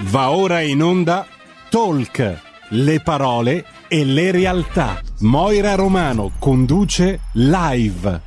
Va 0.00 0.30
ora 0.30 0.60
in 0.60 0.80
onda 0.80 1.26
Talk, 1.68 2.40
le 2.70 3.00
parole 3.00 3.64
e 3.88 4.04
le 4.04 4.30
realtà. 4.30 5.00
Moira 5.22 5.74
Romano 5.74 6.30
conduce 6.38 7.18
live. 7.32 8.20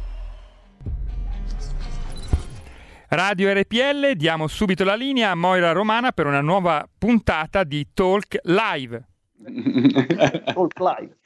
Radio 3.08 3.54
RPL, 3.54 4.16
diamo 4.16 4.48
subito 4.48 4.84
la 4.84 4.96
linea 4.96 5.32
a 5.32 5.36
Moira 5.36 5.72
Romana 5.72 6.12
per 6.12 6.26
una 6.26 6.42
nuova 6.42 6.86
puntata 6.98 7.64
di 7.64 7.88
Talk 7.94 8.40
Live. 8.44 9.08
Talk 10.54 10.78
Live. 10.78 11.18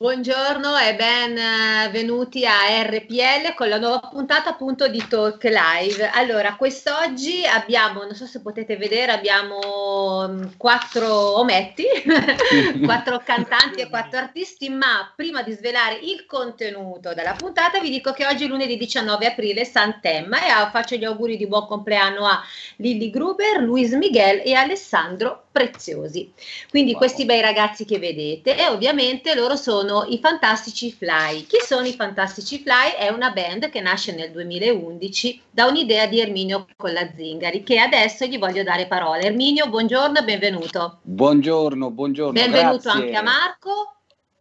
Buongiorno 0.00 0.78
e 0.78 0.94
benvenuti 0.94 2.46
a 2.46 2.84
RPL 2.84 3.52
con 3.56 3.68
la 3.68 3.80
nuova 3.80 3.98
puntata 3.98 4.50
appunto 4.50 4.86
di 4.86 5.04
Talk 5.08 5.42
Live. 5.42 6.08
Allora, 6.14 6.54
quest'oggi 6.54 7.44
abbiamo, 7.44 8.04
non 8.04 8.14
so 8.14 8.24
se 8.24 8.40
potete 8.40 8.76
vedere, 8.76 9.10
abbiamo 9.10 10.24
mm, 10.28 10.42
quattro 10.56 11.40
ometti, 11.40 11.82
quattro 12.84 13.20
cantanti 13.24 13.80
e 13.80 13.88
quattro 13.88 14.20
artisti, 14.20 14.68
ma 14.68 15.12
prima 15.16 15.42
di 15.42 15.50
svelare 15.50 15.96
il 15.96 16.26
contenuto 16.26 17.12
della 17.12 17.34
puntata 17.34 17.80
vi 17.80 17.90
dico 17.90 18.12
che 18.12 18.24
oggi 18.24 18.44
è 18.44 18.46
lunedì 18.46 18.76
19 18.76 19.26
aprile, 19.26 19.64
Sant'Emma 19.64 20.38
e 20.44 20.70
faccio 20.70 20.94
gli 20.94 21.04
auguri 21.04 21.36
di 21.36 21.48
buon 21.48 21.66
compleanno 21.66 22.24
a 22.24 22.40
Lilly 22.76 23.10
Gruber, 23.10 23.58
Luis 23.62 23.90
Miguel 23.94 24.42
e 24.44 24.54
Alessandro 24.54 25.46
preziosi. 25.50 26.32
Quindi 26.70 26.92
wow. 26.92 27.00
questi 27.00 27.24
bei 27.24 27.40
ragazzi 27.40 27.84
che 27.84 27.98
vedete 27.98 28.56
e 28.56 28.68
ovviamente 28.68 29.34
loro 29.34 29.56
sono 29.56 29.87
i 30.08 30.18
Fantastici 30.18 30.92
Fly. 30.92 31.46
Chi 31.46 31.58
sono 31.60 31.86
i 31.86 31.94
Fantastici 31.94 32.58
Fly? 32.58 32.92
È 32.96 33.08
una 33.08 33.30
band 33.30 33.70
che 33.70 33.80
nasce 33.80 34.14
nel 34.14 34.30
2011 34.30 35.42
da 35.50 35.66
un'idea 35.66 36.06
di 36.06 36.20
Erminio 36.20 36.66
con 36.76 36.92
la 36.92 37.08
Zingari 37.14 37.62
che 37.62 37.78
adesso 37.78 38.26
gli 38.26 38.38
voglio 38.38 38.62
dare 38.62 38.86
parola. 38.86 39.20
Erminio, 39.20 39.68
buongiorno, 39.68 40.22
benvenuto. 40.22 40.98
Buongiorno, 41.02 41.90
buongiorno. 41.90 42.32
Benvenuto 42.32 42.82
grazie. 42.82 43.00
anche 43.00 43.16
a 43.16 43.22
Marco. 43.22 43.94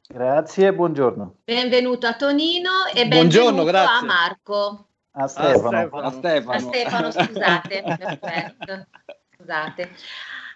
Grazie, 0.08 0.74
buongiorno. 0.74 1.36
Benvenuto 1.44 2.08
a 2.08 2.14
Tonino 2.14 2.86
e 2.94 3.08
benvenuto 3.08 3.78
a 3.78 4.02
Marco. 4.04 4.86
A 5.12 5.28
Stefano. 5.28 5.90
A 6.02 6.12
Stefano, 6.12 6.52
a 6.52 6.60
Stefano 6.60 7.12
scusate. 7.12 7.84
Perfetto. 7.98 8.88
Scusate. 9.36 9.92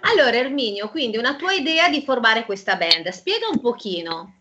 Allora, 0.01 0.35
Erminio, 0.35 0.89
quindi 0.89 1.17
una 1.17 1.35
tua 1.35 1.53
idea 1.53 1.89
di 1.89 2.01
formare 2.01 2.45
questa 2.45 2.75
band, 2.75 3.07
spiega 3.09 3.47
un 3.51 3.59
pochino. 3.59 4.40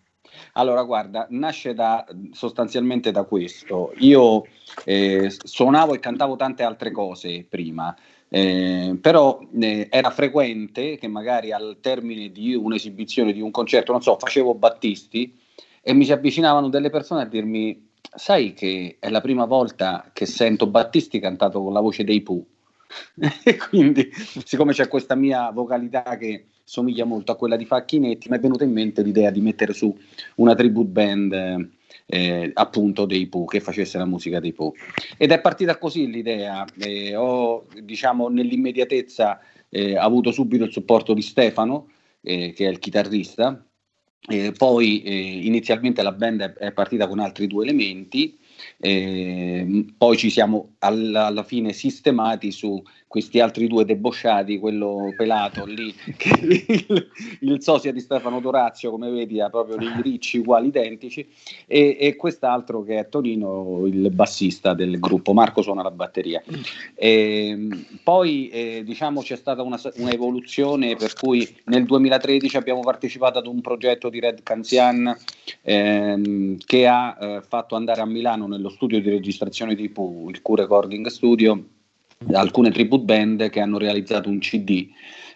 Allora, 0.53 0.83
guarda, 0.83 1.27
nasce 1.31 1.75
da, 1.75 2.05
sostanzialmente 2.33 3.11
da 3.11 3.25
questo. 3.25 3.93
Io 3.98 4.45
eh, 4.84 5.31
suonavo 5.31 5.95
e 5.95 6.01
cantavo 6.01 6.37
tante 6.37 6.62
altre 6.62 6.91
cose 6.91 7.45
prima, 7.48 7.95
eh, 8.29 8.97
però 9.01 9.41
eh, 9.61 9.89
era 9.91 10.11
frequente 10.11 10.97
che 10.97 11.09
magari 11.09 11.53
al 11.53 11.78
termine 11.81 12.31
di 12.31 12.55
un'esibizione, 12.55 13.33
di 13.33 13.41
un 13.41 13.51
concerto, 13.51 13.93
non 13.93 14.03
so, 14.03 14.17
facevo 14.19 14.55
Battisti 14.55 15.37
e 15.83 15.93
mi 15.95 16.05
si 16.05 16.12
avvicinavano 16.12 16.69
delle 16.69 16.91
persone 16.91 17.23
a 17.23 17.27
dirmi, 17.27 17.89
sai 18.15 18.53
che 18.53 18.97
è 18.98 19.09
la 19.09 19.21
prima 19.21 19.47
volta 19.47 20.11
che 20.12 20.27
sento 20.27 20.67
Battisti 20.67 21.19
cantato 21.19 21.62
con 21.62 21.73
la 21.73 21.81
voce 21.81 22.05
dei 22.05 22.23
Pooh 22.23 22.45
e 23.45 23.56
quindi, 23.56 24.11
siccome 24.45 24.73
c'è 24.73 24.89
questa 24.89 25.15
mia 25.15 25.51
vocalità 25.51 26.17
che 26.17 26.47
somiglia 26.70 27.04
molto 27.04 27.32
a 27.32 27.36
quella 27.36 27.56
di 27.56 27.64
Facchinetti, 27.64 28.28
mi 28.28 28.36
è 28.36 28.40
venuta 28.40 28.62
in 28.62 28.70
mente 28.70 29.02
l'idea 29.02 29.32
di 29.32 29.40
mettere 29.40 29.72
su 29.72 29.92
una 30.36 30.54
tribute 30.54 30.88
band 30.88 31.68
eh, 32.06 32.50
appunto 32.54 33.06
dei 33.06 33.26
Pooh, 33.26 33.44
che 33.44 33.58
facesse 33.58 33.98
la 33.98 34.04
musica 34.04 34.38
dei 34.38 34.52
Pooh. 34.52 34.72
Ed 35.16 35.32
è 35.32 35.41
partita 35.41 35.78
così 35.78 36.08
l'idea. 36.08 36.64
Eh, 36.78 37.16
ho, 37.16 37.66
diciamo, 37.82 38.28
nell'immediatezza 38.28 39.41
eh, 39.68 39.96
avuto 39.96 40.30
subito 40.30 40.62
il 40.62 40.70
supporto 40.70 41.12
di 41.12 41.22
Stefano, 41.22 41.88
eh, 42.20 42.52
che 42.52 42.66
è 42.66 42.70
il 42.70 42.78
chitarrista. 42.78 43.66
poi 44.56 45.02
eh, 45.02 45.46
inizialmente 45.46 46.02
la 46.02 46.12
band 46.12 46.41
è, 46.41 46.52
è 46.52 46.72
partita 46.72 47.08
con 47.08 47.19
altri 47.19 47.48
due 47.48 47.64
elementi, 47.64 48.38
eh, 48.78 49.86
poi 49.97 50.16
ci 50.16 50.30
siamo 50.30 50.75
alla, 50.78 51.26
alla, 51.26 51.42
fine 51.42 51.72
sistemati 51.72 52.53
su 52.53 52.80
questi 53.10 53.41
altri 53.41 53.66
due 53.66 53.84
debosciati, 53.84 54.60
quello 54.60 55.12
pelato 55.16 55.65
lì, 55.65 55.93
che 56.16 56.31
il, 56.41 57.09
il 57.41 57.60
sosia 57.60 57.91
di 57.91 57.98
Stefano 57.98 58.38
Dorazio, 58.38 58.93
come 58.93 59.10
vedi, 59.10 59.41
ha 59.41 59.50
proprio 59.50 59.75
dei 59.75 60.00
ricci 60.00 60.38
uguali 60.38 60.69
identici, 60.69 61.26
e, 61.66 61.97
e, 61.98 62.15
quest'altro 62.15 62.84
che 62.84 63.00
è 63.00 63.09
Tonino, 63.09 63.84
il 63.87 64.12
bassista 64.12 64.75
del 64.75 65.00
gruppo, 65.00 65.32
Marco 65.32 65.60
suona 65.60 65.82
la 65.82 65.91
batteria. 65.91 66.41
E, 66.94 67.48
ehm, 67.48 67.84
poi 68.04 68.48
eh, 68.48 68.82
diciamo 68.84 69.22
c'è 69.22 69.34
stata 69.34 69.62
una, 69.62 69.81
un'evoluzione 69.97 70.94
per 70.94 71.15
cui 71.15 71.53
nel 71.65 71.87
2013 71.87 72.56
abbiamo 72.56 72.78
partecipato 72.78 73.41
ad 73.41 73.48
un 73.48 73.60
progetto 73.60 74.09
di 74.09 74.21
Red 74.21 74.44
Canzian 74.44 75.12
ehm, 75.62 76.59
che 76.65 76.87
ha 76.87 77.19
eh, 77.21 77.42
fatto 77.42 77.75
andare 77.75 78.03
a 78.03 78.06
Milano 78.06 78.47
nello 78.47 78.69
studio 78.69 79.00
di 79.00 79.10
registrazione 79.10 79.75
di 79.75 79.88
Pooh, 79.88 80.31
il 80.31 80.42
Q 80.42 80.50
Recording 80.54 81.09
Studio, 81.09 81.65
alcune 82.32 82.70
tribute 82.70 83.04
band 83.04 83.48
che 83.50 83.60
hanno 83.60 83.78
realizzato 83.78 84.28
un 84.28 84.38
CD 84.38 84.88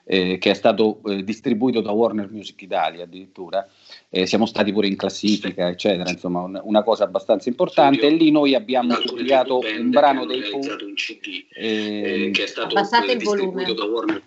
eh, 0.07 0.37
che 0.39 0.51
è 0.51 0.55
stato 0.55 1.01
eh, 1.07 1.25
distribuito 1.25 1.81
da 1.81 1.91
Warner 1.93 2.31
Music 2.31 2.61
Italia 2.63 3.05
addirittura. 3.05 3.67
Eh, 4.11 4.27
siamo 4.27 4.45
stati 4.45 4.71
pure 4.71 4.87
in 4.87 4.97
classifica, 4.97 5.69
eccetera, 5.69 6.11
insomma, 6.11 6.43
un, 6.43 6.61
una 6.63 6.83
cosa 6.83 7.05
abbastanza 7.05 7.49
importante. 7.49 8.01
Studio. 8.01 8.17
E 8.17 8.19
lì 8.19 8.31
noi 8.31 8.55
abbiamo 8.55 8.95
pubblicato 9.03 9.61
un 9.61 9.91
brano 9.91 10.27
dei 10.27 10.43
Pooh. 10.43 10.61
Un 10.61 10.95
CD, 10.95 11.47
eh, 11.55 12.31
che 12.33 12.43
è 12.45 12.47
stato 12.47 12.77
il 12.77 13.23
volume. 13.23 13.65
Da 13.65 13.85
Warner. 13.85 14.23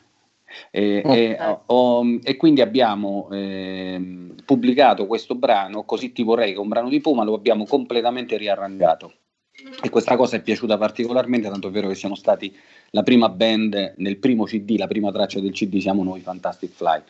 Eh, 0.72 1.04
eh, 1.06 1.60
oh, 1.68 2.04
e 2.24 2.36
quindi 2.38 2.62
abbiamo 2.62 3.30
eh, 3.32 4.34
pubblicato 4.44 5.06
questo 5.06 5.36
brano, 5.36 5.84
Così 5.84 6.12
ti 6.12 6.24
vorrei, 6.24 6.54
che 6.54 6.58
è 6.58 6.62
un 6.62 6.70
brano 6.70 6.90
di 6.90 7.00
Puma, 7.00 7.24
lo 7.24 7.36
abbiamo 7.36 7.66
completamente 7.66 8.36
riarrangiato 8.38 9.14
e 9.82 9.90
questa 9.90 10.16
cosa 10.16 10.38
è 10.38 10.42
piaciuta 10.42 10.78
particolarmente, 10.78 11.50
tanto 11.50 11.68
è 11.68 11.72
vero 11.72 11.88
che 11.88 11.96
siamo 11.96 12.16
stati 12.16 12.56
la 12.92 13.04
prima 13.04 13.30
band 13.30 13.96
nel 13.98 14.18
primo 14.18 14.46
CD, 14.46 14.78
la 14.78 14.88
prima 14.88 15.12
traccia 15.12 15.40
del 15.40 15.52
CD 15.52 15.80
siamo 15.80 16.04
noi 16.04 16.22
Fantastic 16.22 16.72
Fly. 16.72 17.02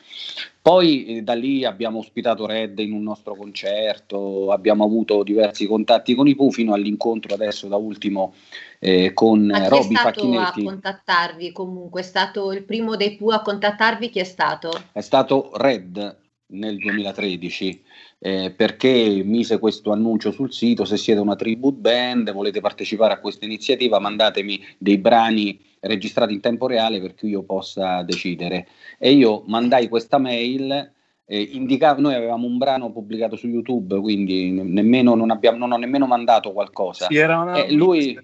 Poi 0.62 1.06
eh, 1.06 1.22
da 1.22 1.34
lì 1.34 1.64
abbiamo 1.64 2.00
ospitato 2.00 2.46
Red 2.46 2.80
in 2.80 2.92
un 2.92 3.04
nostro 3.04 3.36
concerto, 3.36 4.52
abbiamo 4.52 4.84
avuto 4.84 5.24
diversi 5.24 5.66
contatti 5.66 6.14
con 6.14 6.28
i 6.28 6.36
Pooh 6.36 6.52
fino 6.52 6.74
all'incontro 6.74 7.34
adesso 7.34 7.68
da 7.68 7.78
ultimo 7.78 8.34
eh, 8.80 9.14
con 9.14 9.50
Robby 9.50 9.96
Facchinetti. 9.96 10.62
a 10.62 10.64
contattarvi 10.64 11.52
comunque? 11.52 12.02
È 12.02 12.04
stato 12.04 12.52
il 12.52 12.64
primo 12.64 12.96
dei 12.96 13.16
Pooh 13.16 13.32
a 13.32 13.42
contattarvi? 13.42 14.10
Chi 14.10 14.20
è 14.20 14.26
stato? 14.26 14.72
È 14.92 15.02
stato 15.02 15.52
Red 15.54 16.26
nel 16.48 16.78
2013 16.78 17.84
eh, 18.20 18.52
perché 18.52 19.22
mise 19.24 19.60
questo 19.60 19.92
annuncio 19.92 20.32
sul 20.32 20.52
sito 20.52 20.86
se 20.86 20.98
siete 20.98 21.20
una 21.20 21.36
tribute 21.36 21.78
band 21.78 22.32
volete 22.32 22.62
partecipare 22.62 23.14
a 23.14 23.20
questa 23.20 23.46
iniziativa 23.46 24.00
mandatemi 24.00 24.60
dei 24.78 24.98
brani 24.98 25.60
registrati 25.82 26.34
in 26.34 26.40
tempo 26.40 26.66
reale 26.68 27.00
per 27.00 27.14
cui 27.14 27.30
io 27.30 27.44
possa 27.44 28.02
decidere. 28.04 28.68
E 28.98 29.12
io 29.12 29.44
mandai 29.46 29.88
questa 29.88 30.18
mail 30.18 30.92
eh, 31.30 31.42
indicava, 31.42 32.00
noi 32.00 32.16
avevamo 32.16 32.48
un 32.48 32.58
brano 32.58 32.92
pubblicato 32.92 33.36
su 33.36 33.48
YouTube 33.48 34.00
quindi 34.00 34.52
nemmeno, 34.52 35.14
non, 35.14 35.30
abbiamo, 35.30 35.58
non 35.58 35.74
ho 35.74 35.78
nemmeno 35.78 36.08
mandato 36.08 36.54
qualcosa. 36.54 37.06
Sì, 37.08 37.18
era 37.18 37.40
una 37.40 37.64
eh, 37.64 37.72
lui, 37.72 38.18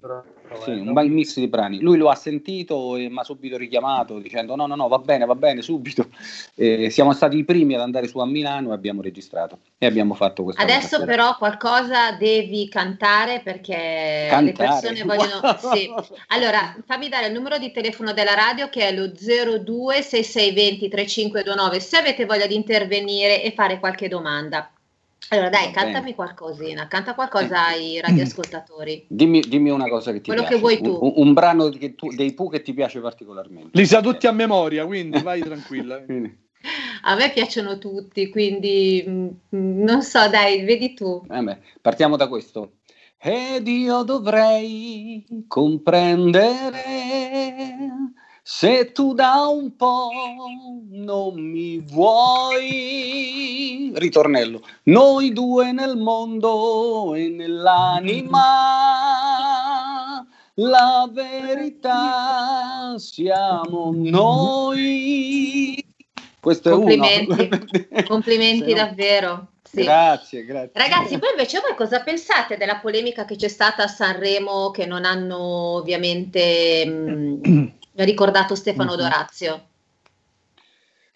sì, 0.62 0.70
un 0.70 0.92
bel 0.92 1.10
mix 1.10 1.38
di 1.38 1.48
brani. 1.48 1.80
Lui 1.80 1.96
lo 1.96 2.08
ha 2.08 2.14
sentito 2.14 2.96
e 2.96 3.08
mi 3.08 3.18
ha 3.18 3.24
subito 3.24 3.56
richiamato 3.56 4.18
dicendo 4.18 4.54
no, 4.54 4.66
no, 4.66 4.74
no, 4.74 4.88
va 4.88 4.98
bene, 4.98 5.24
va 5.24 5.34
bene, 5.34 5.62
subito. 5.62 6.08
Eh, 6.54 6.90
siamo 6.90 7.12
stati 7.12 7.36
i 7.36 7.44
primi 7.44 7.74
ad 7.74 7.80
andare 7.80 8.06
su 8.06 8.18
a 8.18 8.26
Milano 8.26 8.70
e 8.70 8.74
abbiamo 8.74 9.02
registrato 9.02 9.58
e 9.78 9.86
abbiamo 9.86 10.14
fatto 10.14 10.44
questo. 10.44 10.62
Adesso 10.62 11.04
però 11.04 11.36
qualcosa 11.36 12.12
devi 12.12 12.68
cantare 12.68 13.40
perché 13.42 14.26
cantare. 14.28 14.44
le 14.44 14.52
persone 14.52 15.02
vogliono... 15.02 15.56
Sì. 15.74 15.92
Allora, 16.28 16.76
fammi 16.84 17.08
dare 17.08 17.26
il 17.26 17.32
numero 17.32 17.58
di 17.58 17.70
telefono 17.70 18.12
della 18.12 18.34
radio 18.34 18.68
che 18.68 18.88
è 18.88 18.92
lo 18.92 19.08
02 19.08 20.02
6620 20.02 20.88
3529 20.88 21.80
se 21.80 21.96
avete 21.96 22.24
voglia 22.24 22.46
di 22.46 22.54
intervenire 22.54 23.42
e 23.42 23.52
fare 23.52 23.78
qualche 23.78 24.08
domanda. 24.08 24.73
Allora 25.30 25.48
dai, 25.48 25.70
cantami 25.72 26.14
qualcosina, 26.14 26.86
canta 26.86 27.14
qualcosa 27.14 27.66
ai 27.66 28.00
radioascoltatori. 28.00 29.06
Dimmi, 29.10 29.40
dimmi 29.40 29.70
una 29.70 29.88
cosa 29.88 30.12
che 30.12 30.20
ti 30.20 30.26
Quello 30.26 30.42
piace. 30.42 30.54
che 30.54 30.60
vuoi 30.60 30.80
tu. 30.80 30.98
Un, 31.00 31.12
un 31.16 31.32
brano 31.32 31.70
tu, 31.70 32.08
dei 32.14 32.34
Pooh 32.34 32.50
che 32.50 32.62
ti 32.62 32.74
piace 32.74 33.00
particolarmente. 33.00 33.70
Li 33.72 33.86
sa 33.86 34.00
tutti 34.00 34.26
a 34.26 34.32
memoria, 34.32 34.84
quindi 34.86 35.20
vai 35.22 35.40
tranquilla. 35.42 36.04
A 37.02 37.14
me 37.14 37.30
piacciono 37.32 37.78
tutti, 37.78 38.28
quindi 38.28 39.04
mh, 39.06 39.56
mm, 39.56 39.82
non 39.82 40.02
so, 40.02 40.28
dai, 40.28 40.64
vedi 40.64 40.94
tu. 40.94 41.24
Eh 41.30 41.42
beh, 41.42 41.58
partiamo 41.80 42.16
da 42.16 42.28
questo. 42.28 42.76
Ed 43.18 43.66
io 43.66 44.02
dovrei 44.02 45.24
comprendere 45.48 46.52
se 48.46 48.92
tu 48.92 49.14
da 49.14 49.46
un 49.46 49.74
po' 49.74 50.10
non 50.90 51.40
mi 51.40 51.80
vuoi, 51.80 52.60
ritornello, 53.94 54.60
noi 54.82 55.32
due 55.32 55.72
nel 55.72 55.96
mondo 55.96 57.14
e 57.14 57.30
nell'anima, 57.30 58.42
la 60.56 61.08
verità 61.10 62.98
siamo 62.98 63.92
noi. 63.94 65.82
Questo 66.38 66.68
complimenti, 66.68 67.48
complimenti 68.04 68.72
no- 68.72 68.76
davvero. 68.76 69.52
Sì. 69.62 69.84
Grazie, 69.84 70.44
grazie. 70.44 70.72
Ragazzi, 70.74 71.16
voi 71.16 71.30
invece 71.30 71.60
voi 71.60 71.74
cosa 71.74 72.02
pensate 72.02 72.58
della 72.58 72.76
polemica 72.76 73.24
che 73.24 73.36
c'è 73.36 73.48
stata 73.48 73.84
a 73.84 73.88
Sanremo 73.88 74.70
che 74.70 74.84
non 74.84 75.06
hanno 75.06 75.38
ovviamente 75.78 76.84
mh, 76.84 77.72
ricordato 78.02 78.56
Stefano 78.56 78.92
Mhm. 78.92 78.98
Dorazio? 78.98 79.68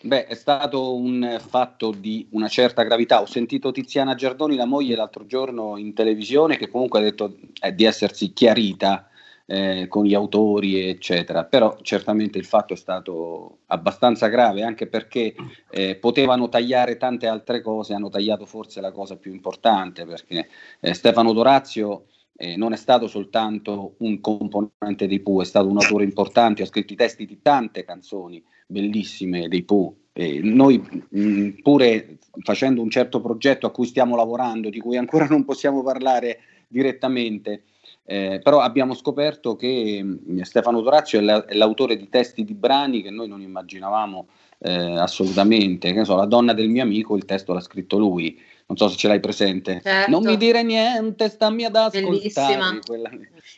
Beh, 0.01 0.27
è 0.27 0.35
stato 0.35 0.95
un 0.95 1.41
fatto 1.45 1.91
di 1.91 2.29
una 2.31 2.47
certa 2.47 2.85
gravità. 2.85 3.21
Ho 3.21 3.27
sentito 3.27 3.73
Tiziana 3.73 4.15
Giardoni, 4.15 4.55
la 4.55 4.65
moglie, 4.65 4.95
l'altro 4.95 5.27
giorno 5.27 5.77
in 5.77 5.93
televisione, 5.93 6.57
che 6.57 6.69
comunque 6.69 7.01
ha 7.01 7.03
detto 7.03 7.37
eh, 7.61 7.75
di 7.75 7.83
essersi 7.83 8.33
chiarita 8.33 9.09
eh, 9.45 9.87
con 9.89 10.05
gli 10.05 10.15
autori, 10.15 10.89
eccetera. 10.89 11.45
Però 11.47 11.77
certamente 11.83 12.39
il 12.39 12.45
fatto 12.45 12.75
è 12.75 12.77
stato 12.77 13.59
abbastanza 13.67 14.29
grave, 14.29 14.63
anche 14.63 14.87
perché 14.87 15.35
eh, 15.69 15.97
potevano 15.97 16.49
tagliare 16.49 16.97
tante 16.97 17.27
altre 17.27 17.61
cose, 17.61 17.93
hanno 17.95 18.09
tagliato 18.09 18.47
forse 18.47 18.81
la 18.81 18.93
cosa 18.93 19.17
più 19.17 19.33
importante, 19.33 20.07
perché 20.07 20.49
eh, 20.79 20.95
Stefano 20.95 21.33
Dorazio 21.33 22.05
eh, 22.41 22.57
non 22.57 22.73
è 22.73 22.77
stato 22.77 23.09
soltanto 23.09 23.95
un 23.99 24.21
componente 24.21 25.09
dei 25.09 25.19
Pooh, 25.19 25.43
è 25.43 25.45
stato 25.45 25.69
un 25.69 25.77
autore 25.77 26.05
importante, 26.05 26.63
ha 26.63 26.67
scritto 26.67 26.93
i 26.93 26.97
testi 26.97 27.27
di 27.27 27.41
tante 27.43 27.85
canzoni 27.85 28.41
bellissime 28.65 29.49
dei 29.49 29.65
Pooh. 29.65 29.95
Eh, 30.13 30.41
noi 30.41 30.81
mh, 31.09 31.63
pure 31.63 32.19
facendo 32.45 32.81
un 32.81 32.91
certo 32.91 33.21
progetto 33.21 33.67
a 33.67 33.73
cui 33.73 33.87
stiamo 33.87 34.15
lavorando, 34.15 34.71
di 34.71 34.79
cui 34.79 34.97
ancora 34.97 35.27
non 35.27 35.45
possiamo 35.45 35.83
parlare 35.83 36.39
direttamente, 36.69 37.65
eh, 38.05 38.41
però 38.41 38.61
abbiamo 38.61 38.95
scoperto 38.95 39.57
che 39.57 40.01
mh, 40.01 40.43
Stefano 40.43 40.81
Dorazio 40.81 41.19
è, 41.19 41.23
la- 41.23 41.45
è 41.45 41.55
l'autore 41.55 41.97
di 41.97 42.09
testi 42.09 42.45
di 42.45 42.55
brani 42.55 43.03
che 43.03 43.11
noi 43.11 43.27
non 43.27 43.43
immaginavamo 43.43 44.29
eh, 44.61 44.97
assolutamente. 44.97 45.93
Che 45.93 46.05
so, 46.05 46.15
La 46.15 46.27
donna 46.27 46.53
del 46.53 46.69
mio 46.69 46.83
amico, 46.83 47.17
il 47.17 47.25
testo 47.25 47.53
l'ha 47.53 47.61
scritto 47.61 47.99
lui. 47.99 48.41
Non 48.69 48.77
so 48.77 48.89
se 48.89 48.97
ce 48.99 49.09
l'hai 49.09 49.19
presente. 49.21 49.81
Certo. 49.83 50.11
Non 50.11 50.23
mi 50.23 50.37
dire 50.37 50.63
niente, 50.63 51.31
stammi 51.31 51.65
ad 51.65 51.75
ascoltare. 51.75 52.81
Quella- 52.85 53.11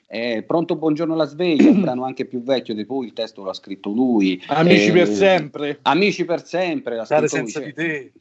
eh, 0.06 0.44
Pronto 0.46 0.76
buongiorno 0.76 1.16
la 1.16 1.24
sveglia, 1.24 1.68
un 1.68 1.80
brano 1.82 2.04
anche 2.04 2.26
più 2.26 2.44
vecchio 2.44 2.74
di 2.74 2.86
Pooh, 2.86 3.02
il 3.02 3.12
testo 3.12 3.42
l'ha 3.42 3.52
scritto 3.52 3.90
lui. 3.90 4.40
Amici 4.46 4.90
Eh, 4.90 4.92
per 4.92 5.08
sempre. 5.08 5.78
Amici 5.82 6.24
per 6.24 6.46
sempre, 6.46 6.94
l'ha 6.94 7.04
Stare 7.04 7.26
scritto 7.26 7.42
lui, 7.42 7.50
senza 7.50 7.72
cioè, 7.72 7.74
di 7.74 7.74
te. 7.74 8.12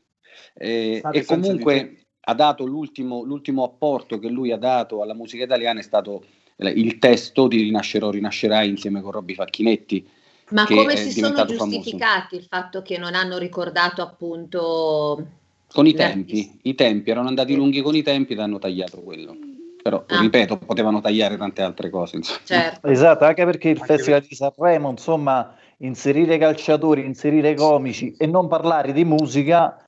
eh, 0.56 1.01
e 1.12 1.25
comunque 1.25 2.06
ha 2.21 2.33
dato 2.33 2.65
l'ultimo, 2.65 3.21
l'ultimo 3.21 3.63
apporto 3.63 4.18
che 4.18 4.27
lui 4.27 4.51
ha 4.51 4.57
dato 4.57 5.03
alla 5.03 5.13
musica 5.13 5.44
italiana 5.44 5.81
è 5.81 5.83
stato 5.83 6.24
eh, 6.56 6.69
il 6.69 6.97
testo 6.97 7.47
di 7.47 7.62
Rinascerò, 7.62 8.09
rinascerai 8.09 8.68
insieme 8.68 9.01
con 9.01 9.12
Robby 9.12 9.35
Facchinetti. 9.35 10.09
Ma 10.50 10.65
come 10.65 10.95
si 10.95 11.12
sono 11.12 11.27
diventato 11.27 11.53
famoso. 11.53 11.77
giustificati 11.77 12.35
il 12.35 12.45
fatto 12.50 12.81
che 12.81 12.97
non 12.97 13.13
hanno 13.13 13.38
ricordato 13.38 14.01
appunto 14.01 15.27
Con 15.71 15.86
i 15.86 15.94
tempi, 15.94 16.60
i 16.63 16.74
tempi 16.75 17.12
erano 17.12 17.27
andati 17.27 17.56
lunghi 17.56 17.81
con 17.81 17.95
i 17.95 18.01
tempi 18.01 18.33
ed 18.33 18.39
hanno 18.39 18.57
tagliato 18.60 19.01
quello. 19.01 19.36
Però, 19.81 20.04
Ah. 20.07 20.19
ripeto, 20.19 20.57
potevano 20.57 21.00
tagliare 21.00 21.38
tante 21.38 21.62
altre 21.62 21.89
cose. 21.89 22.18
insomma. 22.18 22.39
certo. 22.44 22.88
Esatto, 22.88 23.24
anche 23.25 23.45
perché 23.45 23.69
il 23.69 23.80
Anche 23.80 23.94
Festival 23.95 24.21
di 24.21 24.36
Sanremo, 24.36 24.89
insomma, 24.89 25.56
inserire 25.77 26.38
calciatori, 26.38 27.06
inserire 27.06 27.54
comici 27.56 28.13
e 28.18 28.25
non 28.25 28.48
parlare 28.48 28.92
di 28.92 29.06
musica 29.06 29.86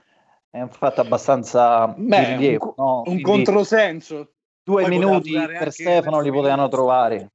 è 0.50 0.62
un 0.62 0.70
fatto 0.70 1.02
abbastanza 1.02 1.94
di 1.98 2.06
Beh, 2.06 2.26
rilievo. 2.36 2.74
un, 2.78 2.84
no? 2.86 3.04
un 3.08 3.22
controsenso. 3.22 4.32
due 4.64 4.84
Poi 4.84 4.92
minuti 4.92 5.32
per 5.34 5.72
Stefano 5.74 6.18
li 6.22 6.30
30 6.30 6.32
potevano 6.32 6.68
trovare. 6.70 7.32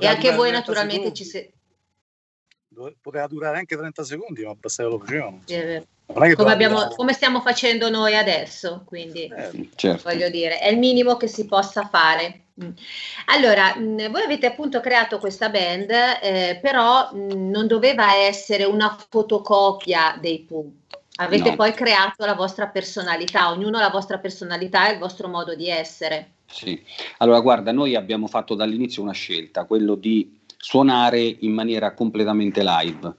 E 0.00 0.06
anche 0.06 0.32
voi 0.32 0.48
30 0.50 0.58
naturalmente 0.58 1.12
ci 1.14 1.24
secondi. 1.24 1.24
siete. 1.24 1.52
Dove- 2.68 2.96
Poteva 3.00 3.26
durare 3.26 3.58
anche 3.58 3.76
30 3.76 4.04
secondi, 4.04 4.44
ma 4.44 4.54
basta 4.54 4.82
che 4.82 4.88
lo 4.88 4.98
facevano. 4.98 5.40
sì, 5.44 5.54
è 5.54 5.64
vero. 5.64 5.84
Come, 6.06 6.52
abbiamo- 6.52 6.88
come 6.94 7.12
stiamo 7.12 7.40
facendo 7.40 7.90
noi 7.90 8.16
adesso, 8.16 8.82
quindi 8.86 9.24
Eh, 9.24 9.68
Certo. 9.74 10.08
voglio 10.08 10.30
dire, 10.30 10.58
è 10.58 10.68
il 10.70 10.78
minimo 10.78 11.16
che 11.16 11.26
si 11.26 11.46
possa 11.46 11.86
fare. 11.86 12.42
Mm. 12.62 12.70
Allora, 13.26 13.74
mh, 13.76 14.10
voi 14.10 14.22
avete 14.22 14.46
appunto 14.46 14.80
creato 14.80 15.18
questa 15.18 15.50
band, 15.50 15.90
eh, 15.90 16.58
però 16.62 17.10
mh, 17.12 17.50
non 17.50 17.66
doveva 17.66 18.14
essere 18.14 18.64
una 18.64 18.96
fotocopia 19.10 20.16
dei 20.20 20.40
Pooh. 20.40 20.72
Avete 21.16 21.50
No. 21.50 21.56
poi 21.56 21.72
creato 21.72 22.24
la 22.24 22.34
vostra 22.34 22.66
personalità, 22.68 23.50
ognuno 23.50 23.78
ha 23.78 23.80
la 23.80 23.90
vostra 23.90 24.18
personalità 24.18 24.88
e 24.88 24.92
il 24.94 24.98
vostro 24.98 25.28
modo 25.28 25.54
di 25.54 25.68
essere. 25.68 26.32
Sì, 26.46 26.80
allora 27.18 27.40
guarda, 27.40 27.72
noi 27.72 27.94
abbiamo 27.96 28.26
fatto 28.26 28.54
dall'inizio 28.54 29.02
una 29.02 29.12
scelta, 29.12 29.64
quello 29.64 29.94
di 29.96 30.38
suonare 30.56 31.20
in 31.20 31.52
maniera 31.52 31.92
completamente 31.94 32.62
live, 32.62 33.12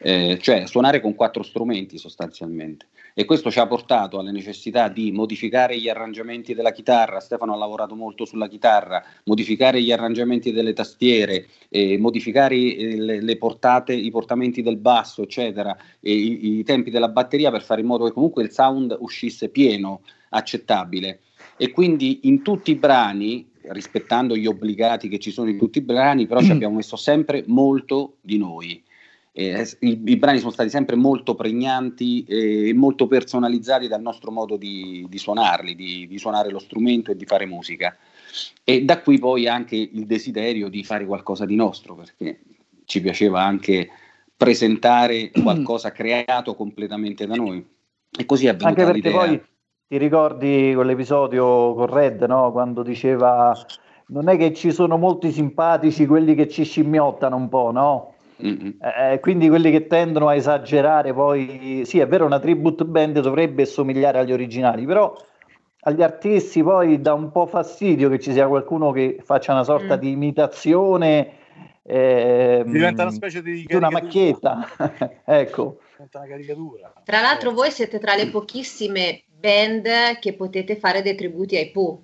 eh, 0.00 0.38
cioè 0.40 0.66
suonare 0.66 1.00
con 1.00 1.14
quattro 1.14 1.42
strumenti 1.42 1.98
sostanzialmente. 1.98 2.86
E 3.14 3.24
questo 3.24 3.50
ci 3.50 3.58
ha 3.58 3.66
portato 3.66 4.18
alla 4.18 4.30
necessità 4.30 4.88
di 4.88 5.10
modificare 5.10 5.78
gli 5.78 5.88
arrangiamenti 5.88 6.54
della 6.54 6.70
chitarra. 6.70 7.18
Stefano 7.18 7.52
ha 7.52 7.56
lavorato 7.56 7.96
molto 7.96 8.24
sulla 8.24 8.46
chitarra, 8.46 9.02
modificare 9.24 9.82
gli 9.82 9.90
arrangiamenti 9.90 10.52
delle 10.52 10.72
tastiere, 10.72 11.46
eh, 11.68 11.98
modificare 11.98 12.54
eh, 12.54 12.96
le, 12.96 13.20
le 13.20 13.36
portate, 13.36 13.92
i 13.92 14.10
portamenti 14.10 14.62
del 14.62 14.76
basso, 14.76 15.22
eccetera, 15.22 15.76
e 16.00 16.12
i, 16.12 16.58
i 16.58 16.64
tempi 16.64 16.90
della 16.90 17.08
batteria 17.08 17.50
per 17.50 17.62
fare 17.62 17.80
in 17.80 17.88
modo 17.88 18.04
che 18.04 18.12
comunque 18.12 18.44
il 18.44 18.52
sound 18.52 18.96
uscisse 19.00 19.48
pieno, 19.48 20.02
accettabile 20.30 21.20
e 21.56 21.72
quindi 21.72 22.20
in 22.22 22.42
tutti 22.42 22.70
i 22.70 22.76
brani, 22.76 23.50
rispettando 23.62 24.36
gli 24.36 24.46
obbligati 24.46 25.08
che 25.08 25.18
ci 25.18 25.32
sono 25.32 25.50
in 25.50 25.58
tutti 25.58 25.78
i 25.78 25.82
brani, 25.82 26.26
però 26.26 26.40
ci 26.40 26.52
abbiamo 26.52 26.76
messo 26.76 26.96
sempre 26.96 27.42
molto 27.46 28.16
di 28.20 28.38
noi. 28.38 28.82
Eh, 29.32 29.68
i, 29.80 30.02
i 30.04 30.16
brani 30.16 30.38
sono 30.38 30.50
stati 30.50 30.70
sempre 30.70 30.96
molto 30.96 31.34
pregnanti 31.34 32.24
e 32.24 32.72
molto 32.74 33.06
personalizzati 33.06 33.86
dal 33.88 34.00
nostro 34.00 34.30
modo 34.30 34.56
di, 34.56 35.06
di 35.08 35.18
suonarli, 35.18 35.74
di, 35.74 36.06
di 36.08 36.18
suonare 36.18 36.50
lo 36.50 36.58
strumento 36.58 37.10
e 37.10 37.16
di 37.16 37.24
fare 37.24 37.46
musica. 37.46 37.96
E 38.64 38.84
da 38.84 39.00
qui 39.00 39.18
poi 39.18 39.46
anche 39.48 39.76
il 39.76 40.06
desiderio 40.06 40.68
di 40.68 40.84
fare 40.84 41.06
qualcosa 41.06 41.44
di 41.44 41.54
nostro, 41.54 41.94
perché 41.94 42.40
ci 42.84 43.00
piaceva 43.00 43.42
anche 43.42 43.88
presentare 44.36 45.30
qualcosa 45.42 45.92
creato 45.92 46.54
completamente 46.54 47.26
da 47.26 47.34
noi. 47.34 47.64
E 48.10 48.24
così 48.24 48.46
è 48.46 48.56
venuta 48.56 48.68
Anche 48.68 48.84
perché 48.84 49.08
l'idea. 49.08 49.26
poi 49.26 49.42
ti 49.88 49.98
ricordi 49.98 50.72
quell'episodio 50.74 51.74
con 51.74 51.86
Red, 51.86 52.22
no? 52.22 52.50
Quando 52.52 52.82
diceva 52.82 53.56
non 54.08 54.28
è 54.28 54.36
che 54.36 54.54
ci 54.54 54.72
sono 54.72 54.96
molti 54.96 55.30
simpatici 55.32 56.06
quelli 56.06 56.34
che 56.34 56.48
ci 56.48 56.64
scimmiottano 56.64 57.36
un 57.36 57.48
po', 57.48 57.70
no? 57.72 58.14
Mm-mm. 58.44 58.76
Eh, 58.80 59.18
quindi 59.20 59.48
quelli 59.48 59.70
che 59.70 59.86
tendono 59.86 60.28
a 60.28 60.34
esagerare 60.34 61.12
poi, 61.12 61.82
sì 61.84 61.98
è 61.98 62.06
vero 62.06 62.24
una 62.24 62.38
tribute 62.38 62.84
band 62.84 63.20
dovrebbe 63.20 63.64
somigliare 63.66 64.18
agli 64.20 64.32
originali, 64.32 64.84
però 64.86 65.12
agli 65.80 66.02
artisti 66.02 66.62
poi 66.62 67.00
dà 67.00 67.14
un 67.14 67.30
po' 67.32 67.46
fastidio 67.46 68.08
che 68.08 68.18
ci 68.20 68.32
sia 68.32 68.46
qualcuno 68.46 68.92
che 68.92 69.18
faccia 69.24 69.52
una 69.52 69.64
sorta 69.64 69.96
Mm. 69.96 70.00
di 70.00 70.10
imitazione 70.10 71.30
ehm, 71.82 72.70
Diventa 72.70 73.02
una 73.02 73.10
specie 73.10 73.42
di 73.42 73.64
di 73.66 73.74
una 73.74 73.90
macchietta, 73.90 74.66
ecco. 75.24 75.78
Diventa 75.92 76.18
una 76.18 76.28
caricatura. 76.28 76.92
Tra 77.04 77.20
l'altro 77.20 77.50
Eh. 77.50 77.54
voi 77.54 77.70
siete 77.70 77.98
tra 77.98 78.14
le 78.14 78.28
pochissime 78.28 79.22
band 79.40 80.18
che 80.20 80.34
potete 80.34 80.76
fare 80.76 81.02
dei 81.02 81.14
tributi 81.14 81.56
ai 81.56 81.70
Pooh. 81.70 82.02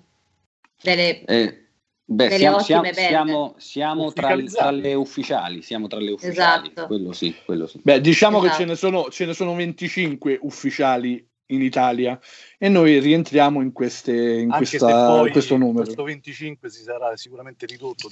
Delle- 0.81 1.23
Eh, 1.25 1.64
beh, 2.05 2.27
Delle 2.27 2.37
siamo, 2.37 2.55
ottime 2.57 2.65
siamo, 2.65 2.83
band. 2.83 2.95
siamo, 2.95 3.55
siamo 3.57 4.13
tra, 4.13 4.35
le- 4.35 4.43
tra 4.45 4.71
le 4.71 4.93
ufficiali, 4.93 5.61
siamo 5.61 5.87
tra 5.87 5.99
le 5.99 6.11
ufficiali, 6.11 6.67
Esatto. 6.69 6.87
quello 6.87 7.11
sì, 7.11 7.35
quello 7.43 7.67
sì. 7.67 7.79
Beh, 7.83 7.99
diciamo 8.01 8.39
che 8.39 8.45
Esatto. 8.47 8.61
ce 8.61 8.67
ne, 8.67 8.75
sono, 8.75 9.09
ce 9.09 9.25
ne 9.25 9.33
sono 9.33 9.55
25 9.55 10.39
ufficiali 10.41 11.27
in 11.49 11.61
Italia 11.61 12.19
e 12.57 12.69
noi 12.69 12.97
rientriamo 12.99 13.61
in, 13.61 13.71
queste, 13.71 14.11
in, 14.13 14.49
Anche 14.51 14.65
se 14.65 14.77
questa- 14.79 15.05
poi 15.05 15.25
in 15.27 15.31
questo 15.31 15.57
numero. 15.57 15.83
questo 15.83 16.01
25 16.03 16.69
si 16.71 16.81
sarà 16.81 17.15
sicuramente 17.15 17.67
ridotto. 17.67 18.07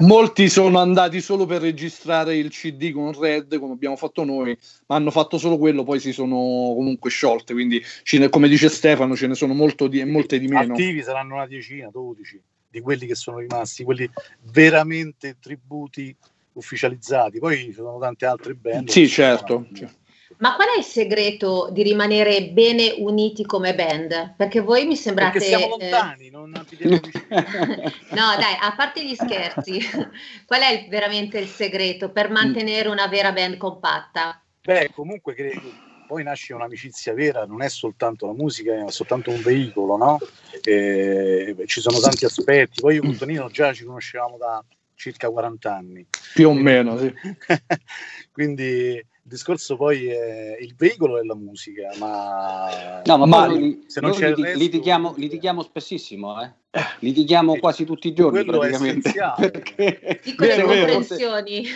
Molti 0.00 0.50
sono 0.50 0.78
andati 0.78 1.22
solo 1.22 1.46
per 1.46 1.62
registrare 1.62 2.36
il 2.36 2.50
CD 2.50 2.92
con 2.92 3.18
Red, 3.18 3.58
come 3.58 3.72
abbiamo 3.72 3.96
fatto 3.96 4.24
noi, 4.24 4.56
ma 4.88 4.96
hanno 4.96 5.10
fatto 5.10 5.38
solo 5.38 5.56
quello, 5.56 5.84
poi 5.84 6.00
si 6.00 6.12
sono 6.12 6.34
comunque 6.36 7.08
sciolte. 7.08 7.54
Quindi, 7.54 7.82
ce 8.02 8.18
ne- 8.18 8.28
come 8.28 8.46
dice 8.48 8.68
Stefano, 8.68 9.16
ce 9.16 9.26
ne 9.26 9.34
sono 9.34 9.54
molto 9.54 9.86
di, 9.88 10.04
molte 10.04 10.38
di 10.38 10.46
meno. 10.48 10.74
Attivi 10.74 11.02
saranno 11.02 11.34
una 11.34 11.46
decina, 11.46 11.88
12 11.90 12.38
di 12.76 12.82
quelli 12.82 13.06
che 13.06 13.14
sono 13.14 13.38
rimasti, 13.38 13.84
quelli 13.84 14.08
veramente 14.52 15.36
tributi 15.40 16.14
ufficializzati. 16.52 17.38
Poi 17.38 17.56
ci 17.64 17.72
sono 17.72 17.98
tante 17.98 18.26
altre 18.26 18.54
band. 18.54 18.88
Sì, 18.90 19.08
certo. 19.08 19.66
sono- 19.72 19.90
Ma 20.38 20.54
qual 20.56 20.68
è 20.74 20.78
il 20.78 20.84
segreto 20.84 21.70
di 21.72 21.82
rimanere 21.82 22.48
bene 22.50 22.94
uniti 22.98 23.44
come 23.46 23.74
band? 23.74 24.34
Perché 24.36 24.60
voi 24.60 24.84
mi 24.86 24.96
sembrate... 24.96 25.38
Perché 25.38 25.46
siamo 25.46 25.78
eh, 25.78 25.90
lontani, 25.90 26.30
non 26.30 26.52
abitiamo 26.54 27.00
vicino. 27.02 27.24
No, 28.10 28.34
dai, 28.38 28.56
a 28.60 28.74
parte 28.76 29.06
gli 29.06 29.14
scherzi, 29.14 29.78
qual 30.46 30.60
è 30.60 30.72
il- 30.72 30.88
veramente 30.88 31.38
il 31.38 31.46
segreto 31.48 32.10
per 32.10 32.30
mantenere 32.30 32.88
una 32.88 33.06
vera 33.06 33.32
band 33.32 33.56
compatta? 33.56 34.42
Beh, 34.62 34.90
comunque 34.92 35.34
credo, 35.34 35.60
poi 36.06 36.22
nasce 36.22 36.54
un'amicizia 36.54 37.12
vera, 37.12 37.44
non 37.44 37.62
è 37.62 37.68
soltanto 37.68 38.26
la 38.26 38.32
musica, 38.32 38.84
è 38.86 38.90
soltanto 38.90 39.30
un 39.30 39.40
veicolo, 39.42 39.96
no? 39.96 40.18
Eh, 40.62 41.54
ci 41.66 41.80
sono 41.80 41.98
tanti 41.98 42.24
aspetti. 42.24 42.80
Poi 42.80 42.94
io 42.94 43.02
con 43.02 43.16
Tonino 43.16 43.48
già 43.48 43.72
ci 43.72 43.84
conoscevamo 43.84 44.36
da 44.38 44.64
circa 44.94 45.28
40 45.28 45.74
anni. 45.74 46.06
Più 46.34 46.48
o 46.48 46.54
meno, 46.54 46.98
sì. 46.98 47.12
Quindi 48.32 48.64
il 48.94 49.04
discorso 49.22 49.76
poi 49.76 50.06
è 50.06 50.56
il 50.60 50.74
veicolo 50.76 51.18
è 51.18 51.22
la 51.24 51.34
musica, 51.34 51.88
ma, 51.98 53.02
No, 53.04 53.18
ma, 53.18 53.26
Ma 53.26 53.46
poi 53.46 53.84
se 53.86 54.00
non 54.00 54.12
c'è 54.12 54.26
il 54.28 54.28
liti- 54.30 54.42
resto- 54.42 54.58
litighiamo, 54.58 55.14
litighiamo 55.16 55.62
spessissimo, 55.62 56.42
eh? 56.42 56.52
Litighiamo 57.00 57.54
Sì. 57.54 57.58
quasi 57.60 57.84
tutti 57.84 58.08
i 58.08 58.12
giorni 58.12 58.44
Quello 58.44 58.58
praticamente. 58.58 59.12
Perché 59.38 60.20
Piccole 60.22 60.48
Vero, 60.56 60.66
vero. 60.68 60.92
comprensioni. 60.92 61.66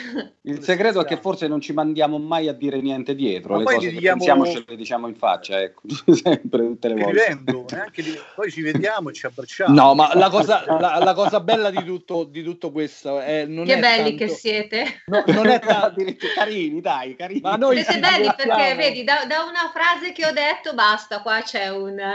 il 0.42 0.62
segreto 0.62 1.00
è 1.00 1.04
che 1.04 1.16
forse 1.16 1.46
non 1.48 1.60
ci 1.60 1.72
mandiamo 1.72 2.18
mai 2.18 2.48
a 2.48 2.52
dire 2.52 2.80
niente 2.80 3.14
dietro. 3.14 3.52
Ma 3.54 3.58
Le 3.58 3.64
poi 3.64 3.74
cose 3.76 3.88
litighiamo- 3.88 4.16
pensiamo 4.24 4.46
ce 4.46 4.64
le 4.66 4.76
diciamo 4.76 5.08
in 5.08 5.14
faccia, 5.16 5.60
ecco, 5.60 5.82
sempre 6.12 6.66
tutte 6.66 6.88
le 6.88 6.94
volte. 6.94 7.10
vivendo, 7.12 7.64
neanche 7.70 8.02
lì- 8.02 8.18
poi 8.34 8.50
ci 8.50 8.62
vediamo 8.62 9.10
e 9.10 9.12
ci 9.12 9.26
abbracciamo. 9.26 9.74
No, 9.74 9.94
ma 9.94 10.14
la 10.14 10.28
cosa, 10.30 10.64
la, 10.66 11.00
la 11.02 11.14
cosa 11.14 11.40
bella 11.40 11.70
di 11.70 11.84
tutto, 11.84 12.24
di 12.24 12.42
tutto 12.42 12.70
questo 12.72 13.20
è 13.20 13.44
non 13.46 13.64
Che 13.66 13.74
è 13.74 13.78
belli 13.80 14.16
tanto- 14.16 14.24
che 14.24 14.28
siete. 14.28 15.02
no, 15.06 15.22
non 15.26 15.46
è 15.46 15.58
tanto 15.60 16.04
carini, 16.34 16.80
dai, 16.80 17.16
carini. 17.16 17.40
Ma 17.40 17.56
noi 17.56 17.76
Siete 17.82 17.98
belli 18.00 18.24
perché, 18.26 18.42
divertiamo. 18.44 18.80
vedi, 18.80 19.04
da, 19.04 19.24
da 19.26 19.42
una 19.44 19.70
frase 19.72 20.12
che 20.12 20.26
ho 20.26 20.32
detto 20.32 20.74
basta, 20.74 21.20
qua 21.22 21.40
c'è 21.42 21.68
un... 21.68 21.98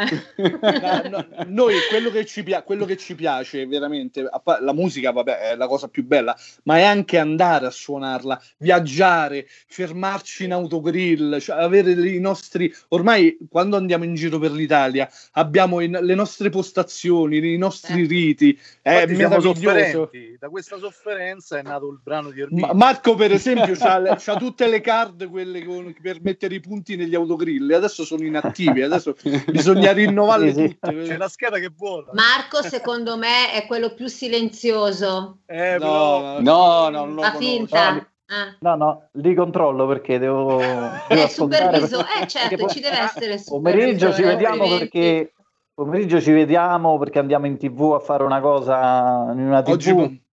No, 0.76 1.10
no, 1.10 1.26
noi 1.48 1.76
quello 1.90 2.10
che, 2.12 2.26
ci 2.26 2.44
pia- 2.44 2.62
quello 2.76 2.86
che 2.86 2.98
ci 2.98 3.16
piace 3.16 3.66
veramente, 3.66 4.28
la 4.60 4.74
musica 4.74 5.12
vabbè, 5.12 5.52
è 5.52 5.56
la 5.56 5.68
cosa 5.68 5.88
più 5.88 6.06
bella, 6.06 6.36
ma 6.64 6.78
è 6.78 6.84
anche 6.84 7.18
andare 7.18 7.66
a 7.66 7.72
suonarla, 7.72 8.42
viaggiare, 8.58 9.48
fermarci 9.68 10.44
in 10.46 10.54
autogrill, 10.54 11.40
cioè 11.40 11.58
avere 11.62 11.92
i 11.92 12.20
nostri... 12.20 12.74
Ormai 12.90 13.38
quando 13.50 13.78
andiamo 13.78 14.04
in 14.04 14.16
giro 14.16 14.38
per 14.40 14.52
l'Italia 14.52 15.10
abbiamo 15.34 15.80
in- 15.80 15.98
le 16.02 16.16
nostre 16.16 16.50
postazioni, 16.50 17.38
i 17.54 17.58
nostri 17.58 18.04
Eh. 18.04 18.08
riti, 18.08 18.60
è 18.82 19.06
meraviglioso. 19.08 20.10
Da 20.40 20.50
questa 20.50 20.78
sofferenza 20.78 21.58
è 21.58 21.62
nato 21.62 21.90
il 21.90 22.00
brano 22.04 22.30
di 22.32 22.42
Ermini. 22.42 22.62
Ma- 22.62 22.74
Marco, 22.74 23.16
per 23.16 23.32
esempio, 23.32 23.76
ha 23.80 24.36
tutte 24.38 24.68
le 24.68 24.82
card 24.82 25.28
quelle 25.30 25.64
con- 25.64 25.96
per 26.02 26.20
mettere 26.22 26.56
i 26.56 26.60
punti 26.60 26.96
negli 26.96 27.16
autogrill. 27.16 27.70
e 27.72 27.76
Adesso 27.76 28.04
sono 28.04 28.24
inattivi. 28.24 28.82
Adesso 28.82 29.16
bisogna 29.52 29.92
rinnovarle 29.92 30.54
tutte. 30.54 31.04
C'è 31.04 31.18
la 31.18 31.28
scheda 31.28 31.58
che 31.60 31.72
vola. 31.76 32.12
Marco, 32.14 32.62
secondo 32.70 33.18
me, 33.18 33.52
è 33.52 33.66
quello 33.66 33.94
più 33.94 34.08
silenzioso. 34.08 35.40
Eh, 35.46 35.78
No, 35.80 36.40
No, 36.40 36.90
no, 36.90 36.90
non 36.90 37.14
lo 37.16 37.22
Fa 37.22 37.36
finta. 37.36 38.08
Ah. 38.28 38.56
No, 38.60 38.76
no, 38.76 39.10
li 39.14 39.36
controllo 39.36 39.86
perché 39.86 40.18
devo, 40.18 40.58
devo 41.08 41.22
Eh, 41.24 41.28
superviso, 41.30 41.98
perché- 41.98 42.24
eh 42.24 42.28
certo, 42.28 42.56
perché 42.56 42.74
ci 42.74 42.80
deve 42.80 43.00
essere 43.00 43.34
il 43.36 43.44
Pomeriggio 43.46 44.08
ci 44.12 44.24
supervisore, 44.24 44.36
vediamo 44.36 44.78
perché 44.80 45.34
pomeriggio 45.76 46.20
ci 46.22 46.32
vediamo 46.32 46.98
perché 46.98 47.20
andiamo 47.20 47.46
in 47.46 47.58
tv 47.58 47.94
a 47.94 48.00
fare 48.00 48.24
una 48.24 48.40
cosa 48.40 49.30
in 49.32 49.40
una 49.42 49.62
tv. 49.62 49.72
Oggi 49.74 50.24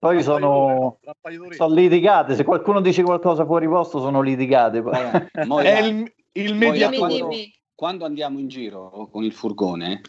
Poi 0.00 0.20
sono, 0.20 0.98
sono 1.50 1.74
litigate. 1.74 2.34
Se 2.34 2.42
qualcuno 2.42 2.80
dice 2.80 3.04
qualcosa 3.04 3.44
fuori 3.44 3.68
posto, 3.68 4.00
sono 4.00 4.20
litigate. 4.20 4.82
Poi. 4.82 4.94
Eh, 5.32 5.44
mo- 5.46 5.60
è 5.60 5.78
il, 5.78 6.12
il 6.32 6.48
Poi 6.48 6.58
mediatore. 6.58 6.98
Quando- 6.98 7.36
quando 7.76 8.04
andiamo 8.04 8.38
in 8.40 8.48
giro 8.48 9.08
con 9.12 9.22
il 9.22 9.32
furgone, 9.32 10.00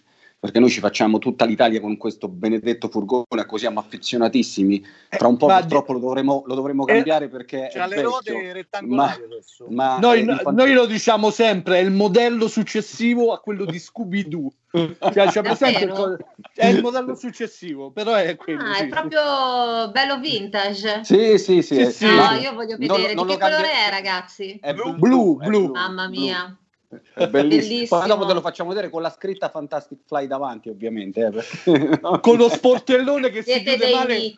perché 0.44 0.60
noi 0.60 0.70
ci 0.70 0.82
facciamo 0.82 1.20
tutta 1.20 1.46
l'Italia 1.46 1.80
con 1.80 1.96
questo 1.96 2.28
benedetto 2.28 2.90
furgone, 2.90 3.24
a 3.40 3.46
cui 3.46 3.60
siamo 3.60 3.80
affezionatissimi, 3.80 4.86
tra 5.08 5.30
un 5.30 5.38
po' 5.38 5.48
ma 5.48 5.60
purtroppo 5.60 5.94
lo 5.94 6.00
dovremo, 6.00 6.44
lo 6.46 6.54
dovremo 6.54 6.86
Eh, 6.86 6.96
cambiare 6.96 7.30
perché 7.30 7.70
C'ha 7.72 7.86
è 7.86 7.88
le 7.88 7.96
vecchio. 7.96 8.10
ruote 8.10 8.52
rettangolari 8.52 9.20
Ma- 9.22 9.26
adesso. 9.26 9.66
Ma 9.70 9.98
Noi, 10.00 10.20
infan- 10.20 10.54
noi 10.54 10.74
lo 10.74 10.86
diciamo 10.86 11.30
sempre, 11.30 11.78
è 11.80 11.82
il 11.82 11.92
modello 11.92 12.50
successivo 12.50 13.32
a 13.32 13.40
quello 13.40 13.64
di 13.64 13.80
Scooby-Doo. 13.80 14.52
Cioè, 14.74 15.28
c'è 15.28 15.42
presente 15.44 15.86
il 15.86 16.26
è 16.56 16.66
il 16.68 16.82
modello 16.82 17.16
successivo, 17.16 17.92
però 17.92 18.16
è 18.16 18.36
quello. 18.36 18.64
Ah, 18.64 18.74
sì, 18.74 18.84
è 18.84 18.88
proprio 18.90 19.92
bello 19.92 20.20
vintage. 20.20 21.06
Sì, 21.06 21.38
sì, 21.38 21.62
sì. 21.62 21.86
Sì, 21.86 21.92
sì. 21.92 22.06
No, 22.08 22.32
io 22.34 22.54
voglio 22.54 22.76
Non- 22.78 22.98
vedere. 22.98 23.14
non 23.14 23.28
Di 23.28 23.32
lo 23.34 23.38
che 23.38 23.44
colore 23.46 23.62
cambia- 23.70 23.88
è, 23.88 23.90
ragazzi? 23.92 24.58
È 24.62 24.74
Blu, 24.74 24.96
blu, 24.98 25.38
blu, 25.38 25.40
è 25.40 25.46
blu. 25.48 25.72
Mamma 25.72 26.10
mia. 26.10 26.58
È 27.14 27.28
bellissimo. 27.28 27.70
Bellissimo. 27.70 28.00
Poi 28.00 28.08
dopo 28.08 28.26
te 28.26 28.34
lo 28.34 28.42
facciamo 28.42 28.70
vedere 28.70 28.90
con 28.90 29.02
la 29.02 29.10
scritta 29.10 29.50
Fantastic 29.50 30.00
Fly 30.06 30.28
davanti, 30.28 30.70
ovviamente. 30.70 31.32
eh, 31.66 32.00
Con 32.22 32.38
lo 32.38 32.50
sportellone 32.50 33.30
che 33.30 33.42
si 33.44 33.52
Siete 33.52 33.72
chiude 33.72 33.86
dei 33.86 33.94
male 33.94 34.34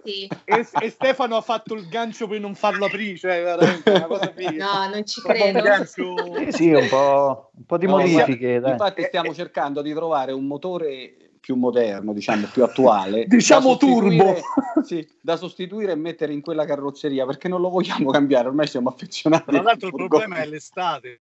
e, 0.45 0.67
e 0.79 0.89
Stefano 0.89 1.35
ha 1.35 1.41
fatto 1.41 1.73
il 1.73 1.87
gancio 1.87 2.27
per 2.27 2.39
non 2.39 2.55
farlo 2.55 2.85
aprire, 2.85 3.17
cioè 3.17 3.41
veramente 3.43 3.89
una 3.91 4.05
cosa. 4.05 4.33
No, 4.35 4.89
non 4.91 5.05
ci 5.05 5.21
credo. 5.21 5.61
gancio- 5.61 6.33
Sì, 6.35 6.51
sì, 6.51 6.71
un 6.73 6.87
po', 6.87 7.51
un 7.55 7.65
po' 7.65 7.77
di 7.77 7.85
No, 7.85 7.97
modifiche. 7.97 8.59
dai. 8.59 8.71
Infatti 8.71 9.03
stiamo 9.03 9.33
cercando 9.33 9.81
di 9.81 9.93
trovare 9.93 10.31
un 10.31 10.45
motore 10.45 11.15
più 11.39 11.55
moderno, 11.55 12.11
diciamo 12.11 12.47
più 12.51 12.63
attuale. 12.63 13.25
Diciamo 13.27 13.77
turbo. 13.77 14.35
Sì, 14.85 15.07
da 15.21 15.35
sostituire 15.37 15.93
e 15.93 15.95
mettere 15.95 16.33
in 16.33 16.41
quella 16.41 16.65
carrozzeria 16.65 17.25
perché 17.25 17.47
non 17.47 17.59
lo 17.61 17.69
vogliamo 17.69 18.11
cambiare, 18.11 18.49
ormai 18.49 18.67
siamo 18.67 18.89
affezionati. 18.89 19.45
Tra 19.51 19.61
l'altro 19.61 19.87
il 19.87 19.93
problema 19.95 20.35
è 20.35 20.45
l'estate. 20.45 21.21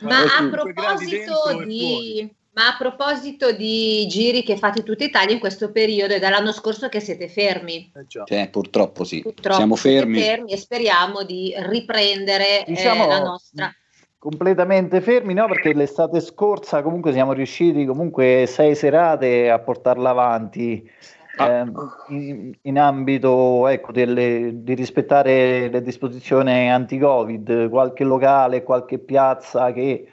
Ma 0.00 0.22
Eh, 0.24 0.44
a 0.44 0.48
proposito 0.50 1.64
di... 1.64 2.30
Ma 2.56 2.68
a 2.68 2.76
proposito 2.78 3.52
di 3.52 4.06
giri 4.06 4.42
che 4.42 4.56
fate 4.56 4.82
tutta 4.82 5.04
Italia 5.04 5.34
in 5.34 5.40
questo 5.40 5.70
periodo, 5.70 6.14
è 6.14 6.18
dall'anno 6.18 6.52
scorso 6.52 6.88
che 6.88 7.00
siete 7.00 7.28
fermi. 7.28 7.92
Eh. 7.94 8.06
Cioè, 8.24 8.48
purtroppo 8.48 9.04
sì, 9.04 9.20
Purtroppo 9.20 9.56
siamo 9.56 9.76
siete 9.76 10.10
fermi. 10.10 10.50
e 10.50 10.56
speriamo 10.56 11.22
di 11.22 11.52
riprendere 11.54 12.64
eh, 12.64 12.72
Diciamo, 12.72 13.06
la 13.08 13.18
nostra. 13.20 13.70
completamente 14.18 15.02
fermi, 15.02 15.34
no? 15.34 15.46
Perché 15.48 15.74
l'estate 15.74 16.18
scorsa 16.22 16.80
comunque 16.80 17.12
siamo 17.12 17.34
riusciti 17.34 17.84
comunque 17.84 18.46
sei 18.48 18.74
serate 18.74 19.50
a 19.50 19.58
portarla 19.58 20.08
avanti 20.08 20.90
Ehm, 21.38 21.74
in, 22.08 22.54
in 22.62 22.78
ambito 22.78 23.68
ecco, 23.68 23.92
delle- 23.92 24.62
di 24.62 24.74
rispettare 24.74 25.68
le 25.68 25.82
disposizioni 25.82 26.70
anti-Covid, 26.70 27.68
qualche 27.68 28.04
locale, 28.04 28.62
qualche 28.62 28.98
piazza 28.98 29.72
che 29.72 30.08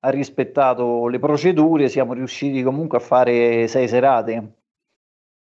ha 0.00 0.08
rispettato 0.10 1.08
le 1.08 1.18
procedure, 1.18 1.88
siamo 1.88 2.12
riusciti 2.12 2.62
comunque 2.62 2.98
a 2.98 3.00
fare 3.00 3.66
sei 3.66 3.88
serate. 3.88 4.52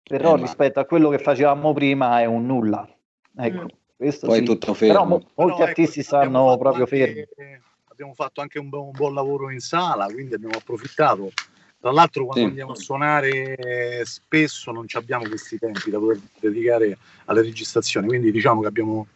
Però 0.03 0.31
Eh, 0.35 0.37
ma- 0.37 0.43
rispetto 0.43 0.81
a 0.81 0.85
quello 0.87 1.09
che 1.11 1.19
facevamo 1.19 1.73
prima 1.73 2.21
è 2.21 2.25
un 2.25 2.47
nulla. 2.47 2.89
Ecco, 3.37 3.63
Mm. 3.63 3.67
questo 3.97 4.27
Poi 4.27 4.37
sì. 4.39 4.43
è 4.43 4.47
tutto 4.47 4.73
Però 4.75 4.93
fermo. 5.01 5.05
mo- 5.05 5.13
molti 5.15 5.33
Però, 5.35 5.53
ecco, 5.53 5.65
artisti 5.65 6.01
abbiamo 6.01 6.31
stanno 6.41 6.59
proprio 6.59 6.85
anche- 6.85 6.97
fermi. 6.97 7.27
Abbiamo 7.91 8.15
fatto 8.15 8.41
anche 8.41 8.59
un, 8.59 8.71
bu- 8.71 8.85
un 8.87 8.91
buon 8.93 9.13
lavoro 9.13 9.51
in 9.51 9.61
sala, 9.61 10.07
quindi 10.07 10.33
abbiamo 10.35 10.57
approfittato. 10.57 11.31
Tra 11.81 11.93
l'altro, 11.93 12.27
quando 12.27 12.43
Sì. 12.43 12.49
andiamo 12.49 12.73
a 12.73 12.77
suonare, 12.77 13.57
eh, 13.57 14.03
spesso 14.05 14.71
non 14.71 14.87
ci 14.87 14.99
abbiamo 14.99 15.27
questi 15.27 15.59
tempi 15.59 15.91
da 15.91 15.99
poter 15.99 16.21
dedicare 16.39 16.99
alle 17.25 17.41
registrazioni. 17.41 18.07
Quindi, 18.07 18.31
diciamo 18.31 18.61
che 18.61 18.67
abbiamo 18.67 19.07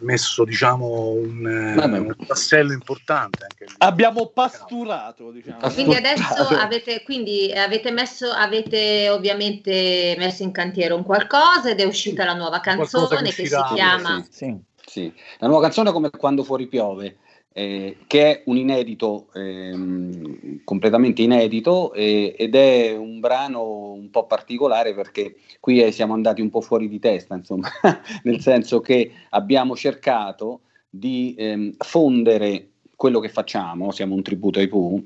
messo 0.00 0.44
diciamo, 0.44 1.08
un, 1.10 1.46
eh, 1.46 1.98
un 1.98 2.14
tassello 2.26 2.72
importante. 2.72 3.46
Abbiamo 3.78 4.26
pasturato, 4.26 5.30
diciamo. 5.30 5.72
Quindi 5.72 5.94
adesso 5.94 6.46
avete, 6.48 7.02
quindi 7.02 7.50
avete 7.52 7.90
messo, 7.90 8.30
avete 8.30 9.08
ovviamente 9.08 10.14
messo 10.18 10.42
in 10.42 10.52
cantiere 10.52 10.92
un 10.92 11.02
qualcosa 11.02 11.70
ed 11.70 11.80
è 11.80 11.84
uscita 11.84 12.24
la 12.24 12.34
nuova 12.34 12.60
Qualcosa 12.60 13.16
che 13.16 13.22
canzone 13.22 13.30
che, 13.30 13.46
si 13.46 13.74
chiama 13.74 14.26
sì. 14.30 14.44
Sì. 14.44 14.66
Sì. 14.88 15.14
La 15.38 15.46
nuova 15.46 15.62
canzone 15.62 15.90
è 15.90 15.92
come 15.92 16.10
Quando 16.10 16.44
fuori 16.44 16.66
piove, 16.66 17.16
eh, 17.58 17.96
che 18.06 18.30
è 18.30 18.42
un 18.46 18.56
inedito, 18.56 19.26
ehm, 19.34 20.60
completamente 20.62 21.22
inedito, 21.22 21.92
eh, 21.92 22.32
ed 22.38 22.54
è 22.54 22.96
un 22.96 23.18
brano 23.18 23.90
un 23.90 24.10
po' 24.10 24.26
particolare 24.26 24.94
perché 24.94 25.34
qui 25.58 25.82
eh, 25.82 25.90
siamo 25.90 26.14
andati 26.14 26.40
un 26.40 26.50
po' 26.50 26.60
fuori 26.60 26.88
di 26.88 27.00
testa, 27.00 27.34
insomma, 27.34 27.68
nel 28.22 28.40
senso 28.40 28.80
che 28.80 29.10
abbiamo 29.30 29.74
cercato 29.74 30.60
di 30.88 31.34
ehm, 31.36 31.72
fondere 31.78 32.74
quello 32.94 33.18
che 33.18 33.28
facciamo, 33.28 33.90
siamo 33.90 34.14
un 34.14 34.22
tributo 34.22 34.60
ai 34.60 34.68
Pooh, 34.68 35.04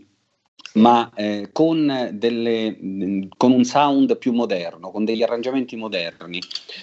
ma 0.75 1.11
eh, 1.15 1.49
con, 1.53 2.11
delle, 2.13 2.77
mh, 2.79 3.29
con 3.39 3.53
un 3.53 3.65
sound 3.65 4.19
più 4.19 4.33
moderno, 4.33 4.91
con 4.91 5.07
degli 5.07 5.23
arrangiamenti 5.23 5.77
moderni. 5.77 6.39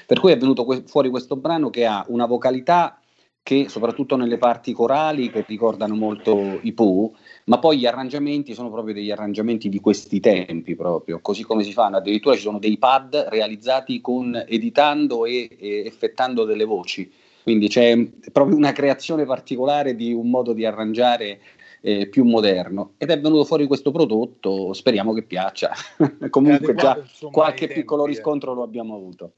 Per 0.08 0.20
cui 0.20 0.32
è 0.32 0.38
venuto 0.38 0.66
que- 0.66 0.84
fuori 0.88 1.10
questo 1.10 1.36
brano 1.36 1.70
che 1.70 1.86
ha 1.86 2.04
una 2.08 2.26
vocalità 2.26 2.99
che 3.41 3.67
soprattutto 3.67 4.15
nelle 4.15 4.38
parti 4.38 4.74
corali 4.74 5.31
che 5.31 5.43
ricordano 5.48 5.96
molto 5.96 6.60
i 6.62 6.72
Pooh, 6.74 7.15
ma 7.46 7.58
poi 7.58 7.79
gli 7.79 7.86
arrangiamenti 7.86 8.53
sono 8.53 8.69
proprio 8.69 8.93
degli 8.93 9.10
arrangiamenti 9.10 9.69
di 9.69 9.79
questi 9.79 10.19
tempi 10.19 10.75
proprio, 10.75 11.19
così 11.19 11.43
come 11.43 11.63
si 11.63 11.74
fanno, 11.74 11.98
addirittura 11.98 12.36
ci 12.36 12.41
sono 12.41 12.60
dei 12.60 12.77
pad 12.77 13.27
realizzati 13.29 14.01
con 14.01 14.43
editando 14.48 15.25
e, 15.25 15.50
e 15.58 15.84
effettando 15.86 16.43
delle 16.46 16.65
voci, 16.65 17.12
quindi 17.41 17.67
c'è 17.67 17.98
proprio 18.31 18.55
una 18.55 18.72
creazione 18.72 19.25
particolare 19.25 19.96
di 19.96 20.13
un 20.13 20.29
modo 20.29 20.53
di 20.53 20.65
arrangiare 20.65 21.39
eh, 21.81 22.08
più 22.08 22.25
moderno 22.25 22.93
ed 22.98 23.10
è 23.10 23.19
venuto 23.19 23.46
fuori 23.46 23.67
questo 23.67 23.91
prodotto, 23.91 24.74
speriamo 24.74 25.13
che 25.13 25.24
piaccia. 25.24 25.72
Comunque 26.29 26.75
già 26.75 27.01
qualche 27.31 27.67
piccolo 27.67 28.05
eh. 28.05 28.10
riscontro 28.10 28.53
lo 28.53 28.63
abbiamo 28.63 28.96
avuto. 28.96 29.31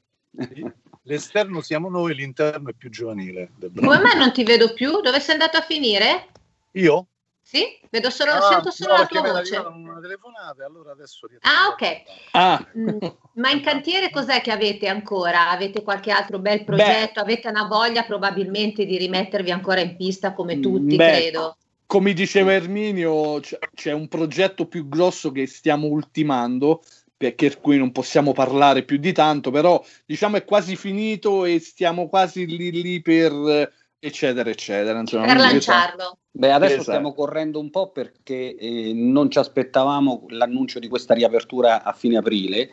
L'esterno 1.04 1.60
siamo 1.60 1.88
noi, 1.88 2.14
l'interno 2.14 2.70
è 2.70 2.74
più 2.74 2.88
giovanile. 2.88 3.50
Come 3.74 3.98
mai 3.98 4.16
non 4.16 4.32
ti 4.32 4.44
vedo 4.44 4.72
più? 4.72 5.00
Dove 5.00 5.18
sei 5.18 5.32
andato 5.32 5.56
a 5.56 5.62
finire? 5.62 6.28
Io? 6.72 7.06
Sì? 7.42 7.80
Vedo 7.90 8.08
solo, 8.08 8.32
Ah, 8.32 8.40
sento 8.40 8.70
solo 8.70 8.92
no, 8.92 8.98
la 9.00 9.06
tua 9.06 9.20
voce. 9.20 9.56
una 9.56 10.00
telefonata, 10.00 10.64
allora 10.64 10.92
adesso 10.92 11.26
Ah, 11.40 11.68
ok. 11.72 12.02
Ah, 12.32 12.66
Mm, 12.78 12.98
Ma 13.34 13.50
in 13.50 13.60
cantiere 13.62 14.10
cos'è 14.10 14.40
che 14.40 14.50
avete 14.52 14.88
ancora? 14.88 15.50
Avete 15.50 15.82
qualche 15.82 16.10
altro 16.10 16.38
bel 16.38 16.64
progetto? 16.64 17.20
Avete 17.20 17.48
una 17.48 17.64
voglia 17.66 18.04
probabilmente 18.04 18.84
di 18.86 18.96
rimettervi 18.96 19.50
ancora 19.50 19.80
in 19.80 19.96
pista 19.96 20.32
come 20.32 20.60
tutti, 20.60 20.96
Beh, 20.96 21.10
credo. 21.10 21.56
come 21.86 22.12
diceva 22.12 22.52
Erminio, 22.52 23.40
c'è 23.74 23.92
un 23.92 24.08
progetto 24.08 24.66
più 24.66 24.88
grosso 24.88 25.32
che 25.32 25.46
stiamo 25.46 25.86
ultimando, 25.88 26.82
per 27.30 27.60
cui 27.60 27.78
non 27.78 27.92
possiamo 27.92 28.32
parlare 28.32 28.82
più 28.82 28.96
di 28.96 29.12
tanto, 29.12 29.50
però 29.52 29.82
diciamo 30.04 30.36
è 30.36 30.44
quasi 30.44 30.74
finito 30.74 31.44
e 31.44 31.60
stiamo 31.60 32.08
quasi 32.08 32.46
lì 32.46 32.72
lì 32.72 33.00
per 33.00 33.32
eh, 33.32 33.70
eccetera 34.00 34.50
eccetera. 34.50 34.98
Insomma, 34.98 35.26
Per 35.26 35.36
lanciarlo. 35.36 36.18
Beh, 36.32 36.50
adesso 36.50 36.72
Esatto. 36.72 36.90
stiamo 36.90 37.14
correndo 37.14 37.60
un 37.60 37.70
po' 37.70 37.90
perché 37.90 38.56
eh, 38.56 38.92
non 38.94 39.30
ci 39.30 39.38
aspettavamo 39.38 40.26
l'annuncio 40.30 40.78
di 40.78 40.88
questa 40.88 41.14
riapertura 41.14 41.82
a 41.84 41.92
fine 41.92 42.16
aprile, 42.16 42.70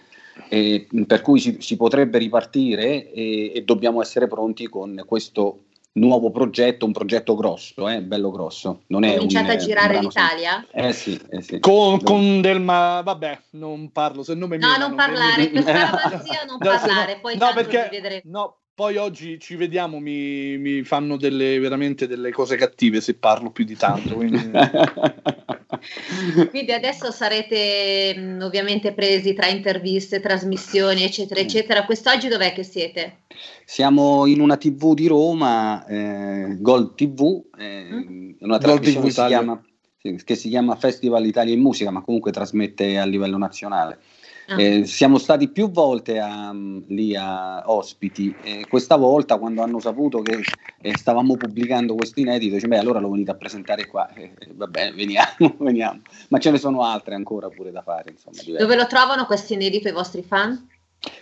eh, 0.48 0.88
per 1.06 1.22
cui 1.22 1.40
si, 1.40 1.58
si 1.60 1.76
potrebbe 1.76 2.18
ripartire 2.18 3.12
e, 3.12 3.52
e 3.54 3.64
dobbiamo 3.64 4.02
essere 4.02 4.28
pronti 4.28 4.68
con 4.68 5.04
questo 5.06 5.66
nuovo 6.00 6.32
progetto, 6.32 6.86
un 6.86 6.92
progetto 6.92 7.36
grosso, 7.36 7.88
eh, 7.88 8.02
bello 8.02 8.32
grosso. 8.32 8.82
Non 8.88 9.04
è 9.04 9.16
Cominciate 9.16 9.52
un, 9.52 9.58
a 9.58 9.58
girare 9.58 10.00
l'Italia? 10.00 10.66
sem- 10.72 10.86
Eh 10.86 10.94
sì, 10.94 11.20
eh 11.30 11.42
sì. 11.42 11.60
Con, 11.60 12.02
con 12.02 12.42
del 12.42 12.60
ma 12.62 13.02
vabbè, 13.02 13.40
non 13.52 13.92
parlo, 13.92 14.24
se 14.24 14.34
no 14.34 14.48
mi 14.48 14.58
No, 14.60 14.76
non 14.78 14.96
parlare, 14.96 15.44
mi- 15.44 15.62
per 15.62 15.64
non 16.48 16.58
parlare, 16.58 17.20
poi 17.20 17.34
no, 17.34 17.40
tanto 17.40 17.56
perché- 17.56 17.90
vedrete. 17.92 18.28
No, 18.28 18.58
poi 18.80 18.96
oggi 18.96 19.38
ci 19.42 19.58
vediamo, 19.58 20.00
mi, 20.00 20.58
mi 20.58 20.84
fanno 20.84 21.18
delle, 21.18 21.60
veramente 21.60 22.08
delle 22.08 22.32
cose 22.32 22.56
cattive 22.56 23.02
se 23.02 23.16
parlo 23.16 23.52
più 23.52 23.66
di 23.66 23.76
tanto. 23.76 24.16
Quindi... 24.16 24.52
Quindi 26.50 26.72
adesso 26.72 27.12
sarete 27.12 28.16
mh, 28.18 28.42
ovviamente 28.42 28.94
presi 28.94 29.34
tra 29.34 29.48
interviste, 29.48 30.22
trasmissioni, 30.22 31.04
eccetera, 31.04 31.42
eccetera. 31.42 31.84
Quest'oggi 31.84 32.30
dov'è 32.30 32.54
che 32.54 32.64
siete? 32.64 33.24
Siamo 33.66 34.26
in 34.28 34.40
una 34.40 34.56
TV 34.56 34.94
di 34.94 35.08
Roma, 35.08 35.86
eh, 35.86 36.56
Gold 36.58 36.96
TV, 36.96 37.44
eh, 37.58 37.84
Mm. 37.84 38.32
una 38.40 38.60
trasmissione 38.60 39.10
TV 39.10 39.14
che 39.14 39.22
si, 39.22 39.28
chiama, 39.28 39.62
che 40.24 40.36
si 40.36 40.48
chiama 40.48 40.76
Festival 40.78 41.26
Italia 41.26 41.54
in 41.54 41.60
Musica, 41.60 41.92
ma 41.92 42.02
comunque 42.02 42.32
trasmette 42.32 42.98
a 42.98 43.04
livello 43.04 43.38
nazionale. 43.38 44.00
Ah. 44.50 44.60
Eh, 44.60 44.86
siamo 44.86 45.20
stati 45.20 45.48
più 45.50 45.70
volte 45.70 46.18
a, 46.20 46.52
lì 46.88 47.16
a 47.16 47.62
ospiti 47.70 48.34
e 48.42 48.66
questa 48.68 48.96
volta 48.96 49.38
quando 49.38 49.62
hanno 49.62 49.80
saputo 49.80 50.22
che 50.22 50.42
eh, 50.82 50.96
stavamo 50.96 51.36
pubblicando 51.38 51.94
questo 51.94 52.20
inedito, 52.20 52.56
dice, 52.56 52.68
beh 52.68 52.80
allora 52.80 53.00
lo 53.00 53.12
venite 53.12 53.30
a 53.30 53.36
presentare 53.36 53.86
qua, 53.86 54.12
Eh, 54.16 54.34
eh, 54.40 54.50
va 54.54 54.66
bene, 54.66 54.92
veniamo, 54.94 55.30
veniamo, 55.60 56.02
ma 56.30 56.40
ce 56.40 56.50
ne 56.50 56.58
sono 56.58 56.82
altre 56.82 57.14
ancora 57.14 57.48
pure 57.50 57.70
da 57.72 57.84
fare, 57.84 58.10
insomma, 58.10 58.42
diverse. 58.44 58.64
Dove 58.66 58.76
lo 58.76 58.88
trovano 58.88 59.26
questo 59.28 59.54
inedito 59.54 59.88
i 59.88 59.92
vostri 59.92 60.24
fan? 60.24 60.68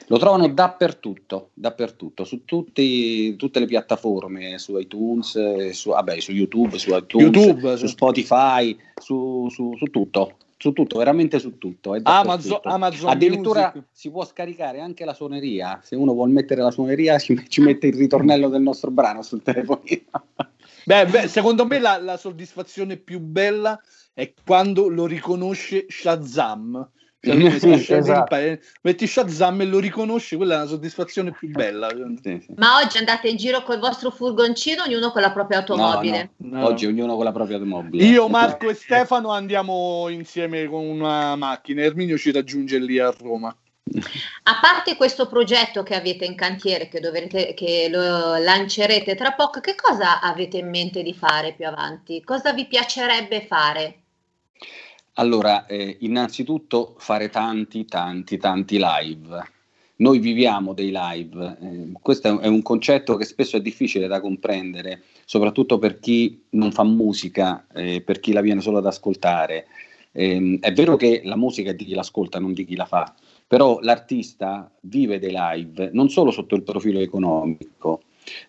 Lo 0.08 0.18
trovano 0.18 0.48
dappertutto, 0.48 1.50
dappertutto, 1.54 2.24
su 2.24 2.46
tutti- 2.46 3.36
tutte 3.36 3.60
le 3.60 3.66
piattaforme, 3.66 4.58
su 4.58 4.78
iTunes, 4.80 5.36
eh, 5.36 5.74
su, 5.74 5.90
vabbè, 5.90 6.20
su 6.20 6.32
YouTube, 6.32 6.80
su 6.80 6.96
iTunes, 6.96 7.36
YouTube, 7.36 7.78
su. 7.78 7.88
Spotify, 7.88 8.76
su, 9.00 9.48
su- 9.52 9.76
su 9.78 9.86
tutto, 9.88 10.38
su 10.58 10.74
tutto, 10.74 10.98
veramente 10.98 11.40
su 11.40 11.58
tutto. 11.58 11.98
Amazon, 12.04 12.60
Amazon 12.64 13.10
Addirittura 13.10 13.72
Music. 13.74 13.90
si 13.92 14.10
può 14.10 14.26
scaricare 14.26 14.80
anche 14.80 15.06
la 15.06 15.14
suoneria, 15.14 15.80
se 15.84 15.96
uno 15.96 16.14
vuol 16.14 16.32
mettere 16.32 16.62
la 16.62 16.72
suoneria 16.72 17.18
ci, 17.20 17.46
ci 17.48 17.62
mette 17.62 17.88
il 17.88 17.96
ritornello 17.96 18.50
del 18.50 18.62
nostro 18.62 18.92
brano 18.92 19.22
sul 19.22 19.44
telefonino. 19.44 20.06
Beh, 20.86 21.06
beh, 21.06 21.28
secondo 21.28 21.66
me 21.66 21.80
la, 21.80 21.98
la 21.98 22.18
soddisfazione 22.18 22.98
più 22.98 23.20
bella 23.20 23.80
è 24.14 24.34
quando 24.46 24.88
lo 24.88 25.06
riconosce 25.06 25.86
Shazam. 25.90 26.90
Cioè, 27.28 27.60
Sì, 27.60 27.78
Shazam, 27.78 28.00
esatto. 28.00 28.36
metti 28.82 29.08
Shazam 29.08 29.62
e 29.62 29.66
lo 29.66 29.80
riconosce, 29.80 30.38
quella 30.38 30.56
è 30.56 30.58
la 30.60 30.66
soddisfazione 30.66 31.32
più 31.32 31.50
bella. 31.50 31.90
Sì, 31.90 32.40
sì. 32.42 32.54
Ma 32.56 32.78
oggi 32.78 32.98
andate 32.98 33.28
in 33.28 33.38
giro 33.38 33.64
col 33.64 33.80
vostro 33.80 34.10
furgoncino, 34.10 34.84
ognuno 34.84 35.12
con 35.12 35.22
la 35.22 35.32
propria 35.32 35.60
automobile. 35.60 36.32
No, 36.38 36.50
no. 36.50 36.60
No. 36.60 36.66
Oggi 36.68 36.86
ognuno 36.86 37.16
con 37.16 37.24
la 37.24 37.32
propria 37.32 37.58
automobile. 37.58 38.04
Io, 38.04 38.28
Marco 38.28 38.70
e 38.70 38.74
Stefano 38.74 39.32
andiamo 39.32 40.08
insieme 40.10 40.68
con 40.68 40.86
una 40.86 41.36
macchina. 41.36 41.82
Erminio 41.82 42.18
ci 42.18 42.32
raggiunge 42.32 42.80
lì 42.80 43.00
a 43.00 43.14
Roma. 43.18 43.56
A 44.44 44.60
parte 44.62 44.98
questo 44.98 45.28
progetto 45.28 45.82
che 45.84 45.96
avete 45.96 46.26
in 46.26 46.36
cantiere, 46.36 46.90
che, 46.90 47.00
dovrete, 47.00 47.54
che 47.54 47.88
lo 47.90 48.38
lancerete 48.38 49.16
tra 49.16 49.32
poco, 49.32 49.62
che 49.62 49.76
cosa 49.76 50.20
avete 50.20 50.58
in 50.58 50.70
mente 50.70 51.04
di 51.04 51.14
fare 51.14 51.54
più 51.54 51.66
avanti? 51.66 52.22
Cosa 52.24 52.52
vi 52.54 52.66
piacerebbe 52.66 53.46
fare? 53.48 54.02
Allora, 55.20 55.66
eh, 55.66 55.98
innanzitutto 56.02 56.94
fare 57.00 57.30
tanti, 57.30 57.86
tanti, 57.86 58.38
tanti 58.38 58.78
live. 58.80 59.56
Noi 59.98 60.20
viviamo 60.20 60.74
dei 60.74 60.92
live, 60.94 61.58
eh, 61.60 61.92
questo 62.00 62.40
è 62.40 62.46
un, 62.46 62.62
concetto 62.62 63.16
che 63.16 63.26
spesso 63.26 63.58
è 63.58 63.62
difficile 63.62 64.06
da 64.06 64.22
comprendere, 64.22 65.02
soprattutto 65.26 65.80
per 65.80 65.98
chi 66.00 66.44
non 66.52 66.72
fa 66.72 66.84
musica, 66.84 67.66
eh, 67.74 68.02
per 68.02 68.20
chi 68.20 68.32
la 68.32 68.42
viene 68.42 68.62
solo 68.62 68.78
ad 68.78 68.86
ascoltare. 68.86 69.66
Ehm, 70.12 70.60
è 70.60 70.72
vero 70.72 70.96
che 70.98 71.22
la 71.24 71.36
musica 71.36 71.72
è 71.72 71.74
di 71.74 71.86
chi 71.86 71.96
l'ascolta, 71.96 72.40
non 72.40 72.54
di 72.54 72.64
chi 72.64 72.76
la 72.76 72.86
fa, 72.86 73.12
però 73.48 73.80
l'artista 73.82 74.72
vive 74.82 75.18
dei 75.18 75.34
live 75.34 75.90
non 75.94 76.10
solo 76.10 76.30
sotto 76.30 76.54
il 76.54 76.62
profilo 76.62 77.00
economico, 77.00 78.02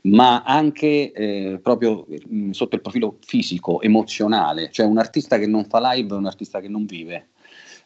ma 0.03 0.43
anche 0.43 1.13
eh, 1.13 1.59
proprio 1.63 2.07
mh, 2.09 2.51
sotto 2.51 2.77
il 2.77 2.83
profilo 2.83 3.19
fisico, 3.25 3.81
emozionale, 3.81 4.71
cioè 4.71 4.87
un 4.87 4.99
artista 4.99 5.39
che 5.39 5.47
non 5.47 5.65
fa 5.65 5.93
live 5.93 6.15
è 6.15 6.19
un 6.19 6.27
artista 6.27 6.61
che 6.61 6.69
non 6.69 6.87
vive. 6.87 7.29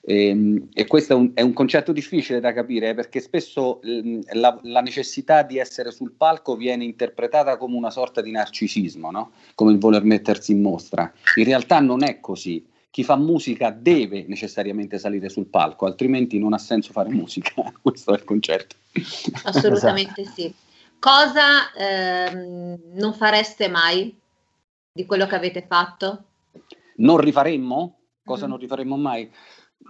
Ehm, 0.05 0.69
E, 0.73 0.87
questo 0.87 1.13
è 1.13 1.17
un, 1.17 1.31
è 1.35 1.43
un 1.43 1.53
concetto 1.53 1.93
difficile 1.93 2.41
da 2.41 2.53
capire 2.53 2.91
eh, 2.91 2.95
perché 2.95 3.21
spesso 3.21 3.81
ehm, 3.83 4.23
la, 4.33 4.59
la 4.63 4.81
necessità 4.81 5.43
di 5.43 5.59
essere 5.59 5.93
sul 5.93 6.13
palco 6.13 6.57
viene 6.57 6.85
interpretata 6.85 7.57
come 7.57 7.77
una 7.77 7.91
sorta 7.91 8.21
di 8.21 8.33
narcisismo, 8.33 9.11
no? 9.11 9.33
come 9.55 9.73
il 9.73 9.79
voler 9.79 10.03
mettersi 10.03 10.53
in 10.53 10.61
mostra. 10.61 11.13
In 11.37 11.45
realtà 11.45 11.81
non 11.81 12.03
è 12.03 12.21
così. 12.21 12.67
Chi 12.91 13.05
fa 13.05 13.17
musica 13.17 13.71
deve 13.71 14.27
necessariamente 14.27 14.99
salire 14.99 15.31
sul 15.31 15.47
palco, 15.47 15.87
altrimenti 15.87 16.39
non 16.39 16.53
ha 16.53 16.59
senso 16.59 16.93
fare 16.93 17.09
musica. 17.15 17.73
Questo 17.81 18.13
è 18.13 18.17
il 18.17 18.25
concetto. 18.25 18.77
Assolutamente 19.45 20.25
sì. 20.25 20.53
Cosa 21.03 21.73
ehm, 21.75 22.79
non 22.95 23.13
fareste 23.13 23.67
mai 23.67 24.17
di 24.93 25.05
quello 25.05 25.27
che 25.27 25.35
avete 25.35 25.65
fatto? 25.69 26.23
Non 26.99 27.17
rifaremmo? 27.17 27.99
Cosa 28.25 28.45
Mhm. 28.45 28.51
non 28.51 28.61
rifaremmo 28.61 28.97
mai? 28.97 29.25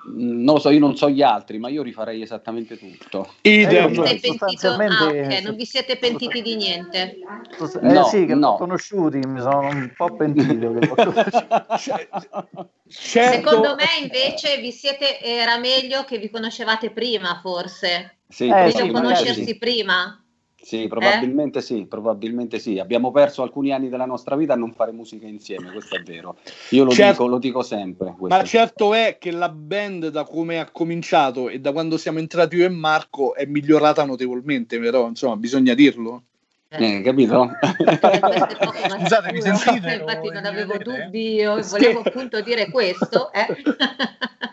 Mm, 0.08 0.42
Non 0.42 0.54
lo 0.54 0.58
so, 0.60 0.70
io 0.70 0.78
non 0.78 0.96
so 0.96 1.10
gli 1.10 1.20
altri, 1.20 1.58
ma 1.58 1.68
io 1.68 1.82
rifarei 1.82 2.22
esattamente 2.22 2.78
tutto. 2.78 3.34
Idem. 3.42 4.02
Eh, 4.04 4.18
sostanzialmente- 4.22 4.94
Ah, 5.04 5.34
ok, 5.36 5.42
non 5.44 5.54
vi 5.54 5.66
siete 5.66 5.98
pentiti 5.98 6.40
di 6.40 6.56
niente. 6.56 7.18
Eh 7.18 7.92
No, 7.92 8.04
sì, 8.04 8.24
che 8.24 8.34
no. 8.34 8.56
conosciuti, 8.56 9.18
mi 9.18 9.38
sono 9.38 9.66
un 9.68 9.92
po' 9.94 10.16
pentito. 10.16 10.72
Cioè, 11.78 12.08
certo, 12.08 12.48
Secondo 12.88 13.74
me 13.74 13.84
invece 14.00 14.56
vi 14.62 14.72
siete, 14.72 15.20
era 15.20 15.58
meglio 15.58 16.04
che 16.04 16.16
vi 16.16 16.30
conoscevate 16.30 16.90
prima, 16.90 17.38
forse. 17.42 18.16
Sì, 18.28 18.44
Eh, 18.48 18.54
Meglio 18.54 18.70
sì, 18.70 18.76
magari 18.90 18.92
conoscersi 18.92 19.44
sì. 19.44 19.58
prima. 19.58 20.16
Sì, 20.62 20.86
probabilmente 20.86 21.60
sì, 21.60 21.86
probabilmente 21.86 22.58
sì. 22.60 22.78
Abbiamo 22.78 23.10
perso 23.10 23.42
alcuni 23.42 23.72
anni 23.72 23.88
della 23.88 24.06
nostra 24.06 24.36
vita 24.36 24.52
a 24.52 24.56
non 24.56 24.72
fare 24.72 24.92
musica 24.92 25.26
insieme, 25.26 25.72
questo 25.72 25.96
è 25.96 26.00
vero. 26.02 26.36
Io 26.70 26.84
lo, 26.84 26.92
Certo. 26.92 27.10
dico, 27.12 27.26
lo 27.26 27.38
dico 27.38 27.62
sempre. 27.62 28.14
questo. 28.16 28.38
ma 28.38 28.44
certo 28.44 28.94
è 28.94 29.16
che 29.18 29.32
la 29.32 29.48
band 29.48 30.08
da 30.08 30.22
come 30.24 30.60
ha 30.60 30.70
cominciato 30.70 31.48
e 31.48 31.58
da 31.58 31.72
quando 31.72 31.96
siamo 31.96 32.20
entrati 32.20 32.56
io 32.56 32.64
e 32.66 32.68
Marco 32.68 33.34
è 33.34 33.44
migliorata 33.44 34.04
notevolmente, 34.04 34.78
però 34.78 35.08
insomma 35.08 35.36
bisogna 35.36 35.74
dirlo. 35.74 36.22
Eh, 36.68 37.02
capito? 37.02 37.50
Ma 37.52 38.98
Scusate, 39.00 39.32
mi 39.32 39.42
sentite? 39.42 39.94
Infatti 39.94 40.30
non 40.30 40.44
avevo 40.46 40.78
dubbi, 40.78 41.34
io 41.34 41.60
volevo 41.60 42.00
appunto 42.00 42.40
dire 42.40 42.70
questo. 42.70 43.30
eh. 43.32 43.46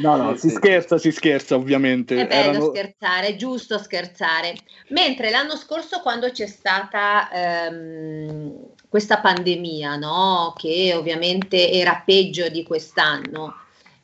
No, 0.00 0.16
no, 0.16 0.34
Sì, 0.34 0.40
si 0.40 0.48
sì. 0.48 0.54
scherza, 0.54 0.98
si 0.98 1.12
scherza 1.12 1.54
ovviamente. 1.56 2.14
È 2.20 2.26
bello 2.26 2.48
Erano- 2.50 2.64
scherzare, 2.64 3.26
è 3.28 3.36
giusto 3.36 3.78
scherzare. 3.78 4.54
Mentre 4.88 5.30
l'anno 5.30 5.56
scorso, 5.56 6.00
quando 6.00 6.30
c'è 6.30 6.46
stata 6.46 7.30
ehm, 7.30 8.52
questa 8.88 9.18
pandemia, 9.20 9.96
no? 9.96 10.54
che 10.56 10.94
ovviamente 10.94 11.70
era 11.70 12.02
peggio 12.04 12.48
di 12.48 12.62
quest'anno, 12.62 13.54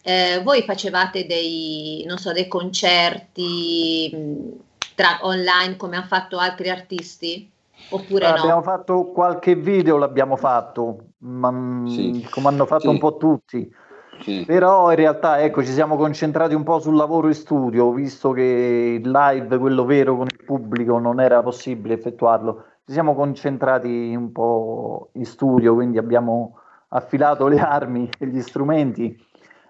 eh, 0.03 0.41
voi 0.45 0.63
facevate 0.63 1.27
dei, 1.27 2.05
non 2.07 2.19
so, 2.19 2.33
dei 2.33 2.47
concerti 2.47 4.11
mh, 4.13 4.49
tra, 4.95 5.19
online 5.23 5.77
come 5.77 5.97
hanno 5.97 6.07
fatto 6.07 6.39
altri 6.39 6.69
artisti? 6.69 7.51
Oppure 7.89 8.27
Abbiamo 8.27 8.57
no? 8.57 8.63
fatto 8.63 9.05
qualche 9.13 9.55
video, 9.55 9.97
l'abbiamo 9.97 10.37
fatto, 10.37 11.11
ma, 11.19 11.51
mm, 11.51 11.87
Sì. 11.87 12.27
come 12.29 12.49
hanno 12.49 12.67
fatto 12.67 12.83
Sì. 12.83 12.89
un 12.89 12.99
po' 12.99 13.17
tutti. 13.17 13.75
Sì. 14.21 14.45
Però 14.47 14.91
in 14.91 14.97
realtà 14.97 15.41
ecco, 15.41 15.63
ci 15.63 15.73
siamo 15.73 15.97
concentrati 15.97 16.55
un 16.55 16.63
po' 16.63 16.79
sul 16.79 16.97
lavoro 16.97 17.29
in 17.29 17.35
studio, 17.35 17.93
visto 17.93 18.33
che 18.33 19.01
il 19.03 19.11
live, 19.11 19.59
quello 19.59 19.85
vero 19.85 20.17
con 20.17 20.27
il 20.27 20.45
pubblico, 20.45 20.99
non 20.99 21.21
era 21.21 21.43
possibile 21.43 21.95
effettuarlo. 21.95 22.65
Ci 22.85 22.93
siamo 22.93 23.15
concentrati 23.15 24.15
un 24.15 24.33
po' 24.33 25.11
in 25.13 25.25
studio, 25.25 25.75
quindi 25.75 25.99
abbiamo 25.99 26.59
affilato 26.89 27.49
le 27.49 27.59
armi 27.59 28.09
e 28.19 28.27
gli 28.27 28.41
strumenti, 28.41 29.17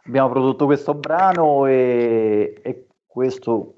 abbiamo 0.06 0.28
prodotto 0.28 0.66
questo 0.66 0.94
brano 0.94 1.66
e, 1.66 2.60
e 2.62 2.86
questo 3.06 3.74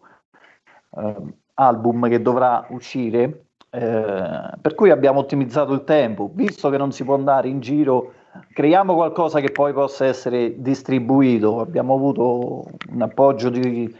eh, 0.96 1.16
album 1.54 2.08
che 2.08 2.20
dovrà 2.20 2.66
uscire. 2.70 3.44
Eh, 3.70 4.50
per 4.60 4.74
cui 4.74 4.90
abbiamo 4.90 5.20
ottimizzato 5.20 5.72
il 5.72 5.84
tempo, 5.84 6.30
visto 6.32 6.70
che 6.70 6.78
non 6.78 6.90
si 6.90 7.04
può 7.04 7.14
andare 7.14 7.48
in 7.48 7.60
giro, 7.60 8.12
creiamo 8.52 8.94
qualcosa 8.94 9.40
che 9.40 9.50
poi 9.50 9.72
possa 9.72 10.06
essere 10.06 10.60
distribuito. 10.60 11.60
Abbiamo 11.60 11.94
avuto 11.94 12.64
un 12.90 13.02
appoggio 13.02 13.50
di 13.50 13.94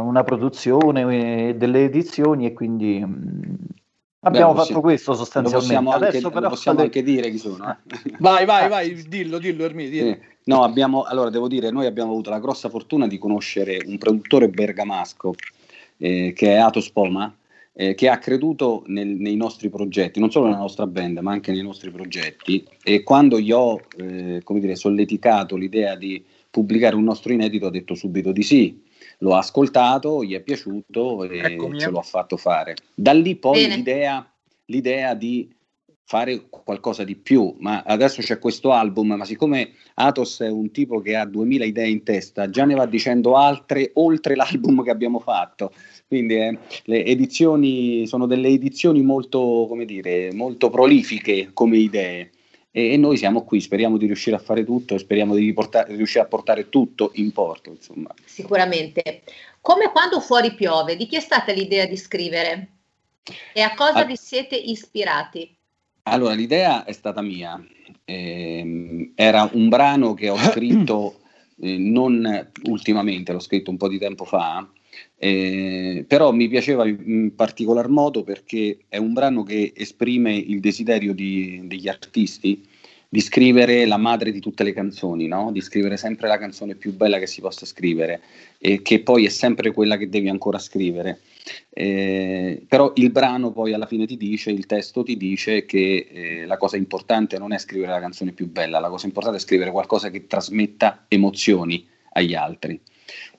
una 0.00 0.24
produzione 0.24 1.48
e 1.48 1.54
delle 1.54 1.84
edizioni 1.84 2.46
e 2.46 2.52
quindi 2.52 3.04
mh, 3.04 3.56
abbiamo 4.20 4.52
Beh, 4.52 4.64
fatto 4.64 4.80
questo 4.80 5.14
sostanzialmente. 5.14 5.74
Lo 5.74 5.82
possiamo, 5.82 6.06
anche, 6.06 6.40
lo 6.40 6.48
possiamo 6.48 6.78
le... 6.78 6.84
anche, 6.84 7.02
dire 7.02 7.30
chi 7.30 7.38
sono. 7.38 7.70
Eh? 7.70 8.16
Vai, 8.18 8.44
vai, 8.46 8.68
vai, 8.68 8.94
dillo, 9.08 9.38
dillo 9.38 9.64
Ermi. 9.64 9.88
Dillo. 9.88 10.12
Sì. 10.12 10.20
No, 10.44 10.64
abbiamo, 10.64 11.02
allora 11.02 11.30
devo 11.30 11.46
dire, 11.46 11.70
noi 11.70 11.86
abbiamo 11.86 12.10
avuto 12.10 12.30
la 12.30 12.40
grossa 12.40 12.68
fortuna 12.68 13.06
di 13.06 13.18
conoscere 13.18 13.78
un 13.86 13.96
produttore 13.98 14.48
bergamasco 14.48 15.34
eh, 15.98 16.32
che 16.34 16.54
è 16.54 16.56
Atos 16.56 16.90
Poma, 16.90 17.32
eh, 17.74 17.94
che 17.94 18.08
ha 18.08 18.18
creduto 18.18 18.82
nel, 18.86 19.08
nei 19.08 19.36
nostri 19.36 19.70
progetti, 19.70 20.20
non 20.20 20.30
solo 20.30 20.46
nella 20.46 20.58
nostra 20.58 20.86
band, 20.86 21.18
ma 21.18 21.32
anche 21.32 21.52
nei 21.52 21.62
nostri 21.62 21.90
progetti. 21.90 22.66
E 22.82 23.02
quando 23.02 23.40
gli 23.40 23.52
ho 23.52 23.80
eh, 23.96 24.40
come 24.44 24.60
dire, 24.60 24.76
solleticato 24.76 25.56
l'idea 25.56 25.96
di 25.96 26.22
pubblicare 26.50 26.96
un 26.96 27.04
nostro 27.04 27.32
inedito, 27.32 27.66
ha 27.66 27.70
detto 27.70 27.94
subito 27.94 28.30
di 28.32 28.42
sì. 28.42 28.82
L'ho 29.18 29.34
ascoltato, 29.34 30.22
gli 30.22 30.34
è 30.34 30.40
piaciuto 30.40 31.24
e 31.24 31.38
Eccomi. 31.38 31.78
ce 31.78 31.90
l'ho 31.90 32.02
fatto 32.02 32.36
fare. 32.36 32.74
Da 32.94 33.12
lì 33.12 33.36
poi 33.36 33.68
l'idea, 33.68 34.30
l'idea 34.66 35.14
di 35.14 35.48
fare 36.04 36.48
qualcosa 36.50 37.04
di 37.04 37.16
più, 37.16 37.54
ma 37.60 37.82
adesso 37.86 38.20
c'è 38.20 38.38
questo 38.38 38.72
album, 38.72 39.14
ma 39.14 39.24
siccome 39.24 39.70
Atos 39.94 40.40
è 40.40 40.50
un 40.50 40.70
tipo 40.70 41.00
che 41.00 41.16
ha 41.16 41.24
2000 41.24 41.64
idee 41.64 41.88
in 41.88 42.02
testa, 42.02 42.50
già 42.50 42.66
ne 42.66 42.74
va 42.74 42.84
dicendo 42.84 43.34
altre 43.34 43.92
oltre 43.94 44.34
l'album 44.36 44.82
che 44.84 44.90
abbiamo 44.90 45.20
fatto, 45.20 45.72
quindi 46.12 46.36
eh, 46.36 46.58
le 46.84 47.06
edizioni 47.06 48.06
sono 48.06 48.26
delle 48.26 48.48
edizioni 48.48 49.00
molto, 49.00 49.64
come 49.66 49.86
dire, 49.86 50.30
molto 50.34 50.68
prolifiche 50.68 51.52
come 51.54 51.78
idee 51.78 52.32
e, 52.70 52.92
e, 52.92 52.96
noi 52.98 53.16
siamo 53.16 53.44
qui, 53.44 53.62
speriamo 53.62 53.96
di 53.96 54.04
riuscire 54.04 54.36
a 54.36 54.38
fare 54.38 54.62
tutto 54.62 54.94
e 54.94 54.98
speriamo 54.98 55.34
di 55.34 55.50
portare, 55.54 55.96
riuscire 55.96 56.24
a 56.24 56.28
portare 56.28 56.68
tutto 56.68 57.12
in 57.14 57.32
porto. 57.32 57.70
Insomma. 57.70 58.14
Sicuramente. 58.26 59.22
Come 59.62 59.90
quando 59.90 60.20
fuori 60.20 60.52
piove, 60.52 60.96
di 60.96 61.06
chi 61.06 61.16
è 61.16 61.20
stata 61.20 61.50
l'idea 61.50 61.86
di 61.86 61.96
scrivere? 61.96 62.68
E 63.54 63.62
a 63.62 63.72
cosa 63.72 64.00
ah. 64.00 64.04
vi 64.04 64.16
siete 64.16 64.54
ispirati? 64.54 65.50
Allora, 66.02 66.34
l'idea 66.34 66.84
è 66.84 66.92
stata 66.92 67.22
mia. 67.22 67.58
Eh, 68.04 69.12
era 69.14 69.48
un 69.50 69.70
brano 69.70 70.12
che 70.12 70.28
ho 70.28 70.36
scritto 70.36 71.20
eh, 71.58 71.78
non 71.78 72.50
ultimamente, 72.64 73.32
l'ho 73.32 73.40
scritto 73.40 73.70
un 73.70 73.78
po' 73.78 73.88
di 73.88 73.98
tempo 73.98 74.26
fa, 74.26 74.68
eh, 75.16 76.04
però 76.06 76.32
mi 76.32 76.48
piaceva 76.48 76.86
in 76.86 77.34
particolar 77.34 77.88
modo 77.88 78.24
perché 78.24 78.78
è 78.88 78.96
un 78.96 79.12
brano 79.12 79.42
che 79.42 79.72
esprime 79.74 80.34
il 80.34 80.60
desiderio 80.60 81.14
di, 81.14 81.60
degli 81.64 81.88
artisti 81.88 82.66
di 83.12 83.20
scrivere 83.20 83.84
la 83.84 83.98
madre 83.98 84.32
di 84.32 84.40
tutte 84.40 84.64
le 84.64 84.72
canzoni, 84.72 85.26
no? 85.26 85.52
di 85.52 85.60
scrivere 85.60 85.98
sempre 85.98 86.28
la 86.28 86.38
canzone 86.38 86.76
più 86.76 86.94
bella 86.96 87.18
che 87.18 87.26
si 87.26 87.42
possa 87.42 87.66
scrivere 87.66 88.22
e 88.56 88.80
che 88.80 89.02
poi 89.02 89.26
è 89.26 89.28
sempre 89.28 89.70
quella 89.70 89.98
che 89.98 90.08
devi 90.08 90.30
ancora 90.30 90.58
scrivere. 90.58 91.20
Eh, 91.68 92.62
però 92.66 92.92
il 92.94 93.10
brano 93.10 93.52
poi 93.52 93.74
alla 93.74 93.84
fine 93.84 94.06
ti 94.06 94.16
dice, 94.16 94.50
il 94.50 94.64
testo 94.64 95.02
ti 95.02 95.18
dice 95.18 95.66
che 95.66 96.08
eh, 96.10 96.46
la 96.46 96.56
cosa 96.56 96.78
importante 96.78 97.36
non 97.36 97.52
è 97.52 97.58
scrivere 97.58 97.92
la 97.92 98.00
canzone 98.00 98.32
più 98.32 98.50
bella, 98.50 98.80
la 98.80 98.88
cosa 98.88 99.04
importante 99.04 99.36
è 99.36 99.40
scrivere 99.40 99.72
qualcosa 99.72 100.08
che 100.08 100.26
trasmetta 100.26 101.04
emozioni 101.08 101.86
agli 102.12 102.32
altri. 102.32 102.80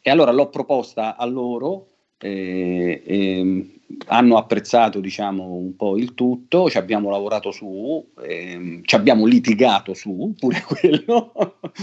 E 0.01 0.09
allora 0.09 0.31
l'ho 0.31 0.49
proposta 0.49 1.15
a 1.15 1.25
loro 1.25 1.87
eh, 2.23 3.03
eh, 3.05 3.79
hanno 4.07 4.37
apprezzato 4.37 4.99
diciamo 4.99 5.43
un 5.43 5.75
po' 5.75 5.97
il 5.97 6.13
tutto, 6.13 6.69
ci 6.69 6.77
abbiamo 6.77 7.09
lavorato 7.09 7.51
su, 7.51 8.11
eh, 8.21 8.79
ci 8.83 8.95
abbiamo 8.95 9.25
litigato 9.25 9.93
su 9.93 10.33
pure 10.37 10.63
quello. 10.65 11.31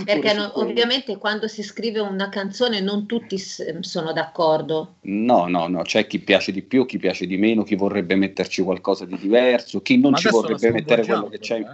Perché 0.04 0.20
pure 0.20 0.34
no, 0.34 0.58
ovviamente 0.58 1.18
quando 1.18 1.46
si 1.46 1.62
scrive 1.62 2.00
una 2.00 2.28
canzone 2.28 2.80
non 2.80 3.06
tutti 3.06 3.36
sono 3.38 4.12
d'accordo. 4.12 4.96
No, 5.02 5.46
no, 5.46 5.68
no, 5.68 5.82
c'è 5.82 6.06
chi 6.06 6.18
piace 6.18 6.52
di 6.52 6.62
più, 6.62 6.86
chi 6.86 6.98
piace 6.98 7.26
di 7.26 7.36
meno, 7.36 7.62
chi 7.62 7.76
vorrebbe 7.76 8.14
metterci 8.14 8.62
qualcosa 8.62 9.04
di 9.04 9.18
diverso, 9.18 9.82
chi 9.82 9.98
non 9.98 10.12
Ma 10.12 10.18
ci 10.18 10.28
vorrebbe 10.30 10.70
mettere 10.70 11.04
quello 11.04 11.28
che 11.28 11.38
c'hai, 11.40 11.64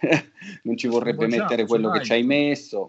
eh? 0.00 0.24
non 0.64 0.76
ci 0.76 0.88
vorrebbe 0.88 1.26
mettere 1.26 1.64
quello 1.64 1.90
che 1.90 2.02
ci 2.02 2.12
hai 2.12 2.22
messo. 2.22 2.88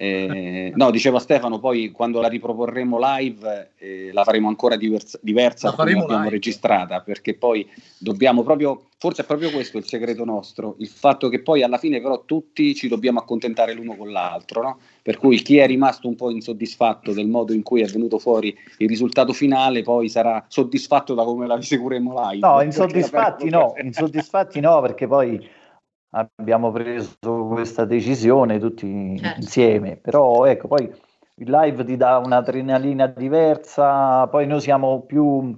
Eh, 0.00 0.70
no, 0.76 0.92
diceva 0.92 1.18
Stefano, 1.18 1.58
poi 1.58 1.90
quando 1.90 2.20
la 2.20 2.28
riproporremo 2.28 2.98
live 3.00 3.72
eh, 3.78 4.10
la 4.12 4.22
faremo 4.22 4.46
ancora 4.46 4.76
diversa, 4.76 5.18
diversa 5.20 5.70
da 5.70 5.74
come 5.74 5.92
l'abbiamo 5.94 6.18
live. 6.18 6.30
registrata, 6.30 7.00
perché 7.00 7.34
poi 7.34 7.68
dobbiamo 7.98 8.44
proprio, 8.44 8.90
forse 8.96 9.22
è 9.22 9.24
proprio 9.24 9.50
questo 9.50 9.76
il 9.76 9.86
segreto 9.86 10.24
nostro, 10.24 10.76
il 10.78 10.86
fatto 10.86 11.28
che 11.28 11.42
poi 11.42 11.64
alla 11.64 11.78
fine 11.78 12.00
però 12.00 12.22
tutti 12.24 12.76
ci 12.76 12.86
dobbiamo 12.86 13.18
accontentare 13.18 13.74
l'uno 13.74 13.96
con 13.96 14.12
l'altro, 14.12 14.62
no? 14.62 14.78
per 15.02 15.18
cui 15.18 15.42
chi 15.42 15.56
è 15.56 15.66
rimasto 15.66 16.06
un 16.06 16.14
po' 16.14 16.30
insoddisfatto 16.30 17.12
del 17.12 17.26
modo 17.26 17.52
in 17.52 17.64
cui 17.64 17.80
è 17.82 17.86
venuto 17.86 18.20
fuori 18.20 18.56
il 18.76 18.88
risultato 18.88 19.32
finale 19.32 19.82
poi 19.82 20.08
sarà 20.08 20.44
soddisfatto 20.46 21.14
da 21.14 21.24
come 21.24 21.48
la 21.48 21.58
seguiremo 21.60 22.14
live. 22.30 22.46
No, 22.46 22.62
insoddisfatti 22.62 23.50
no, 23.50 23.74
insoddisfatti 23.82 24.60
no, 24.60 24.80
perché 24.80 25.08
poi 25.08 25.56
abbiamo 26.10 26.70
preso 26.70 27.46
questa 27.50 27.84
decisione 27.84 28.58
tutti 28.58 29.18
certo. 29.18 29.40
insieme, 29.40 29.96
però 29.96 30.44
ecco, 30.44 30.68
poi 30.68 30.90
il 31.36 31.50
live 31.50 31.84
ti 31.84 31.96
dà 31.96 32.18
un'adrenalina 32.18 33.06
diversa, 33.06 34.26
poi 34.26 34.46
noi 34.46 34.60
siamo 34.60 35.02
più 35.02 35.56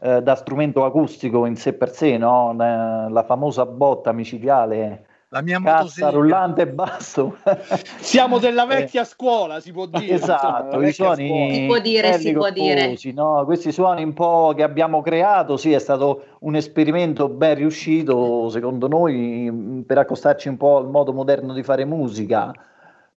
eh, 0.00 0.22
da 0.22 0.34
strumento 0.34 0.84
acustico 0.84 1.46
in 1.46 1.56
sé 1.56 1.74
per 1.74 1.90
sé, 1.90 2.16
no? 2.18 2.52
la 2.54 3.24
famosa 3.24 3.66
botta 3.66 4.12
micidiale 4.12 5.06
la 5.34 5.42
mia 5.42 5.60
cassa 5.60 6.10
rullante 6.10 6.62
e 6.62 6.68
basso. 6.68 7.38
Siamo 7.98 8.38
della 8.38 8.66
vecchia 8.66 9.02
eh. 9.02 9.04
scuola, 9.04 9.58
si 9.58 9.72
può 9.72 9.86
dire. 9.86 10.14
Esatto, 10.14 10.80
i 10.80 10.92
suoni 10.92 11.52
si 11.52 11.66
può 11.66 11.80
dire, 11.80 12.18
si 12.20 12.32
può 12.32 12.50
dire. 12.50 12.96
No? 13.12 13.42
Questi 13.44 13.72
suoni 13.72 14.04
un 14.04 14.12
po' 14.12 14.52
che 14.54 14.62
abbiamo 14.62 15.02
creato, 15.02 15.56
sì, 15.56 15.72
è 15.72 15.80
stato 15.80 16.36
un 16.40 16.54
esperimento 16.54 17.28
ben 17.28 17.56
riuscito, 17.56 18.48
secondo 18.48 18.86
noi, 18.86 19.82
per 19.84 19.98
accostarci 19.98 20.46
un 20.46 20.56
po' 20.56 20.76
al 20.76 20.88
modo 20.88 21.12
moderno 21.12 21.52
di 21.52 21.64
fare 21.64 21.84
musica. 21.84 22.52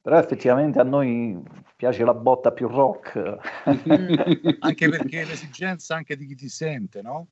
Però 0.02 0.18
effettivamente 0.18 0.80
a 0.80 0.84
noi 0.84 1.40
piace 1.76 2.04
la 2.04 2.16
botta 2.16 2.52
più 2.52 2.68
rock. 2.68 3.38
anche 4.60 4.90
perché 4.90 5.24
l'esigenza 5.24 5.94
anche 5.94 6.18
di 6.18 6.26
chi 6.26 6.34
ti 6.34 6.50
sente, 6.50 7.04
no? 7.04 7.28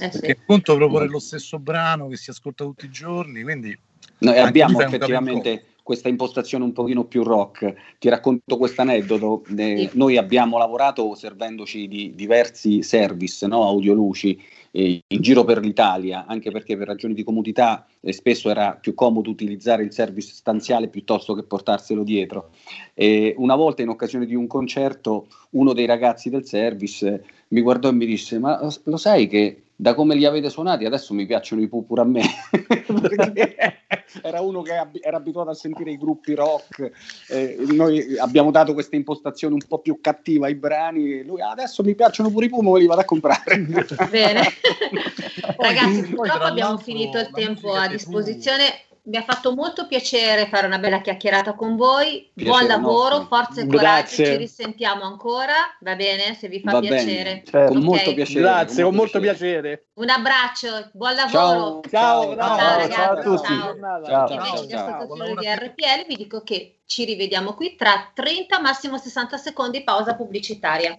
Eh 0.00 0.10
sì. 0.10 0.20
Perché 0.20 0.40
appunto 0.40 0.76
proporre 0.76 1.08
lo 1.08 1.18
stesso 1.18 1.58
brano 1.58 2.08
che 2.08 2.16
si 2.16 2.30
ascolta 2.30 2.64
tutti 2.64 2.86
i 2.86 2.90
giorni, 2.90 3.42
quindi 3.42 3.78
noi 4.18 4.38
abbiamo 4.38 4.80
effettivamente 4.80 5.64
questa 5.84 6.08
impostazione 6.08 6.64
un 6.64 6.72
pochino 6.72 7.04
più 7.04 7.22
rock. 7.22 7.96
Ti 7.98 8.08
racconto 8.08 8.56
questo 8.56 8.80
aneddoto. 8.80 9.44
Eh, 9.54 9.90
noi 9.92 10.16
abbiamo 10.16 10.56
lavorato 10.56 11.14
servendoci 11.14 11.86
di 11.86 12.14
diversi 12.14 12.82
service, 12.82 13.46
no? 13.46 13.68
audioluci, 13.68 14.42
eh, 14.70 15.02
in 15.06 15.20
giro 15.20 15.44
per 15.44 15.58
l'Italia, 15.58 16.24
anche 16.26 16.50
perché 16.50 16.78
per 16.78 16.86
ragioni 16.86 17.12
di 17.12 17.22
comodità 17.22 17.86
eh, 18.00 18.14
spesso 18.14 18.48
era 18.48 18.78
più 18.80 18.94
comodo 18.94 19.28
utilizzare 19.28 19.82
il 19.82 19.92
service 19.92 20.32
stanziale 20.32 20.88
piuttosto 20.88 21.34
che 21.34 21.42
portarselo 21.42 22.02
dietro. 22.02 22.50
una 23.36 23.54
volta 23.54 23.82
in 23.82 23.88
occasione 23.90 24.24
di 24.24 24.34
un 24.34 24.46
concerto, 24.46 25.26
uno 25.50 25.74
dei 25.74 25.84
ragazzi 25.84 26.30
del 26.30 26.46
service 26.46 27.24
mi 27.54 27.60
guardò 27.60 27.88
e 27.88 27.92
mi 27.92 28.04
disse: 28.04 28.38
Ma 28.38 28.60
lo 28.84 28.96
sai 28.96 29.28
che 29.28 29.60
da 29.76 29.94
come 29.94 30.14
li 30.14 30.24
avete 30.24 30.50
suonati 30.50 30.84
adesso 30.84 31.14
mi 31.14 31.24
piacciono 31.24 31.62
i 31.62 31.68
pupur 31.68 32.00
a 32.00 32.04
me? 32.04 32.22
Perché 32.50 33.78
era 34.22 34.40
uno 34.40 34.62
che 34.62 34.72
era 35.00 35.16
abituato 35.16 35.50
a 35.50 35.54
sentire 35.54 35.90
i 35.90 35.96
gruppi 35.96 36.34
rock 36.34 36.90
eh, 37.28 37.56
noi 37.70 38.16
abbiamo 38.18 38.52
dato 38.52 38.72
questa 38.72 38.94
impostazione 38.94 39.54
un 39.54 39.62
po' 39.66 39.78
più 39.78 39.98
cattiva 40.00 40.46
ai 40.46 40.54
brani 40.54 41.18
e 41.18 41.22
lui 41.24 41.40
ah, 41.40 41.50
adesso 41.50 41.82
mi 41.82 41.96
piacciono 41.96 42.30
pure 42.30 42.46
i 42.46 42.48
pupur 42.48 42.74
me 42.74 42.78
li 42.80 42.86
vado 42.86 43.00
a 43.00 43.04
comprare. 43.04 43.58
Bene. 44.10 44.42
Ragazzi 45.56 46.14
purtroppo 46.14 46.44
abbiamo 46.44 46.78
finito 46.78 47.18
il 47.18 47.30
tempo 47.32 47.72
a 47.72 47.88
disposizione 47.88 48.64
mi 49.06 49.16
ha 49.16 49.22
fatto 49.22 49.54
molto 49.54 49.86
piacere 49.86 50.46
fare 50.46 50.66
una 50.66 50.78
bella 50.78 51.00
chiacchierata 51.00 51.54
con 51.54 51.76
voi. 51.76 52.30
Piacere 52.32 52.56
Buon 52.56 52.66
lavoro, 52.66 53.18
nostro. 53.18 53.36
forza 53.36 53.60
e 53.60 53.66
coraggio. 53.66 53.82
Grazie. 53.82 54.24
Ci 54.24 54.36
risentiamo 54.36 55.02
ancora. 55.04 55.54
Va 55.80 55.94
bene? 55.94 56.34
Se 56.34 56.48
vi 56.48 56.60
fa 56.60 56.72
va 56.72 56.80
piacere. 56.80 57.42
Certo. 57.44 57.72
Con 57.72 57.82
molto 57.82 58.14
piacere. 58.14 58.40
Grazie, 58.40 58.82
con 58.82 58.94
molto, 58.94 59.20
piacere. 59.20 59.86
Un 59.94 60.08
abbraccio, 60.08 60.90
buon 60.92 61.14
lavoro. 61.14 61.80
Ciao, 61.88 62.34
ciao, 62.34 62.36
ciao, 62.36 62.58
ciao 62.58 62.78
ragazzi. 62.78 62.92
Ciao 62.94 63.12
a 63.12 63.22
tutti. 63.22 63.46
Ciao. 63.46 64.04
ciao. 64.04 64.32
Invece 64.32 64.66
gli 64.66 64.72
ascoltatori 64.72 65.34
di 65.36 65.46
RPL 65.46 66.06
vi 66.08 66.16
dico 66.16 66.42
che 66.42 66.78
ci 66.86 67.04
rivediamo 67.04 67.54
qui 67.54 67.76
tra 67.76 68.10
30 68.12 68.60
massimo 68.60 68.96
60 68.96 69.36
secondi 69.36 69.82
pausa 69.82 70.14
pubblicitaria. 70.14 70.98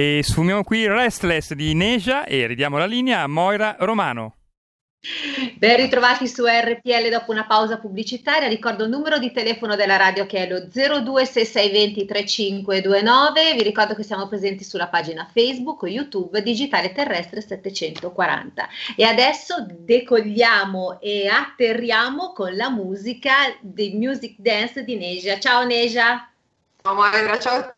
E 0.00 0.22
sfumiamo 0.22 0.64
qui 0.64 0.86
Restless 0.86 1.52
di 1.52 1.74
Neja 1.74 2.24
e 2.24 2.46
ridiamo 2.46 2.78
la 2.78 2.86
linea 2.86 3.20
a 3.20 3.26
Moira 3.26 3.76
Romano. 3.80 4.36
Ben 5.56 5.76
ritrovati 5.76 6.26
su 6.26 6.46
RPL 6.46 7.10
dopo 7.10 7.32
una 7.32 7.44
pausa 7.44 7.76
pubblicitaria. 7.76 8.48
Ricordo 8.48 8.84
il 8.84 8.88
numero 8.88 9.18
di 9.18 9.30
telefono 9.30 9.76
della 9.76 9.98
radio 9.98 10.24
che 10.24 10.38
è 10.38 10.48
lo 10.48 10.68
026620 10.70 12.06
3529. 12.06 13.52
Vi 13.52 13.62
ricordo 13.62 13.94
che 13.94 14.02
siamo 14.02 14.26
presenti 14.26 14.64
sulla 14.64 14.88
pagina 14.88 15.28
Facebook, 15.30 15.82
YouTube, 15.82 16.42
Digitale 16.42 16.92
Terrestre 16.92 17.42
740. 17.42 18.68
E 18.96 19.04
adesso 19.04 19.66
decolliamo 19.68 20.98
e 20.98 21.28
atterriamo 21.28 22.32
con 22.32 22.56
la 22.56 22.70
musica 22.70 23.34
di 23.60 23.92
Music 23.96 24.36
Dance 24.38 24.82
di 24.82 24.96
Neja. 24.96 25.38
Ciao 25.38 25.66
Neja. 25.66 26.26
Ciao 26.80 26.94
Moira, 26.94 27.38
ciao. 27.38 27.74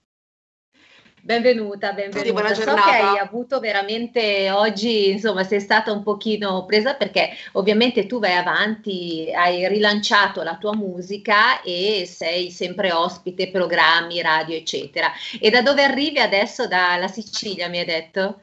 Benvenuta, 1.25 1.93
benvenuta. 1.93 2.33
buona 2.33 2.53
so 2.53 2.75
che 2.75 2.81
hai 2.81 3.17
avuto 3.17 3.61
veramente 3.61 4.51
oggi, 4.51 5.11
insomma, 5.11 5.45
sei 5.45 5.61
stata 5.61 5.93
un 5.93 6.03
pochino 6.03 6.65
presa 6.65 6.95
perché 6.95 7.31
ovviamente 7.53 8.07
tu 8.07 8.19
vai 8.19 8.35
avanti, 8.35 9.31
hai 9.33 9.69
rilanciato 9.69 10.43
la 10.43 10.57
tua 10.57 10.75
musica 10.75 11.63
e 11.63 12.09
sei 12.09 12.51
sempre 12.51 12.91
ospite, 12.91 13.53
programmi, 13.53 14.21
radio, 14.21 14.57
eccetera. 14.57 15.13
E 15.41 15.49
da 15.49 15.63
dove 15.63 15.85
arrivi 15.85 16.19
adesso? 16.19 16.67
Dalla 16.67 17.07
Sicilia, 17.07 17.69
mi 17.69 17.79
hai 17.79 17.85
detto? 17.85 18.41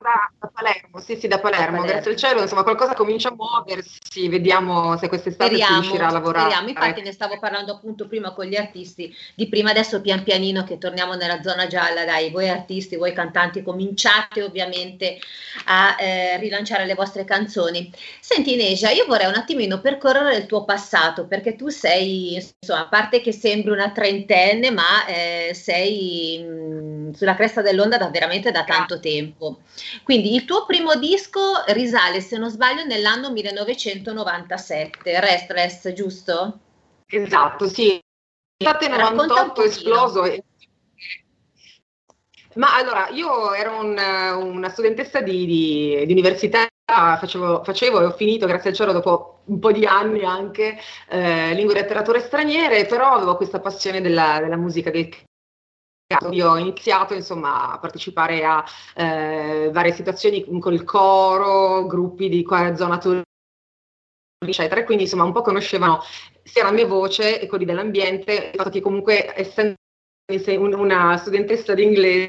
Da, 0.00 0.30
da 0.38 0.48
Palermo, 0.54 1.00
sì, 1.00 1.16
sì, 1.16 1.26
da 1.26 1.40
Palermo. 1.40 1.78
Palermo. 1.78 1.86
Grazie 1.86 2.10
al 2.12 2.16
cielo, 2.16 2.40
insomma, 2.42 2.62
qualcosa 2.62 2.94
comincia 2.94 3.30
a 3.30 3.34
muoversi, 3.34 4.28
vediamo 4.28 4.96
se 4.96 5.08
quest'estate 5.08 5.56
si 5.56 5.56
Speriamo, 5.56 5.80
riuscirà 5.80 6.06
a 6.06 6.12
lavorare. 6.12 6.50
speriamo. 6.52 6.68
Infatti 6.68 7.02
ne 7.02 7.10
stavo 7.10 7.36
parlando 7.40 7.72
appunto 7.72 8.06
prima 8.06 8.32
con 8.32 8.44
gli 8.44 8.54
artisti 8.54 9.12
di 9.34 9.48
prima, 9.48 9.70
adesso 9.70 10.00
pian 10.00 10.22
pianino 10.22 10.62
che 10.62 10.78
torniamo 10.78 11.14
nella 11.14 11.42
zona 11.42 11.66
gialla, 11.66 12.04
dai, 12.04 12.30
voi 12.30 12.48
artisti, 12.48 12.94
voi 12.94 13.12
cantanti 13.12 13.60
cominciate 13.64 14.40
ovviamente 14.44 15.18
a 15.64 15.96
eh, 15.98 16.36
rilanciare 16.38 16.86
le 16.86 16.94
vostre 16.94 17.24
canzoni. 17.24 17.92
Senti 18.20 18.54
Neja, 18.54 18.90
io 18.90 19.04
vorrei 19.04 19.26
un 19.26 19.34
attimino 19.34 19.80
percorrere 19.80 20.36
il 20.36 20.46
tuo 20.46 20.64
passato 20.64 21.26
perché 21.26 21.56
tu 21.56 21.70
sei, 21.70 22.34
insomma, 22.60 22.82
a 22.82 22.88
parte 22.88 23.20
che 23.20 23.32
sembri 23.32 23.72
una 23.72 23.90
trentenne, 23.90 24.70
ma 24.70 25.04
eh, 25.06 25.50
sei 25.54 26.38
mh, 26.38 27.14
sulla 27.14 27.34
cresta 27.34 27.62
dell'onda 27.62 27.96
da 27.98 28.08
veramente 28.10 28.52
da 28.52 28.62
tanto 28.62 29.00
tempo. 29.00 29.58
Quindi 30.02 30.34
il 30.34 30.44
tuo 30.44 30.64
primo 30.66 30.94
disco 30.96 31.40
risale, 31.68 32.20
se 32.20 32.36
non 32.38 32.50
sbaglio, 32.50 32.84
nell'anno 32.84 33.30
1997, 33.32 35.20
Restless, 35.20 35.92
giusto? 35.92 36.58
Esatto, 37.06 37.68
sì. 37.68 37.98
Infatti 38.60 38.88
nel 38.88 38.98
Racconta 38.98 39.22
un 39.22 39.28
98 39.28 39.62
è 39.62 39.68
pochino. 39.68 39.90
esploso. 39.90 40.24
e- 40.24 40.42
Ma 42.54 42.74
allora, 42.74 43.08
io 43.10 43.52
ero 43.54 43.78
un- 43.78 43.98
una 44.54 44.68
studentessa 44.68 45.20
di, 45.20 45.46
di- 45.46 46.02
di 46.06 46.12
università, 46.12 46.66
facevo, 46.84 47.62
facevo 47.62 48.00
e 48.00 48.04
ho 48.06 48.12
finito, 48.12 48.46
grazie 48.46 48.70
al 48.70 48.76
cielo, 48.76 48.92
dopo 48.92 49.42
un 49.44 49.58
po' 49.60 49.70
di 49.70 49.84
anni 49.86 50.24
anche, 50.24 50.76
eh, 51.08 51.54
lingue 51.54 51.74
e 51.74 51.80
letterature 51.82 52.20
straniere, 52.20 52.86
però 52.86 53.12
avevo 53.12 53.36
questa 53.36 53.60
passione 53.60 54.00
della, 54.00 54.38
della 54.40 54.56
musica, 54.56 54.90
del 54.90 55.08
canto. 56.18 56.34
Io 56.34 56.50
ho 56.50 56.58
iniziato 56.58 57.14
insomma 57.14 57.72
a 57.72 57.78
partecipare 57.78 58.44
a 58.44 58.64
eh, 58.94 59.70
varie 59.72 59.92
situazioni 59.92 60.44
con 60.60 60.72
il 60.72 60.84
coro, 60.84 61.86
gruppi 61.86 62.28
di 62.28 62.42
qua- 62.42 62.74
zona 62.76 62.98
Torino, 62.98 63.22
eccetera, 64.44 64.84
quindi 64.84 65.04
insomma 65.04 65.24
un 65.24 65.32
po' 65.32 65.42
conoscevano 65.42 66.00
sia 66.42 66.64
la 66.64 66.72
mia 66.72 66.86
voce 66.86 67.40
e 67.40 67.46
quelli 67.46 67.64
dell'ambiente, 67.64 68.50
il 68.52 68.56
fatto 68.56 68.70
che 68.70 68.80
comunque 68.80 69.32
essendo 69.36 69.74
un- 70.58 70.74
una 70.74 71.16
studentessa 71.16 71.74
di 71.74 71.82
inglese 71.82 72.28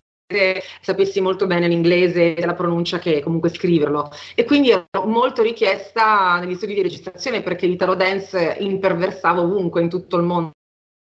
sapessi 0.81 1.21
molto 1.21 1.47
bene 1.47 1.67
l'inglese 1.67 2.35
e 2.35 2.45
la 2.45 2.53
pronuncia 2.53 2.99
che 2.99 3.19
comunque 3.19 3.49
scriverlo 3.49 4.11
e 4.35 4.45
quindi 4.45 4.69
ero 4.69 4.87
molto 5.05 5.41
richiesta 5.41 6.39
negli 6.39 6.53
studi 6.53 6.75
di 6.75 6.83
registrazione 6.83 7.41
perché 7.41 7.65
l'italo 7.65 7.95
dance 7.95 8.57
imperversava 8.59 9.41
ovunque 9.41 9.81
in 9.81 9.89
tutto 9.89 10.17
il 10.17 10.23
mondo 10.23 10.51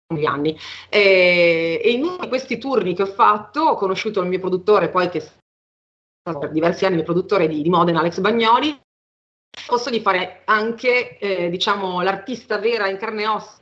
negli 0.08 0.26
anni 0.26 0.58
e, 0.89 1.82
e 1.84 1.92
in 1.92 2.04
uno 2.04 2.18
di 2.18 2.28
questi 2.28 2.58
turni 2.58 2.94
che 2.94 3.04
ho 3.04 3.08
fatto 3.08 3.62
ho 3.62 3.76
conosciuto 3.76 4.22
il 4.22 4.28
mio 4.28 4.39
produttore 4.39 4.89
poi 4.89 5.10
che 5.10 5.20
è 5.20 5.22
stato 5.22 6.39
per 6.39 6.52
diversi 6.52 6.86
anni 6.86 6.98
il 6.98 7.04
produttore 7.04 7.48
di, 7.48 7.62
di 7.62 7.70
Modena 7.70 8.00
Alex 8.00 8.20
Bagnoli 8.20 8.80
posso 9.66 9.89
di 9.89 10.02
fare 10.02 10.42
anche, 10.46 11.18
eh, 11.18 11.50
diciamo, 11.50 12.02
l'artista 12.02 12.58
vera 12.58 12.88
in 12.88 12.98
carne 12.98 13.24
e 13.24 13.28
ossa, 13.28 13.60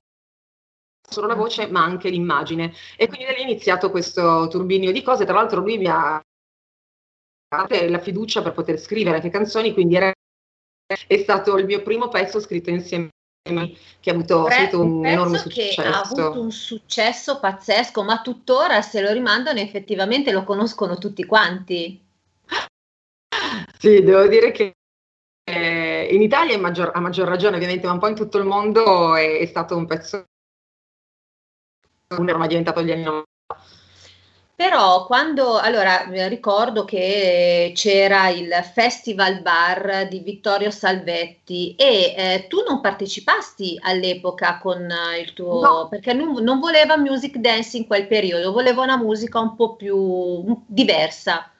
solo 1.07 1.27
la 1.27 1.35
voce, 1.35 1.67
ma 1.67 1.83
anche 1.83 2.09
l'immagine. 2.09 2.73
E 2.97 3.07
quindi 3.07 3.25
da 3.25 3.31
lì 3.31 3.39
è 3.39 3.43
iniziato 3.43 3.91
questo 3.91 4.47
turbinio 4.49 4.91
di 4.91 5.03
cose. 5.03 5.25
Tra 5.25 5.35
l'altro 5.35 5.59
lui 5.59 5.77
mi 5.77 5.87
ha 5.87 6.21
dato 7.47 7.89
la 7.89 7.99
fiducia 7.99 8.41
per 8.41 8.53
poter 8.53 8.79
scrivere 8.79 9.17
anche 9.17 9.29
canzoni, 9.29 9.73
quindi 9.73 9.95
era- 9.95 10.13
è 11.07 11.17
stato 11.17 11.57
il 11.57 11.65
mio 11.65 11.81
primo 11.83 12.07
pezzo 12.09 12.39
scritto 12.39 12.69
insieme 12.69 13.09
che 13.43 14.09
ha 14.09 14.13
avuto, 14.13 14.43
Pre- 14.43 14.53
subito 14.55 14.81
un, 14.81 14.91
un 14.97 15.05
enorme 15.05 15.37
successo. 15.39 15.81
ha 15.81 16.01
avuto 16.01 16.41
un 16.41 16.51
successo 16.51 17.39
pazzesco, 17.39 18.03
ma 18.03 18.21
tuttora 18.21 18.81
se 18.81 19.01
lo 19.01 19.11
rimandano 19.11 19.59
effettivamente 19.59 20.31
lo 20.31 20.43
conoscono 20.43 20.97
tutti 20.97 21.25
quanti. 21.25 21.99
Sì, 23.79 24.03
devo 24.03 24.27
dire 24.27 24.51
che 24.51 24.73
eh, 25.43 26.07
in 26.11 26.21
Italia 26.21 26.57
maggior- 26.59 26.95
a 26.95 26.99
maggior 26.99 27.27
ragione 27.27 27.55
ovviamente, 27.55 27.87
ma 27.87 27.93
un 27.93 27.99
po' 27.99 28.07
in 28.07 28.15
tutto 28.15 28.37
il 28.37 28.45
mondo 28.45 29.15
è, 29.15 29.39
è 29.39 29.45
stato 29.45 29.75
un 29.75 29.87
pezzo 29.87 30.23
ormai 32.09 32.47
diventato 32.47 32.83
gli 32.83 32.91
anni 32.91 33.03
90. 33.03 33.29
Però 34.61 35.07
quando, 35.07 35.57
allora 35.57 36.07
eh, 36.11 36.27
ricordo 36.27 36.85
che 36.85 37.71
c'era 37.73 38.29
il 38.29 38.53
Festival 38.75 39.41
Bar 39.41 40.07
di 40.07 40.19
Vittorio 40.19 40.69
Salvetti 40.69 41.73
e 41.73 42.13
eh, 42.15 42.45
tu 42.47 42.61
non 42.61 42.79
partecipasti 42.79 43.79
all'epoca 43.81 44.59
con 44.59 44.87
eh, 44.87 45.17
il 45.17 45.33
tuo, 45.33 45.61
No. 45.61 45.87
perché 45.87 46.13
non, 46.13 46.43
non 46.43 46.59
voleva 46.59 46.95
music 46.95 47.37
dance 47.37 47.75
in 47.75 47.87
quel 47.87 48.05
periodo, 48.05 48.51
voleva 48.51 48.83
una 48.83 48.97
musica 48.97 49.39
un 49.39 49.55
po' 49.55 49.75
più 49.75 50.63
diversa. 50.67 51.51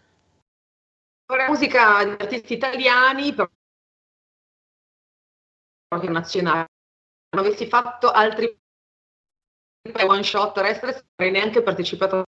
La 1.26 1.48
musica 1.48 2.04
di 2.04 2.12
artisti 2.12 2.54
italiani, 2.54 3.34
però 3.34 3.50
anche 5.96 6.08
nazionali. 6.08 6.68
Non 7.36 7.46
avessi 7.46 7.66
fatto 7.66 8.12
altri 8.12 8.56
one 10.06 10.22
shot, 10.22 10.56
non 10.58 10.66
avrei 11.16 11.32
neanche 11.32 11.64
partecipato 11.64 12.18
a 12.18 12.24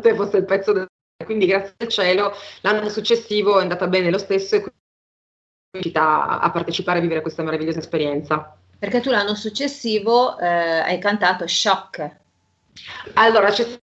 te 0.00 0.14
fosse 0.14 0.36
il 0.38 0.44
pezzo 0.44 0.72
del 0.72 0.86
quindi 1.24 1.46
grazie 1.46 1.74
al 1.78 1.88
cielo 1.88 2.32
l'anno 2.60 2.88
successivo 2.88 3.58
è 3.58 3.62
andata 3.62 3.88
bene 3.88 4.10
lo 4.10 4.18
stesso 4.18 4.54
e 4.54 4.60
quindi 4.60 4.78
sono 4.78 5.82
riuscita 5.82 6.40
a 6.40 6.50
partecipare 6.50 6.98
a 6.98 7.02
vivere 7.02 7.22
questa 7.22 7.42
meravigliosa 7.42 7.80
esperienza. 7.80 8.56
Perché 8.78 9.00
tu 9.00 9.10
l'anno 9.10 9.34
successivo 9.34 10.38
eh, 10.38 10.46
hai 10.46 10.98
cantato 10.98 11.46
Shock. 11.46 12.16
Allora, 13.14 13.50
c'è 13.50 13.64
stato 13.64 13.82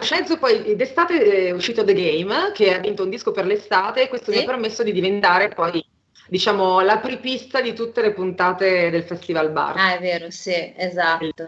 Scenzo, 0.00 0.38
poi 0.38 0.74
d'estate 0.74 1.46
è 1.46 1.50
uscito 1.52 1.84
The 1.84 1.94
Game, 1.94 2.50
che 2.52 2.74
ha 2.74 2.78
vinto 2.78 3.04
un 3.04 3.10
disco 3.10 3.30
per 3.30 3.46
l'estate, 3.46 4.02
e 4.02 4.08
questo 4.08 4.32
Sì. 4.32 4.38
mi 4.38 4.42
ha 4.42 4.46
permesso 4.46 4.82
di 4.82 4.90
diventare 4.90 5.48
poi, 5.48 5.84
diciamo, 6.28 6.80
l'apripista 6.80 7.60
di 7.60 7.72
tutte 7.72 8.02
le 8.02 8.12
puntate 8.12 8.90
del 8.90 9.04
Festival 9.04 9.52
Bar. 9.52 9.76
Ah, 9.76 9.94
è 9.94 10.00
vero, 10.00 10.30
sì, 10.30 10.74
esatto. 10.76 11.46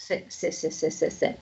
Sì, 0.00 0.24
sì, 0.28 0.50
sì, 0.50 0.70
sì, 0.70 0.90
sì, 0.90 1.10
sì. 1.10 1.32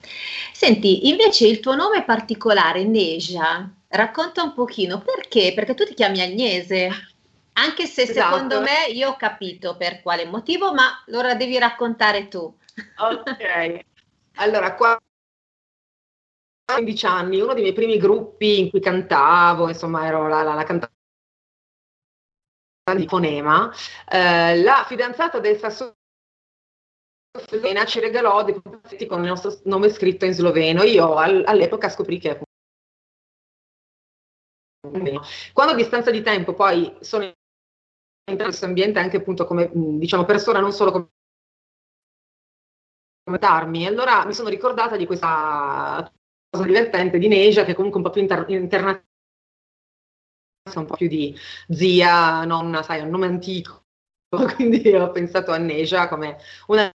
Senti, 0.52 1.08
invece 1.08 1.46
il 1.46 1.60
tuo 1.60 1.76
nome 1.76 2.04
particolare, 2.04 2.82
Neja, 2.82 3.70
racconta 3.86 4.42
un 4.42 4.52
pochino 4.52 5.00
perché? 5.00 5.52
Perché 5.54 5.74
tu 5.74 5.84
ti 5.84 5.94
chiami 5.94 6.20
Agnese, 6.20 6.90
anche 7.52 7.86
se 7.86 8.02
Esatto. 8.02 8.34
secondo 8.34 8.60
me 8.60 8.88
io 8.92 9.10
ho 9.10 9.16
capito 9.16 9.76
per 9.76 10.02
quale 10.02 10.26
motivo, 10.26 10.74
ma 10.74 11.04
allora 11.06 11.34
devi 11.34 11.56
raccontare 11.56 12.26
tu. 12.26 12.52
Ok. 12.96 13.80
Allora, 14.34 14.74
qua 14.74 15.00
15 16.64 17.06
anni, 17.06 17.40
uno 17.40 17.54
dei 17.54 17.62
miei 17.62 17.74
primi 17.74 17.96
gruppi 17.96 18.58
in 18.58 18.70
cui 18.70 18.80
cantavo, 18.80 19.68
insomma, 19.68 20.04
ero 20.04 20.26
la, 20.26 20.42
la, 20.42 20.54
la 20.54 20.64
cantante 20.64 20.92
di 22.96 23.06
fonema, 23.06 23.72
eh, 24.10 24.60
la 24.62 24.84
fidanzata 24.86 25.38
del 25.38 25.56
sassofonista 25.58 25.96
slovena 27.46 27.84
ci 27.84 28.00
regalò 28.00 28.44
dei 28.44 28.60
pezzi 28.60 29.06
con 29.06 29.22
il 29.22 29.28
nostro 29.28 29.58
nome 29.64 29.88
scritto 29.88 30.24
in 30.24 30.32
sloveno. 30.32 30.82
Io 30.82 31.14
al- 31.14 31.44
all'epoca 31.46 31.88
scoprì 31.88 32.18
che 32.18 32.40
quando 35.52 35.72
a 35.72 35.76
distanza 35.76 36.10
di 36.10 36.22
tempo 36.22 36.54
poi 36.54 36.96
sono 37.00 37.24
entrata 37.24 38.44
in 38.44 38.48
questo 38.48 38.66
ambiente 38.66 38.98
anche 38.98 39.18
appunto 39.18 39.44
come 39.44 39.70
diciamo 39.72 40.24
persona, 40.24 40.60
non 40.60 40.72
solo 40.72 40.90
come 40.90 41.10
darmi. 43.38 43.86
Allora 43.86 44.24
mi 44.24 44.32
sono 44.32 44.48
ricordata 44.48 44.96
di 44.96 45.06
questa 45.06 46.10
cosa 46.50 46.64
divertente 46.64 47.18
di 47.18 47.28
Neja, 47.28 47.64
che 47.64 47.74
comunque 47.74 48.00
un 48.00 48.06
po' 48.06 48.12
più 48.12 48.22
inter- 48.22 48.48
internazionale, 48.48 49.06
un 50.74 50.86
po' 50.86 50.96
più 50.96 51.08
di 51.08 51.34
zia, 51.68 52.44
nonna, 52.44 52.82
sai, 52.82 53.00
un 53.00 53.10
nome 53.10 53.26
antico. 53.26 53.84
Quindi 54.54 54.94
ho 54.94 55.10
pensato 55.10 55.52
a 55.52 55.56
Neja 55.58 56.08
come 56.08 56.38
una 56.66 56.90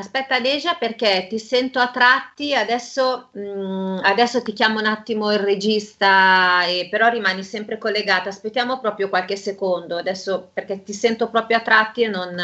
Aspetta 0.00 0.38
Neja 0.38 0.76
perché 0.76 1.26
ti 1.28 1.38
sento 1.38 1.78
a 1.78 1.90
tratti, 1.90 2.54
adesso, 2.54 3.30
mm, 3.38 3.98
adesso 4.02 4.40
ti 4.42 4.54
chiamo 4.54 4.78
un 4.78 4.86
attimo 4.86 5.30
il 5.30 5.38
regista, 5.40 6.64
e, 6.64 6.88
però 6.90 7.08
rimani 7.10 7.42
sempre 7.44 7.76
collegata, 7.76 8.30
aspettiamo 8.30 8.80
proprio 8.80 9.10
qualche 9.10 9.36
secondo, 9.36 9.98
adesso 9.98 10.50
perché 10.54 10.82
ti 10.82 10.94
sento 10.94 11.28
proprio 11.28 11.58
a 11.58 11.60
tratti 11.60 12.02
e 12.02 12.08
non... 12.08 12.34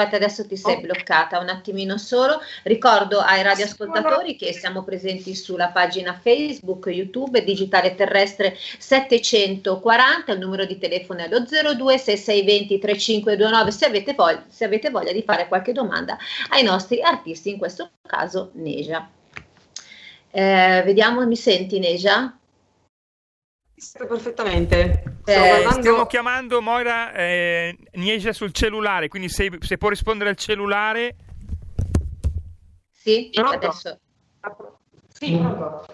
Infatti 0.00 0.14
adesso 0.16 0.46
ti 0.46 0.56
sei 0.56 0.76
Ok. 0.76 0.80
bloccata 0.80 1.38
un 1.38 1.50
attimino 1.50 1.98
solo. 1.98 2.40
Ricordo 2.62 3.20
ai 3.20 3.42
radioascoltatori 3.42 4.34
che 4.34 4.54
siamo 4.54 4.82
presenti 4.82 5.34
sulla 5.34 5.68
pagina 5.68 6.18
Facebook, 6.18 6.86
YouTube, 6.86 7.44
Digitale 7.44 7.94
Terrestre 7.94 8.56
740, 8.78 10.32
il 10.32 10.38
numero 10.38 10.64
di 10.64 10.78
telefono 10.78 11.20
è 11.20 11.28
lo 11.28 11.40
02 11.40 11.98
6620 11.98 12.78
3529 12.78 13.70
se 13.70 13.84
avete, 13.84 14.14
voglia, 14.14 14.44
se 14.48 14.64
avete 14.64 14.88
voglia 14.88 15.12
di 15.12 15.22
fare 15.22 15.48
qualche 15.48 15.72
domanda 15.72 16.16
ai 16.48 16.62
nostri 16.62 17.02
artisti, 17.02 17.50
in 17.50 17.58
questo 17.58 17.90
caso 18.06 18.50
Neja. 18.54 19.06
Eh, 20.30 20.82
vediamo, 20.84 21.26
mi 21.26 21.36
senti 21.36 21.78
Neja? 21.78 22.39
Perfettamente. 24.06 25.02
Sto 25.22 25.30
Eh, 25.32 25.48
guardando- 25.48 25.80
Stiamo 25.80 26.06
chiamando 26.06 26.60
Moira 26.60 27.12
eh, 27.12 27.76
Niesia 27.92 28.32
sul 28.32 28.52
cellulare, 28.52 29.08
quindi 29.08 29.28
se, 29.28 29.50
se 29.60 29.78
può 29.78 29.88
rispondere 29.88 30.30
al 30.30 30.36
cellulare. 30.36 31.16
Sì, 32.92 33.30
Pronto? 33.32 33.54
adesso, 33.54 33.98
Sì, 35.12 35.36
pronto. 35.36 35.86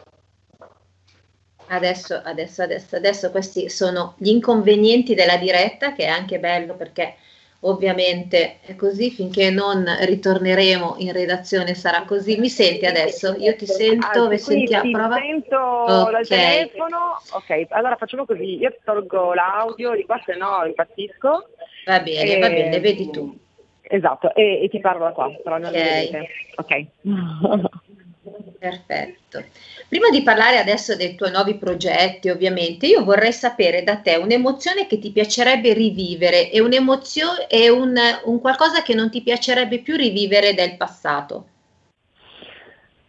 adesso, 1.68 2.20
adesso, 2.24 2.62
adesso, 2.62 2.96
adesso 2.96 3.30
questi 3.30 3.68
sono 3.68 4.14
gli 4.18 4.28
inconvenienti 4.28 5.14
della 5.14 5.36
diretta, 5.36 5.92
che 5.92 6.04
è 6.04 6.08
anche 6.08 6.38
bello 6.38 6.74
perché 6.74 7.16
ovviamente 7.68 8.60
è 8.62 8.74
così, 8.76 9.10
finché 9.10 9.50
non 9.50 9.84
ritorneremo 10.00 10.96
in 10.98 11.12
redazione 11.12 11.74
sarà 11.74 12.02
così. 12.04 12.38
Mi 12.38 12.48
senti 12.48 12.86
adesso? 12.86 13.34
Io 13.38 13.54
ti 13.56 13.66
sento, 13.66 14.26
Ah, 14.26 14.28
vi 14.28 14.38
sì, 14.38 14.44
sentiamo, 14.44 14.84
sì, 14.84 14.90
prova. 14.90 15.16
sento 15.16 15.56
Ok. 15.56 16.10
dal 16.10 16.26
telefono. 16.26 16.96
Ok, 17.32 17.66
allora 17.70 17.96
facciamo 17.96 18.24
così, 18.24 18.58
io 18.58 18.74
tolgo 18.84 19.34
l'audio 19.34 19.94
di 19.94 20.04
qua, 20.04 20.20
se 20.24 20.34
no 20.36 20.64
impazzisco. 20.64 21.48
Va 21.86 22.00
bene, 22.00 22.36
E- 22.36 22.38
va 22.38 22.48
bene, 22.48 22.80
vedi 22.80 23.10
tu. 23.10 23.38
Esatto, 23.88 24.34
e, 24.34 24.64
e 24.64 24.68
ti 24.68 24.80
parlo 24.80 25.04
da 25.04 25.12
qua, 25.12 25.30
però 25.42 25.58
non 25.58 25.70
Ok. 25.70 25.76
mi 25.76 25.82
vedete. 25.82 26.28
Ok. 26.56 26.86
Perfetto. 28.58 29.50
Prima 29.88 30.08
di 30.10 30.22
parlare 30.22 30.58
adesso 30.58 30.94
dei 30.96 31.14
tuoi 31.14 31.30
nuovi 31.30 31.56
progetti, 31.58 32.28
ovviamente, 32.28 32.86
io 32.86 33.04
vorrei 33.04 33.32
sapere 33.32 33.82
da 33.82 33.98
te 34.00 34.16
un'emozione 34.16 34.86
che 34.86 34.98
ti 34.98 35.10
piacerebbe 35.12 35.72
rivivere 35.72 36.50
e 36.50 36.60
e 37.48 37.68
un, 37.68 37.94
un 38.24 38.40
qualcosa 38.40 38.82
che 38.82 38.94
non 38.94 39.10
ti 39.10 39.22
piacerebbe 39.22 39.80
più 39.82 39.96
rivivere 39.96 40.54
del 40.54 40.76
passato. 40.76 41.50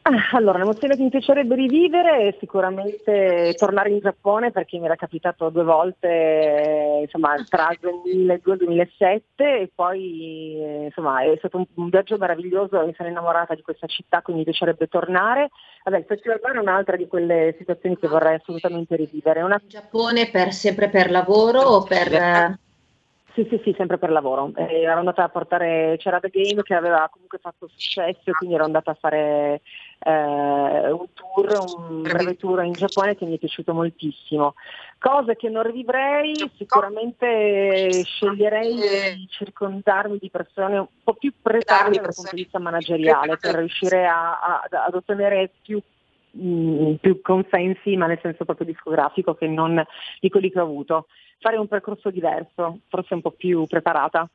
Ah, 0.10 0.38
Allora, 0.38 0.60
l'emozione 0.60 0.96
che 0.96 1.04
mi 1.04 1.10
piacerebbe 1.10 1.54
rivivere 1.56 2.30
è 2.30 2.36
sicuramente 2.40 3.54
tornare 3.58 3.90
in 3.90 4.00
Giappone 4.00 4.52
perché 4.52 4.78
mi 4.78 4.86
era 4.86 4.96
capitato 4.96 5.50
due 5.50 5.66
volte, 5.66 7.00
insomma, 7.02 7.36
tra 7.50 7.72
il 7.72 7.80
2002 7.82 8.52
e 8.52 8.56
il 8.56 8.64
2007 8.64 9.60
e 9.60 9.72
poi, 9.76 10.86
insomma, 10.86 11.24
è 11.24 11.36
stato 11.40 11.58
un, 11.58 11.90
viaggio 11.90 12.16
meraviglioso, 12.18 12.86
mi 12.86 12.94
sono 12.96 13.10
innamorata 13.10 13.54
di 13.54 13.62
questa 13.62 13.88
città, 13.88 14.22
quindi 14.22 14.44
mi 14.44 14.50
piacerebbe 14.50 14.88
tornare. 14.88 15.50
Vabbè, 15.84 15.98
il 15.98 16.06
Festival 16.06 16.40
Bar 16.40 16.56
è 16.56 16.60
un'altra 16.60 16.96
di 16.96 17.08
quelle 17.08 17.54
situazioni 17.58 17.98
che 17.98 18.08
vorrei 18.08 18.36
assolutamente 18.36 18.96
rivivere. 18.96 19.42
Una 19.42 19.60
In 19.62 19.68
Giappone 19.68 20.30
per, 20.30 20.54
sempre 20.54 20.88
per 20.88 21.12
lavoro 21.12 21.60
o 21.60 21.84
per... 21.84 22.56
Sì, 23.38 23.46
sì, 23.52 23.62
sì, 23.64 23.74
sempre 23.78 24.00
per 24.00 24.10
lavoro. 24.10 24.52
Eh, 24.56 24.82
ero 24.82 24.98
andata 24.98 25.22
a 25.22 25.30
portare, 25.30 25.96
c'era 26.00 26.20
The 26.20 26.30
Game 26.30 26.64
che 26.64 26.74
aveva 26.74 27.08
comunque 27.12 27.38
fatto 27.38 27.68
successo, 27.68 28.32
quindi 28.32 28.56
ero 28.56 28.64
andata 28.64 28.90
a 28.90 28.98
fare 29.00 29.62
eh, 30.00 30.92
un 30.92 31.06
tour, 31.14 31.52
un 31.60 32.02
breve 32.04 32.36
tour 32.38 32.64
in 32.64 32.74
Giappone 32.74 33.16
che 33.16 33.26
mi 33.26 33.36
è 33.36 33.40
piaciuto 33.40 33.74
moltissimo. 33.74 34.54
Cose 35.00 35.36
che 35.36 35.50
non 35.50 35.64
rivivrei, 35.64 36.50
sicuramente 36.56 38.04
sceglierei 38.04 38.76
di 38.76 39.28
circondarmi 39.30 40.18
di 40.20 40.30
persone 40.30 40.78
un 40.78 40.88
po' 41.04 41.14
più 41.14 41.34
preparate 41.42 42.00
dal 42.02 42.14
punto 42.14 42.36
di 42.36 42.42
vista 42.44 42.60
manageriale 42.60 43.38
per 43.38 43.56
riuscire 43.56 44.06
a- 44.06 44.40
a- 44.40 44.68
ad 44.86 44.94
ottenere 44.94 45.52
più 45.62 45.80
mh, 46.30 46.96
più 47.02 47.22
consensi, 47.22 47.96
ma 47.96 48.06
nel 48.06 48.20
senso 48.22 48.46
proprio 48.46 48.68
discografico 48.68 49.34
che 49.34 49.48
non 49.48 49.84
di 50.20 50.30
quelli 50.30 50.52
che 50.52 50.60
ho 50.60 50.64
avuto. 50.64 51.08
Fare 51.40 51.58
un 51.58 51.68
percorso 51.68 52.10
diverso, 52.12 52.80
forse 52.90 53.14
un 53.14 53.22
po' 53.22 53.32
più 53.32 53.66
preparata. 53.66 54.30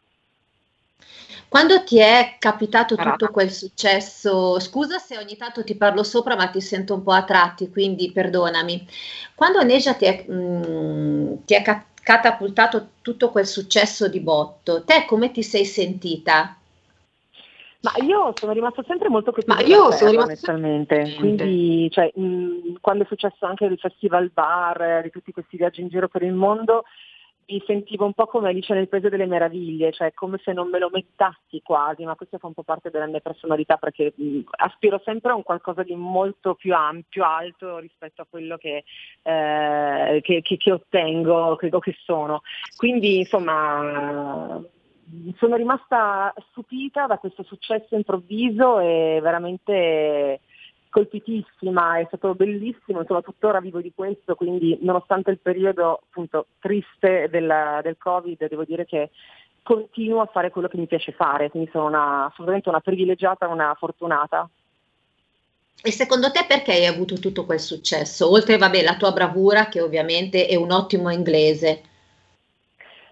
Quando 1.48 1.84
ti 1.84 1.98
è 1.98 2.36
capitato 2.38 2.96
tutto 2.96 3.28
quel 3.30 3.50
successo, 3.50 4.58
scusa 4.58 4.98
se 4.98 5.18
ogni 5.18 5.36
tanto 5.36 5.62
ti 5.62 5.74
parlo 5.74 6.02
sopra, 6.02 6.34
ma 6.34 6.48
ti 6.48 6.62
sento 6.62 6.94
un 6.94 7.02
po' 7.02 7.12
a 7.12 7.24
tratti, 7.24 7.68
quindi 7.68 8.10
perdonami. 8.10 8.86
Quando 9.34 9.62
Neja 9.62 9.92
ti 9.92 10.06
è, 10.06 10.24
mm, 10.30 11.34
ti 11.44 11.54
è 11.54 11.60
ca- 11.60 11.84
catapultato 12.02 12.88
tutto 13.02 13.30
quel 13.30 13.46
successo 13.46 14.08
di 14.08 14.20
botto, 14.20 14.82
te 14.84 15.04
come 15.06 15.30
ti 15.30 15.42
sei 15.42 15.66
sentita? 15.66 16.56
Ma 17.82 17.92
io 18.02 18.32
sono 18.36 18.52
rimasta 18.52 18.84
sempre 18.86 19.08
molto 19.08 19.34
Ma 19.46 19.56
così 19.56 19.68
io 19.68 19.90
sono 19.90 20.10
rimasta 20.10 20.52
onestamente, 20.52 21.14
quindi 21.18 21.90
cioè, 21.90 22.12
mh, 22.14 22.78
quando 22.80 23.02
è 23.02 23.06
successo 23.06 23.44
anche 23.44 23.64
il 23.64 23.76
festival 23.78 24.30
bar, 24.32 24.80
eh, 24.80 25.02
di 25.02 25.10
tutti 25.10 25.32
questi 25.32 25.56
viaggi 25.56 25.80
in 25.80 25.88
giro 25.88 26.08
per 26.08 26.22
il 26.22 26.32
mondo, 26.32 26.84
mi 27.46 27.62
sentivo 27.66 28.04
un 28.04 28.12
po' 28.12 28.26
come 28.26 28.48
Alice 28.48 28.72
nel 28.72 28.88
Paese 28.88 29.08
delle 29.08 29.26
Meraviglie, 29.26 29.92
cioè 29.92 30.12
come 30.12 30.38
se 30.42 30.52
non 30.52 30.68
me 30.70 30.78
lo 30.78 30.88
mettassi 30.92 31.60
quasi, 31.62 32.04
ma 32.04 32.14
questo 32.14 32.38
fa 32.38 32.46
un 32.46 32.54
po' 32.54 32.62
parte 32.62 32.90
della 32.90 33.06
mia 33.06 33.20
personalità 33.20 33.76
perché 33.76 34.12
aspiro 34.50 35.00
sempre 35.04 35.32
a 35.32 35.34
un 35.34 35.42
qualcosa 35.42 35.82
di 35.82 35.94
molto 35.94 36.54
più 36.54 36.74
ampio, 36.74 37.24
alto 37.24 37.78
rispetto 37.78 38.22
a 38.22 38.26
quello 38.28 38.56
che, 38.56 38.84
eh, 39.22 40.20
che, 40.22 40.40
che- 40.42 40.56
che 40.56 40.72
ottengo 40.72 41.56
che- 41.56 41.68
o 41.72 41.78
che 41.78 41.94
sono. 42.04 42.42
Quindi 42.76 43.18
insomma 43.18 44.60
sono 45.36 45.56
rimasta 45.56 46.32
stupita 46.50 47.06
da 47.06 47.18
questo 47.18 47.42
successo 47.42 47.94
improvviso 47.94 48.78
e 48.78 49.18
veramente 49.22 50.40
colpitissima, 50.92 51.98
è 51.98 52.04
stato 52.06 52.34
bellissimo, 52.34 53.00
insomma 53.00 53.22
tuttora 53.22 53.60
vivo 53.60 53.80
di 53.80 53.92
questo, 53.94 54.34
quindi 54.34 54.78
nonostante 54.82 55.30
il 55.30 55.38
periodo 55.38 56.02
appunto 56.02 56.48
triste 56.60 57.28
della- 57.30 57.80
del 57.82 57.96
Covid, 57.96 58.46
devo 58.46 58.64
dire 58.64 58.84
che 58.84 59.08
continuo 59.62 60.20
a 60.20 60.26
fare 60.26 60.50
quello 60.50 60.68
che 60.68 60.76
mi 60.76 60.86
piace 60.86 61.12
fare, 61.12 61.48
quindi 61.48 61.70
sono 61.72 61.86
una, 61.86 62.26
assolutamente 62.26 62.68
una 62.68 62.80
privilegiata, 62.80 63.48
una 63.48 63.74
fortunata. 63.74 64.46
E 65.82 65.90
secondo 65.90 66.30
te 66.30 66.44
perché 66.46 66.72
hai 66.72 66.86
avuto 66.86 67.14
tutto 67.14 67.46
quel 67.46 67.58
successo? 67.58 68.30
Oltre, 68.30 68.58
vabbè, 68.58 68.82
la 68.82 68.96
tua 68.96 69.12
bravura, 69.12 69.68
che 69.68 69.80
ovviamente 69.80 70.46
è 70.46 70.56
un 70.56 70.72
ottimo 70.72 71.08
inglese. 71.08 71.82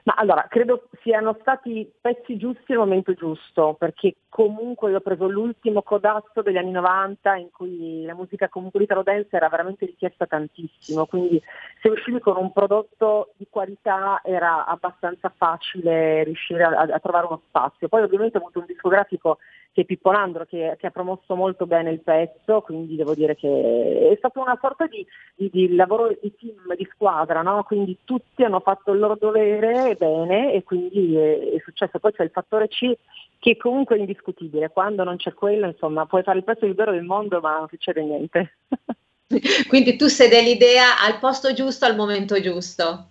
Ma 0.03 0.15
allora, 0.17 0.47
credo 0.51 0.89
siano 1.03 1.37
stati 1.41 1.91
pezzi 1.99 2.37
giusti 2.37 2.73
al 2.73 2.79
momento 2.79 3.15
giusto, 3.15 3.75
perché 3.79 4.17
comunque 4.31 4.91
io 4.91 4.99
ho 4.99 5.01
preso 5.01 5.29
l'ultimo 5.29 5.83
codazzo 5.83 6.41
degli 6.41 6.57
anni 6.57 6.71
90 6.71 7.35
in 7.35 7.51
cui 7.51 8.05
la 8.05 8.15
musica 8.15 8.49
comunque 8.49 8.79
l'italo 8.79 9.03
dance 9.03 9.37
era 9.37 9.49
veramente 9.49 9.85
richiesta 9.85 10.25
tantissimo, 10.25 11.05
quindi 11.07 11.43
se 11.83 11.89
uscivi 11.89 12.21
con 12.21 12.37
un 12.37 12.53
prodotto 12.53 13.33
di 13.37 13.47
qualità 13.51 14.21
era 14.25 14.65
abbastanza 14.67 15.33
facile 15.37 16.23
riuscire 16.23 16.63
a, 16.63 16.81
a 16.81 16.99
trovare 17.01 17.27
uno 17.27 17.43
spazio. 17.49 17.89
Poi 17.89 18.03
ovviamente 18.03 18.39
ho 18.39 18.41
avuto 18.41 18.61
un 18.61 18.67
discografico 18.67 19.39
che 19.73 19.83
è 19.83 19.85
Pippo 19.85 20.11
Landro 20.11 20.47
che, 20.47 20.77
che 20.79 20.87
ha 20.87 20.91
promosso 20.91 21.35
molto 21.35 21.67
bene 21.67 21.91
il 21.91 22.01
pezzo, 22.01 22.61
quindi 22.61 22.97
devo 22.97 23.15
dire 23.15 23.35
che 23.37 24.11
è 24.13 24.17
stato 24.17 24.41
una 24.41 24.59
sorta 24.61 24.87
di, 24.87 25.05
di- 25.35 25.51
di 25.51 25.75
lavoro 25.75 26.09
di 26.09 26.35
team, 26.37 26.75
di 26.77 26.89
squadra, 26.93 27.43
no? 27.43 27.63
quindi 27.65 27.99
tutti 28.05 28.43
hanno 28.45 28.61
fatto 28.61 28.93
il 28.93 28.99
loro 29.01 29.17
dovere 29.17 29.97
bene 29.99 30.53
e 30.53 30.63
quindi 30.63 31.17
è, 31.17 31.53
è 31.55 31.61
successo. 31.65 31.99
Poi 31.99 32.13
c'è 32.13 32.25
il 32.25 32.31
fattore 32.31 32.69
C 32.69 32.97
che 33.41 33.57
comunque 33.57 33.97
è 33.97 33.99
indiscutibile, 34.21 34.71
quando 34.71 35.03
non 35.03 35.17
c'è 35.17 35.33
quello 35.33 35.67
insomma 35.67 36.07
puoi 36.07 36.23
fare 36.23 36.39
il 36.39 36.45
pezzo 36.45 36.67
più 36.67 36.75
vero 36.75 36.93
del 36.93 37.03
mondo 37.03 37.41
ma 37.41 37.59
non 37.59 37.69
succede 37.69 38.03
niente. 38.03 38.57
Quindi 39.69 39.97
tu 39.97 40.09
sei 40.09 40.29
dell'idea 40.29 41.01
al 41.01 41.19
posto 41.19 41.53
giusto, 41.53 41.85
al 41.85 41.97
momento 41.97 42.41
giusto. 42.41 43.07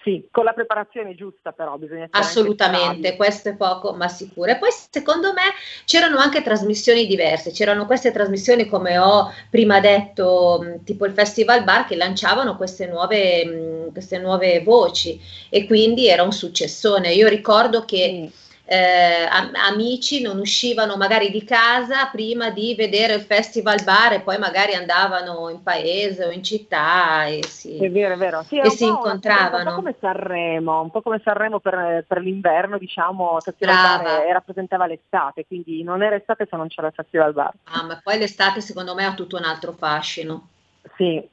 Sì, 0.00 0.28
con 0.30 0.44
la 0.44 0.52
preparazione 0.52 1.14
giusta 1.14 1.52
però 1.52 1.76
bisogna 1.76 2.06
Assolutamente, 2.10 3.16
questo 3.16 3.48
è 3.48 3.56
poco 3.56 3.94
ma 3.94 4.08
sicuro. 4.08 4.50
E 4.50 4.56
poi 4.56 4.70
secondo 4.90 5.32
me 5.32 5.42
c'erano 5.84 6.18
anche 6.18 6.42
trasmissioni 6.42 7.06
diverse, 7.06 7.50
c'erano 7.50 7.84
queste 7.84 8.12
trasmissioni 8.12 8.66
come 8.66 8.96
ho 8.98 9.32
prima 9.50 9.80
detto, 9.80 10.80
tipo 10.84 11.04
il 11.04 11.12
Festival 11.12 11.64
Bar, 11.64 11.86
che 11.86 11.96
lanciavano 11.96 12.56
queste 12.56 12.86
nuove, 12.86 13.90
queste 13.92 14.18
nuove 14.18 14.62
voci 14.62 15.20
e 15.48 15.66
quindi 15.66 16.08
era 16.08 16.22
un 16.22 16.32
successone. 16.32 17.12
Io 17.12 17.26
ricordo 17.26 17.84
che 17.84 18.30
eh, 18.70 19.26
am- 19.30 19.52
amici 19.54 20.20
non 20.20 20.38
uscivano 20.38 20.96
magari 20.96 21.30
di 21.30 21.42
casa 21.42 22.04
prima 22.12 22.50
di 22.50 22.74
vedere 22.76 23.14
il 23.14 23.22
Festival 23.22 23.82
Bar 23.82 24.12
e 24.12 24.20
poi 24.20 24.36
magari 24.36 24.74
andavano 24.74 25.48
in 25.48 25.62
paese 25.62 26.26
o 26.26 26.30
in 26.30 26.42
città 26.42 27.24
e 27.24 27.42
si, 27.46 27.78
È 27.78 27.90
vero, 27.90 28.12
è 28.12 28.16
vero. 28.18 28.42
Sì, 28.46 28.58
e 28.58 28.64
un 28.64 28.70
si 28.70 28.84
incontravano. 28.84 29.70
Un 29.70 29.76
po' 29.76 29.80
come 29.80 29.94
Sanremo, 29.98 30.82
un 30.82 30.90
po' 30.90 31.00
come 31.00 31.20
Sanremo 31.24 31.60
per, 31.60 32.04
per 32.06 32.20
l'inverno, 32.20 32.76
diciamo, 32.76 33.40
Festival. 33.40 33.74
Bar 33.74 34.26
eh, 34.26 34.32
rappresentava 34.34 34.86
l'estate, 34.86 35.46
quindi 35.46 35.82
non 35.82 36.02
era 36.02 36.16
estate 36.16 36.46
se 36.48 36.54
non 36.54 36.68
c'era 36.68 36.88
il 36.88 36.92
Festival 36.94 37.32
Bar. 37.32 37.52
Ah, 37.64 37.84
ma 37.84 37.98
poi 38.02 38.18
l'estate 38.18 38.60
secondo 38.60 38.94
me 38.94 39.06
ha 39.06 39.14
tutto 39.14 39.38
un 39.38 39.44
altro 39.44 39.72
fascino. 39.72 40.48
Sì. 40.96 41.26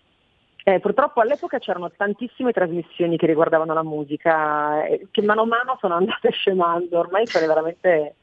Eh, 0.67 0.79
purtroppo 0.79 1.21
all'epoca 1.21 1.59
c'erano 1.59 1.91
tantissime 1.91 2.51
trasmissioni 2.51 3.17
che 3.17 3.27
riguardavano 3.27 3.71
la 3.75 3.83
musica, 3.83 4.83
eh, 4.87 5.07
che 5.11 5.21
mano 5.21 5.41
a 5.41 5.45
mano 5.45 5.77
sono 5.79 5.93
andate 5.97 6.31
scemando, 6.31 6.97
ormai 6.97 7.27
sono 7.27 7.45
veramente 7.45 8.15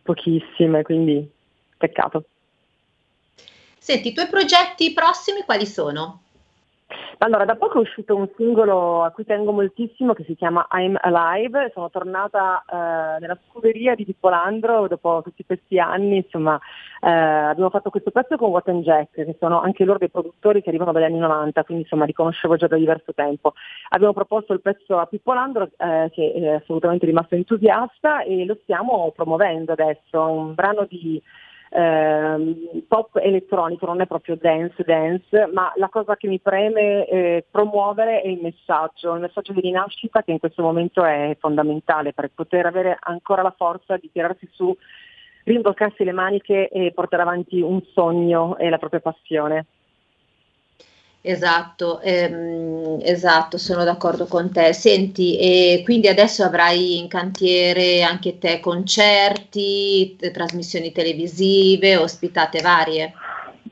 pochissime, 0.00 0.82
quindi 0.84 1.30
peccato. 1.76 2.24
Senti, 3.76 4.08
i 4.08 4.12
tuoi 4.14 4.26
progetti 4.28 4.94
prossimi 4.94 5.42
quali 5.42 5.66
sono? 5.66 6.22
Allora, 7.18 7.44
da 7.44 7.56
poco 7.56 7.78
è 7.78 7.80
uscito 7.80 8.16
un 8.16 8.28
singolo 8.36 9.02
a 9.02 9.10
cui 9.10 9.24
tengo 9.24 9.52
moltissimo 9.52 10.12
che 10.12 10.24
si 10.24 10.34
chiama 10.34 10.66
I'm 10.72 10.98
Alive, 11.00 11.70
sono 11.72 11.90
tornata 11.90 12.64
eh, 12.68 13.20
nella 13.20 13.38
scuderia 13.48 13.94
di 13.94 14.04
Pippo 14.04 14.28
Landro 14.28 14.88
dopo 14.88 15.20
tutti 15.22 15.44
questi 15.44 15.78
anni, 15.78 16.16
insomma 16.16 16.58
eh, 17.00 17.10
abbiamo 17.10 17.70
fatto 17.70 17.90
questo 17.90 18.10
pezzo 18.10 18.36
con 18.36 18.60
and 18.64 18.82
Jack, 18.82 19.12
che 19.12 19.36
sono 19.38 19.60
anche 19.60 19.84
loro 19.84 19.98
dei 19.98 20.10
produttori 20.10 20.62
che 20.62 20.68
arrivano 20.68 20.92
dagli 20.92 21.04
anni 21.04 21.18
90, 21.18 21.64
quindi 21.64 21.84
insomma 21.84 22.04
li 22.04 22.12
conoscevo 22.12 22.56
già 22.56 22.66
da 22.66 22.76
diverso 22.76 23.12
tempo. 23.14 23.54
Abbiamo 23.90 24.12
proposto 24.12 24.52
il 24.52 24.60
pezzo 24.60 24.98
a 24.98 25.06
Pippo 25.06 25.32
Landro 25.32 25.70
eh, 25.76 26.10
che 26.12 26.32
è 26.32 26.48
assolutamente 26.48 27.06
rimasto 27.06 27.34
entusiasta 27.34 28.22
e 28.22 28.44
lo 28.44 28.58
stiamo 28.62 29.12
promuovendo 29.14 29.72
adesso, 29.72 30.20
un 30.20 30.54
brano 30.54 30.86
di 30.88 31.22
ehm, 31.72 32.84
pop 32.86 33.16
elettronico, 33.16 33.86
non 33.86 34.00
è 34.00 34.06
proprio 34.06 34.36
dance 34.36 34.82
dance, 34.84 35.48
ma 35.52 35.72
la 35.76 35.88
cosa 35.88 36.16
che 36.16 36.28
mi 36.28 36.38
preme 36.38 37.06
eh, 37.06 37.44
promuovere 37.50 38.20
è 38.20 38.28
il 38.28 38.40
messaggio, 38.40 39.14
il 39.14 39.20
messaggio 39.20 39.52
di 39.52 39.60
rinascita 39.60 40.22
che 40.22 40.32
in 40.32 40.38
questo 40.38 40.62
momento 40.62 41.04
è 41.04 41.36
fondamentale 41.40 42.12
per 42.12 42.30
poter 42.34 42.66
avere 42.66 42.96
ancora 43.00 43.42
la 43.42 43.54
forza 43.56 43.96
di 43.96 44.10
tirarsi 44.12 44.48
su, 44.52 44.76
rimbolcarsi 45.44 46.04
le 46.04 46.12
maniche 46.12 46.68
e 46.68 46.92
portare 46.92 47.22
avanti 47.22 47.60
un 47.60 47.82
sogno 47.92 48.56
e 48.58 48.68
la 48.68 48.78
propria 48.78 49.00
passione. 49.00 49.66
Esatto, 51.24 52.00
ehm, 52.00 52.98
esatto, 53.02 53.56
sono 53.56 53.84
d'accordo 53.84 54.26
con 54.26 54.50
te. 54.52 54.72
Senti, 54.72 55.38
e 55.38 55.82
quindi 55.84 56.08
adesso 56.08 56.42
avrai 56.42 56.98
in 56.98 57.06
cantiere 57.08 58.02
anche 58.02 58.38
te 58.38 58.58
concerti, 58.58 60.16
t- 60.18 60.30
trasmissioni 60.32 60.90
televisive, 60.90 61.96
ospitate 61.96 62.60
varie. 62.60 63.12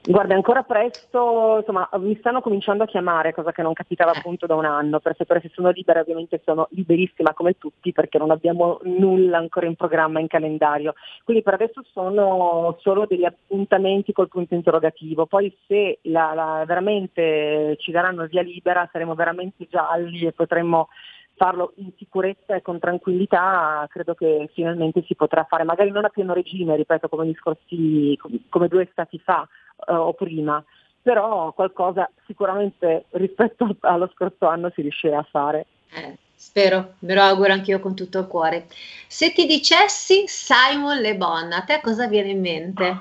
Guarda, 0.02 0.34
ancora 0.34 0.62
presto, 0.62 1.58
insomma, 1.58 1.86
mi 1.98 2.16
stanno 2.16 2.40
cominciando 2.40 2.84
a 2.84 2.86
chiamare, 2.86 3.34
cosa 3.34 3.52
che 3.52 3.60
non 3.60 3.74
capitava 3.74 4.12
appunto 4.12 4.46
da 4.46 4.54
un 4.54 4.64
anno, 4.64 4.98
per 4.98 5.14
sapere 5.14 5.42
se 5.42 5.50
sono 5.52 5.68
libera, 5.68 6.00
ovviamente 6.00 6.40
sono 6.42 6.68
liberissima 6.70 7.34
come 7.34 7.58
tutti 7.58 7.92
perché 7.92 8.16
non 8.16 8.30
abbiamo 8.30 8.80
nulla 8.84 9.36
ancora 9.36 9.66
in 9.66 9.76
programma, 9.76 10.18
in 10.18 10.26
calendario. 10.26 10.94
Quindi 11.22 11.42
per 11.42 11.54
adesso 11.54 11.82
sono 11.92 12.78
solo 12.80 13.04
degli 13.04 13.26
appuntamenti 13.26 14.14
col 14.14 14.28
punto 14.28 14.54
interrogativo, 14.54 15.26
poi 15.26 15.54
se 15.66 15.98
la- 16.04 16.32
la- 16.32 16.64
veramente 16.66 17.76
ci 17.78 17.90
daranno 17.90 18.24
via 18.24 18.40
libera 18.40 18.88
saremo 18.90 19.14
veramente 19.14 19.66
gialli 19.68 20.24
e 20.24 20.32
potremmo 20.32 20.88
farlo 21.36 21.72
in 21.76 21.90
sicurezza 21.98 22.54
e 22.54 22.62
con 22.62 22.78
tranquillità, 22.78 23.86
credo 23.90 24.14
che 24.14 24.48
finalmente 24.52 25.02
si 25.06 25.14
potrà 25.14 25.44
fare, 25.44 25.64
magari 25.64 25.90
non 25.90 26.04
a 26.04 26.10
pieno 26.10 26.34
regime, 26.34 26.76
ripeto, 26.76 27.08
come 27.08 27.26
gli 27.26 27.34
scorsi, 27.34 28.18
come 28.48 28.68
due 28.68 28.88
stati 28.92 29.18
fa 29.18 29.46
eh, 29.86 29.92
o 29.92 30.12
prima, 30.14 30.62
però 31.02 31.52
qualcosa 31.52 32.10
sicuramente 32.26 33.06
rispetto 33.10 33.76
allo 33.80 34.10
scorso 34.14 34.46
anno 34.46 34.70
si 34.74 34.82
riuscirà 34.82 35.18
a 35.18 35.26
fare. 35.30 35.66
Eh, 35.92 36.16
spero, 36.34 36.94
me 37.00 37.14
lo 37.14 37.22
auguro 37.22 37.52
anch'io 37.52 37.80
con 37.80 37.94
tutto 37.94 38.18
il 38.18 38.26
cuore. 38.26 38.66
Se 39.08 39.32
ti 39.32 39.46
dicessi 39.46 40.24
Simon 40.26 40.98
Le 40.98 41.16
Bon, 41.16 41.50
a 41.52 41.62
te 41.62 41.80
cosa 41.82 42.06
viene 42.06 42.28
in 42.30 42.40
mente? 42.40 43.00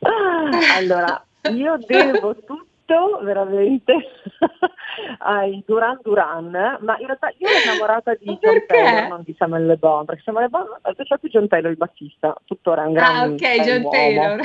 Ah, 0.00 0.48
Allora, 0.76 1.24
io 1.52 1.78
devo 1.86 2.34
tutto 2.36 3.20
veramente 3.22 3.94
ai 5.18 5.62
Duran 5.66 5.98
Duran, 6.02 6.50
ma 6.80 6.96
in 6.98 7.06
realtà 7.06 7.32
io 7.38 7.48
ero 7.48 7.58
innamorata 7.62 8.14
di 8.14 8.36
John? 8.40 8.64
Taylor, 8.66 9.08
non 9.08 9.22
di 9.24 9.34
Samuel 9.38 9.66
Le 9.66 9.76
Bon, 9.76 10.04
perché 10.04 10.22
Samuel 10.24 10.44
Le 10.44 10.50
Bon 10.50 10.66
è 10.82 10.92
piaciuto 10.94 11.28
John 11.28 11.48
Taylor 11.48 11.70
il 11.70 11.76
bassista, 11.76 12.34
tuttora 12.44 12.82
è 12.82 12.86
un 12.86 12.92
gran 12.94 13.16
Ah, 13.16 13.24
ok, 13.26 13.60
John 13.62 13.76
uomo. 13.82 13.90
Taylor. 13.90 14.40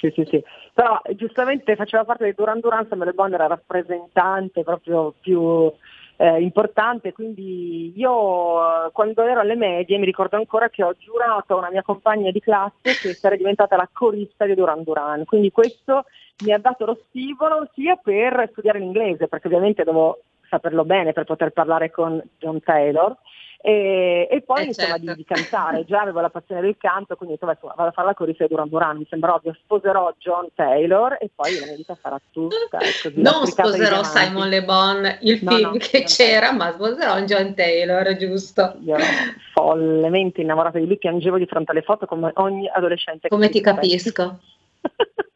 Sì, 0.00 0.10
sì, 0.14 0.24
sì. 0.24 0.42
Però 0.72 0.98
giustamente 1.14 1.76
faceva 1.76 2.04
parte 2.04 2.24
di 2.24 2.32
Duran 2.34 2.60
Duran, 2.60 2.86
Samuel 2.88 3.08
Le 3.08 3.14
Bon 3.14 3.32
era 3.34 3.46
rappresentante 3.46 4.62
proprio 4.62 5.12
più 5.20 5.70
eh, 6.16 6.40
importante, 6.40 7.12
quindi 7.12 7.92
io 7.94 8.86
eh, 8.86 8.90
quando 8.92 9.22
ero 9.22 9.40
alle 9.40 9.56
medie 9.56 9.98
mi 9.98 10.06
ricordo 10.06 10.36
ancora 10.36 10.70
che 10.70 10.82
ho 10.82 10.94
giurato 10.98 11.54
a 11.54 11.58
una 11.58 11.70
mia 11.70 11.82
compagna 11.82 12.30
di 12.30 12.40
classe 12.40 12.72
che 12.82 13.12
sarei 13.12 13.36
diventata 13.36 13.76
la 13.76 13.88
corista 13.92 14.46
di 14.46 14.54
Duran 14.54 14.82
Duran, 14.84 15.26
quindi 15.26 15.50
questo 15.50 16.04
mi 16.44 16.52
ha 16.52 16.58
dato 16.58 16.86
lo 16.86 16.98
stimolo 17.08 17.68
sia 17.74 17.96
per 17.96 18.48
studiare 18.52 18.78
l'inglese, 18.78 19.28
perché 19.28 19.48
ovviamente 19.48 19.84
devo 19.84 20.20
saperlo 20.50 20.84
bene 20.84 21.12
per 21.12 21.24
poter 21.24 21.50
parlare 21.50 21.90
con 21.90 22.20
John 22.38 22.60
Taylor, 22.60 23.16
e, 23.62 24.26
e 24.30 24.40
poi 24.40 24.62
Eh, 24.62 24.64
insomma 24.68 24.88
certo. 24.96 25.06
di, 25.06 25.14
di 25.16 25.24
cantare, 25.24 25.84
già 25.84 26.00
avevo 26.00 26.20
la 26.20 26.30
passione 26.30 26.62
del 26.62 26.76
canto, 26.78 27.14
quindi 27.14 27.34
insomma, 27.34 27.56
vado 27.60 27.90
a 27.90 27.92
fare 27.92 28.06
la 28.08 28.14
corista 28.14 28.44
di 28.44 28.48
Duran 28.48 28.70
Duran, 28.70 28.96
mi 28.96 29.06
sembra 29.08 29.34
ovvio, 29.34 29.52
sposerò 29.52 30.14
John 30.18 30.48
Taylor 30.54 31.18
e 31.20 31.30
poi 31.34 31.58
la 31.58 31.66
mia 31.66 31.76
vita 31.76 31.94
sarà 32.00 32.18
tutta 32.30 32.78
ecco, 32.80 33.10
Non 33.16 33.46
sposerò. 33.46 34.02
Simon 34.02 34.48
Le 34.48 34.64
Bon, 34.64 35.18
il 35.20 35.40
No, 35.42 35.50
film 35.50 35.70
no, 35.72 35.76
che 35.78 36.04
c'era, 36.04 36.52
ma 36.52 36.72
sposerò 36.72 37.18
John 37.20 37.54
Taylor, 37.54 38.16
giusto? 38.16 38.76
Io 38.82 38.94
ero 38.94 39.04
follemente 39.52 40.40
innamorata 40.40 40.78
di 40.78 40.86
lui, 40.86 40.96
piangevo 40.96 41.36
di 41.36 41.44
fronte 41.46 41.72
alle 41.72 41.82
foto 41.82 42.06
come 42.06 42.30
ogni 42.36 42.66
adolescente. 42.66 43.28
Come 43.28 43.50
ti 43.50 43.60
capisco. 43.60 44.38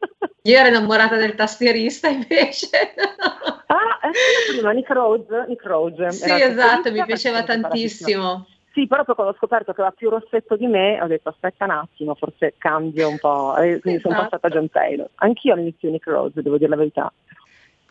Io 0.45 0.59
ero 0.59 0.67
innamorata 0.67 1.15
del 1.15 1.33
tastierista 1.33 2.07
invece. 2.09 2.93
Ah, 3.67 3.99
eh, 4.03 4.53
prima 4.53 4.71
Nick 4.71 4.91
Rhodes, 4.91 5.47
Nick 5.47 5.63
sì, 6.13 6.23
era 6.23 6.35
il 6.35 6.51
esatto, 6.51 6.91
mi 6.91 7.03
piaceva 7.03 7.43
tantissimo. 7.43 8.47
Sì, 8.71 8.87
però 8.87 9.03
poi 9.05 9.15
quando 9.15 9.33
ho 9.33 9.37
scoperto 9.37 9.73
che 9.73 9.81
aveva 9.81 9.95
più 9.95 10.09
rossetto 10.09 10.55
di 10.55 10.67
me, 10.67 11.01
ho 11.01 11.07
detto 11.07 11.29
aspetta 11.29 11.63
un 11.63 11.71
attimo, 11.71 12.13
forse 12.13 12.55
cambio 12.57 13.09
un 13.09 13.17
po', 13.17 13.55
e 13.55 13.79
quindi 13.79 14.01
sono 14.01 14.13
Esatto. 14.13 14.29
passata 14.29 14.47
a 14.47 14.49
John 14.51 14.69
Taylor. 14.69 15.09
Anch'io 15.15 15.53
all'inizio 15.53 15.89
Nick 15.89 16.05
Rhodes, 16.07 16.43
devo 16.43 16.57
dire 16.57 16.69
la 16.69 16.75
verità. 16.75 17.11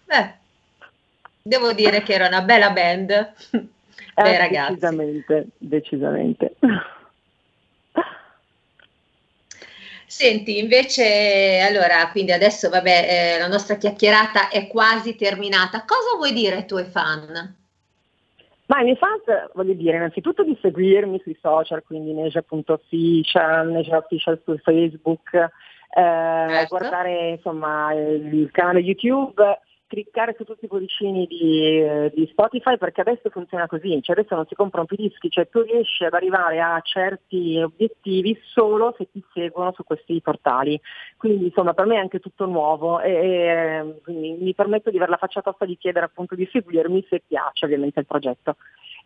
Beh, 0.04 0.34
devo 1.42 1.72
dire 1.72 2.02
che 2.02 2.12
era 2.12 2.28
una 2.28 2.42
bella 2.42 2.70
band. 2.70 3.10
Eh, 4.16 4.22
Beh, 4.22 4.38
ragazzi. 4.38 4.74
Decisamente, 4.74 5.46
decisamente. 5.58 6.54
Senti, 10.06 10.58
invece, 10.58 11.60
allora, 11.60 12.08
quindi 12.10 12.32
adesso, 12.32 12.68
vabbè, 12.68 13.34
eh, 13.36 13.38
la 13.38 13.48
nostra 13.48 13.76
chiacchierata 13.76 14.48
è 14.48 14.66
quasi 14.68 15.16
terminata. 15.16 15.84
Cosa 15.86 16.16
vuoi 16.16 16.32
dire 16.32 16.56
ai 16.56 16.66
tuoi 16.66 16.84
fan? 16.84 17.56
Ma 18.66 18.80
i 18.80 18.84
miei 18.84 18.96
fans 18.96 19.22
voglio 19.54 19.74
dire 19.74 19.96
innanzitutto 19.96 20.42
di 20.42 20.56
seguirmi 20.60 21.20
sui 21.22 21.36
social, 21.40 21.82
quindi 21.84 22.12
neja.official, 22.12 23.68
neja 23.70 23.98
official 23.98 24.40
su 24.42 24.56
Facebook, 24.58 25.34
eh, 25.34 25.50
Certo. 25.94 26.66
guardare 26.76 27.28
insomma 27.28 27.92
il 27.92 28.48
canale 28.52 28.80
YouTube, 28.80 29.60
cliccare 29.94 30.34
su 30.36 30.42
tutti 30.42 30.64
i 30.64 30.68
cuoricini 30.68 31.26
di, 31.26 31.80
eh, 31.80 32.12
di 32.12 32.26
Spotify 32.26 32.76
perché 32.76 33.00
adesso 33.00 33.30
funziona 33.30 33.68
così, 33.68 34.02
cioè 34.02 34.18
adesso 34.18 34.34
non 34.34 34.46
si 34.46 34.56
comprano 34.56 34.86
più 34.86 34.96
dischi, 34.96 35.30
cioè 35.30 35.48
tu 35.48 35.62
riesci 35.62 36.04
ad 36.04 36.14
arrivare 36.14 36.60
a 36.60 36.80
certi 36.82 37.60
obiettivi 37.62 38.36
solo 38.42 38.92
se 38.98 39.08
ti 39.12 39.22
seguono 39.32 39.72
su 39.72 39.84
questi 39.84 40.20
portali. 40.20 40.80
Quindi 41.16 41.46
insomma 41.46 41.74
per 41.74 41.86
me 41.86 41.94
è 41.94 41.98
anche 42.00 42.18
tutto 42.18 42.46
nuovo 42.46 43.00
e, 43.00 43.12
e, 43.12 44.00
quindi 44.02 44.36
mi 44.40 44.54
permetto 44.54 44.90
di 44.90 44.96
avere 44.96 45.12
la 45.12 45.16
faccia 45.16 45.42
tosta 45.42 45.64
di 45.64 45.78
chiedere 45.78 46.06
appunto 46.06 46.34
di 46.34 46.48
seguirmi 46.50 47.06
se 47.08 47.22
piace 47.24 47.64
ovviamente 47.64 48.00
il 48.00 48.06
progetto. 48.06 48.56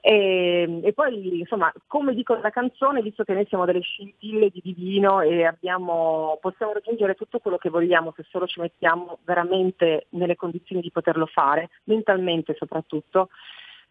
E, 0.00 0.80
e 0.82 0.92
poi 0.92 1.40
insomma 1.40 1.72
come 1.86 2.14
dico 2.14 2.34
nella 2.34 2.50
canzone, 2.50 3.02
visto 3.02 3.24
che 3.24 3.32
noi 3.34 3.46
siamo 3.46 3.64
delle 3.64 3.80
scintille 3.80 4.48
di 4.50 4.60
divino 4.62 5.20
e 5.20 5.44
abbiamo, 5.44 6.38
possiamo 6.40 6.72
raggiungere 6.72 7.14
tutto 7.14 7.40
quello 7.40 7.58
che 7.58 7.68
vogliamo 7.68 8.12
se 8.16 8.24
solo 8.28 8.46
ci 8.46 8.60
mettiamo 8.60 9.18
veramente 9.24 10.06
nelle 10.10 10.36
condizioni 10.36 10.80
di 10.80 10.92
poterlo 10.92 11.26
fare, 11.26 11.70
mentalmente 11.84 12.54
soprattutto, 12.56 13.30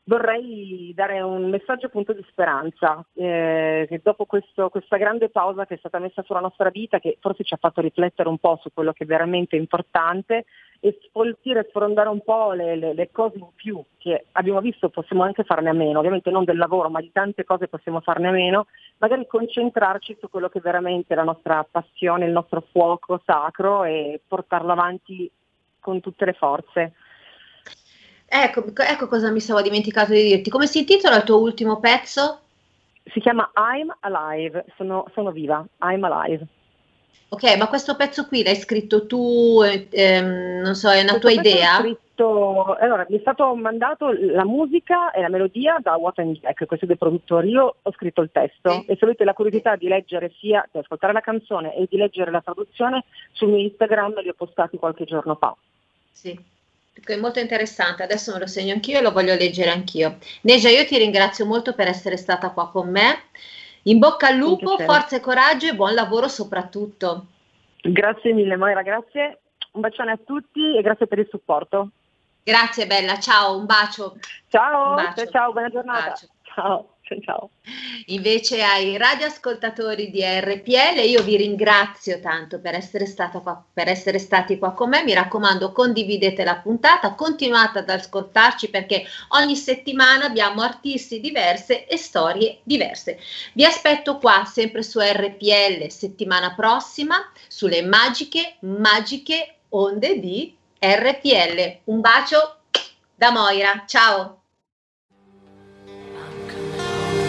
vorrei 0.07 0.93
dare 0.95 1.19
un 1.21 1.49
messaggio 1.49 1.87
appunto 1.87 2.13
di 2.13 2.25
speranza, 2.29 3.05
eh, 3.13 3.85
che 3.89 3.99
dopo 4.01 4.25
questo- 4.25 4.69
questa 4.69 4.95
grande 4.95 5.29
pausa 5.29 5.65
che 5.65 5.75
è 5.75 5.77
stata 5.77 5.99
messa 5.99 6.23
sulla 6.23 6.39
nostra 6.39 6.69
vita, 6.69 6.99
che 6.99 7.17
forse 7.19 7.43
ci 7.43 7.53
ha 7.53 7.57
fatto 7.57 7.81
riflettere 7.81 8.29
un 8.29 8.37
po' 8.37 8.57
su 8.61 8.69
quello 8.73 8.93
che 8.93 9.03
è 9.03 9.07
veramente 9.07 9.57
importante 9.57 10.45
e 10.79 10.97
sfoltire, 11.07 11.65
sfrondare 11.69 12.07
un 12.07 12.21
po' 12.21 12.53
le, 12.53 12.77
le- 12.77 12.93
le 12.93 13.11
cose 13.11 13.37
in 13.37 13.47
più 13.53 13.83
che 13.97 14.27
abbiamo 14.33 14.61
visto 14.61 14.89
possiamo 14.89 15.23
anche 15.23 15.43
farne 15.43 15.69
a 15.69 15.73
meno, 15.73 15.99
ovviamente 15.99 16.29
non 16.29 16.45
del 16.45 16.57
lavoro, 16.57 16.89
ma 16.89 17.01
di 17.01 17.11
tante 17.11 17.43
cose 17.43 17.67
possiamo 17.67 17.99
farne 17.99 18.29
a 18.29 18.31
meno, 18.31 18.67
magari 18.99 19.27
concentrarci 19.27 20.17
su 20.19 20.29
quello 20.29 20.47
che 20.47 20.59
è 20.59 20.61
veramente 20.61 21.15
la 21.15 21.23
nostra 21.23 21.67
passione, 21.69 22.25
il 22.25 22.31
nostro 22.31 22.63
fuoco 22.71 23.21
sacro 23.25 23.83
e 23.83 24.21
portarlo 24.25 24.71
avanti 24.71 25.29
con 25.81 25.99
tutte 25.99 26.23
le 26.25 26.33
forze. 26.33 26.93
Ecco, 28.29 28.63
ecco 28.75 29.07
cosa 29.07 29.31
mi 29.31 29.39
stavo 29.39 29.61
dimenticato 29.61 30.11
di 30.11 30.21
dirti. 30.23 30.49
Come 30.49 30.67
si 30.67 30.79
intitola 30.79 31.15
il 31.17 31.23
tuo 31.23 31.39
ultimo 31.39 31.79
pezzo? 31.79 32.41
Si 33.05 33.21
chiama 33.21 33.49
I'm 33.55 33.95
Alive, 34.01 34.65
sono, 34.75 35.05
sono 35.13 35.31
viva, 35.31 35.65
I'm 35.81 36.03
Alive. 36.03 36.45
Ok, 37.29 37.57
ma 37.57 37.67
questo 37.67 37.95
pezzo 37.95 38.25
qui 38.25 38.43
l'hai 38.43 38.55
scritto 38.55 39.05
tu, 39.05 39.61
eh, 39.63 39.87
ehm, 39.89 40.61
non 40.61 40.75
so, 40.75 40.89
è 40.89 41.01
una 41.01 41.11
tua 41.17 41.19
Questo 41.19 41.41
pezzo 41.41 41.55
idea? 41.55 41.75
scritto- 41.75 42.75
allora, 42.79 43.05
mi 43.09 43.17
è 43.17 43.19
stato 43.19 43.53
mandato 43.55 44.11
la 44.11 44.45
musica 44.45 45.11
e 45.11 45.21
la 45.21 45.29
melodia 45.29 45.77
da 45.81 45.95
What 45.95 46.19
and 46.19 46.37
Jack, 46.39 46.65
questi 46.65 46.85
due 46.85 46.95
produttori. 46.95 47.49
Io 47.49 47.75
ho 47.81 47.91
scritto 47.91 48.21
il 48.21 48.29
testo 48.31 48.71
Sì. 48.71 48.85
e 48.87 48.95
se 48.97 49.05
avete 49.05 49.23
la 49.23 49.33
curiosità 49.33 49.75
di 49.75 49.87
leggere 49.87 50.31
sia, 50.39 50.67
di 50.71 50.79
ascoltare 50.79 51.13
la 51.13 51.21
canzone 51.21 51.75
e 51.75 51.85
di 51.89 51.97
leggere 51.97 52.31
la 52.31 52.41
traduzione, 52.41 53.03
sul 53.33 53.49
mio 53.49 53.59
Instagram 53.59 54.21
li 54.21 54.29
ho 54.29 54.33
postati 54.35 54.77
qualche 54.77 55.05
giorno 55.05 55.35
fa. 55.35 55.55
Sì, 56.11 56.37
è 57.05 57.15
molto 57.15 57.39
interessante, 57.39 58.03
adesso 58.03 58.33
me 58.33 58.39
lo 58.39 58.47
segno 58.47 58.73
anch'io 58.73 58.99
e 58.99 59.01
lo 59.01 59.11
voglio 59.11 59.35
leggere 59.35 59.69
anch'io. 59.69 60.17
Neja, 60.41 60.69
io 60.69 60.85
ti 60.85 60.97
ringrazio 60.97 61.45
molto 61.45 61.73
per 61.73 61.87
essere 61.87 62.17
stata 62.17 62.51
qua 62.51 62.69
con 62.69 62.89
me. 62.89 63.23
In 63.83 63.99
bocca 63.99 64.27
al 64.27 64.35
lupo, 64.35 64.77
forza 64.77 65.15
e 65.15 65.19
coraggio 65.21 65.67
e 65.67 65.75
buon 65.75 65.93
lavoro 65.93 66.27
soprattutto. 66.27 67.27
Grazie 67.81 68.33
mille 68.33 68.57
Moira, 68.57 68.81
grazie. 68.81 69.39
Un 69.71 69.81
bacione 69.81 70.11
a 70.11 70.19
tutti 70.23 70.75
e 70.75 70.81
grazie 70.81 71.07
per 71.07 71.19
il 71.19 71.27
supporto. 71.29 71.91
Grazie 72.43 72.87
bella, 72.87 73.19
ciao, 73.19 73.57
un 73.57 73.65
bacio. 73.65 74.17
Ciao, 74.49 74.89
Un 74.89 74.95
bacio. 74.95 75.23
ciao, 75.23 75.31
ciao, 75.31 75.51
buona 75.51 75.69
giornata. 75.69 76.13
Ciao, 76.43 76.96
ciao, 77.07 77.19
ciao. 77.21 77.49
Invece 78.07 78.61
ai 78.61 78.97
radioascoltatori 78.97 80.09
di 80.09 80.21
RPL 80.23 80.99
io 81.05 81.23
vi 81.23 81.37
ringrazio 81.37 82.19
tanto 82.19 82.59
per 82.59 82.75
essere, 82.75 83.05
qua, 83.41 83.63
per 83.73 83.87
essere 83.87 84.19
stati 84.19 84.57
qua 84.57 84.73
con 84.73 84.89
me, 84.89 85.03
mi 85.03 85.13
raccomando 85.13 85.71
condividete 85.71 86.43
la 86.43 86.57
puntata, 86.57 87.13
continuate 87.13 87.79
ad 87.79 87.89
ascoltarci 87.89 88.69
perché 88.69 89.05
ogni 89.29 89.55
settimana 89.55 90.25
abbiamo 90.25 90.61
artisti 90.61 91.19
diverse 91.19 91.85
e 91.87 91.97
storie 91.97 92.59
diverse. 92.63 93.19
Vi 93.53 93.63
aspetto 93.63 94.17
qua 94.17 94.43
sempre 94.45 94.83
su 94.83 94.99
RPL 94.99 95.87
settimana 95.89 96.53
prossima 96.53 97.31
sulle 97.47 97.81
magiche, 97.81 98.57
magiche 98.61 99.55
onde 99.69 100.19
di 100.19 100.55
RPL. 100.79 101.79
Un 101.85 102.01
bacio 102.01 102.57
da 103.15 103.31
Moira, 103.31 103.83
ciao! 103.87 104.41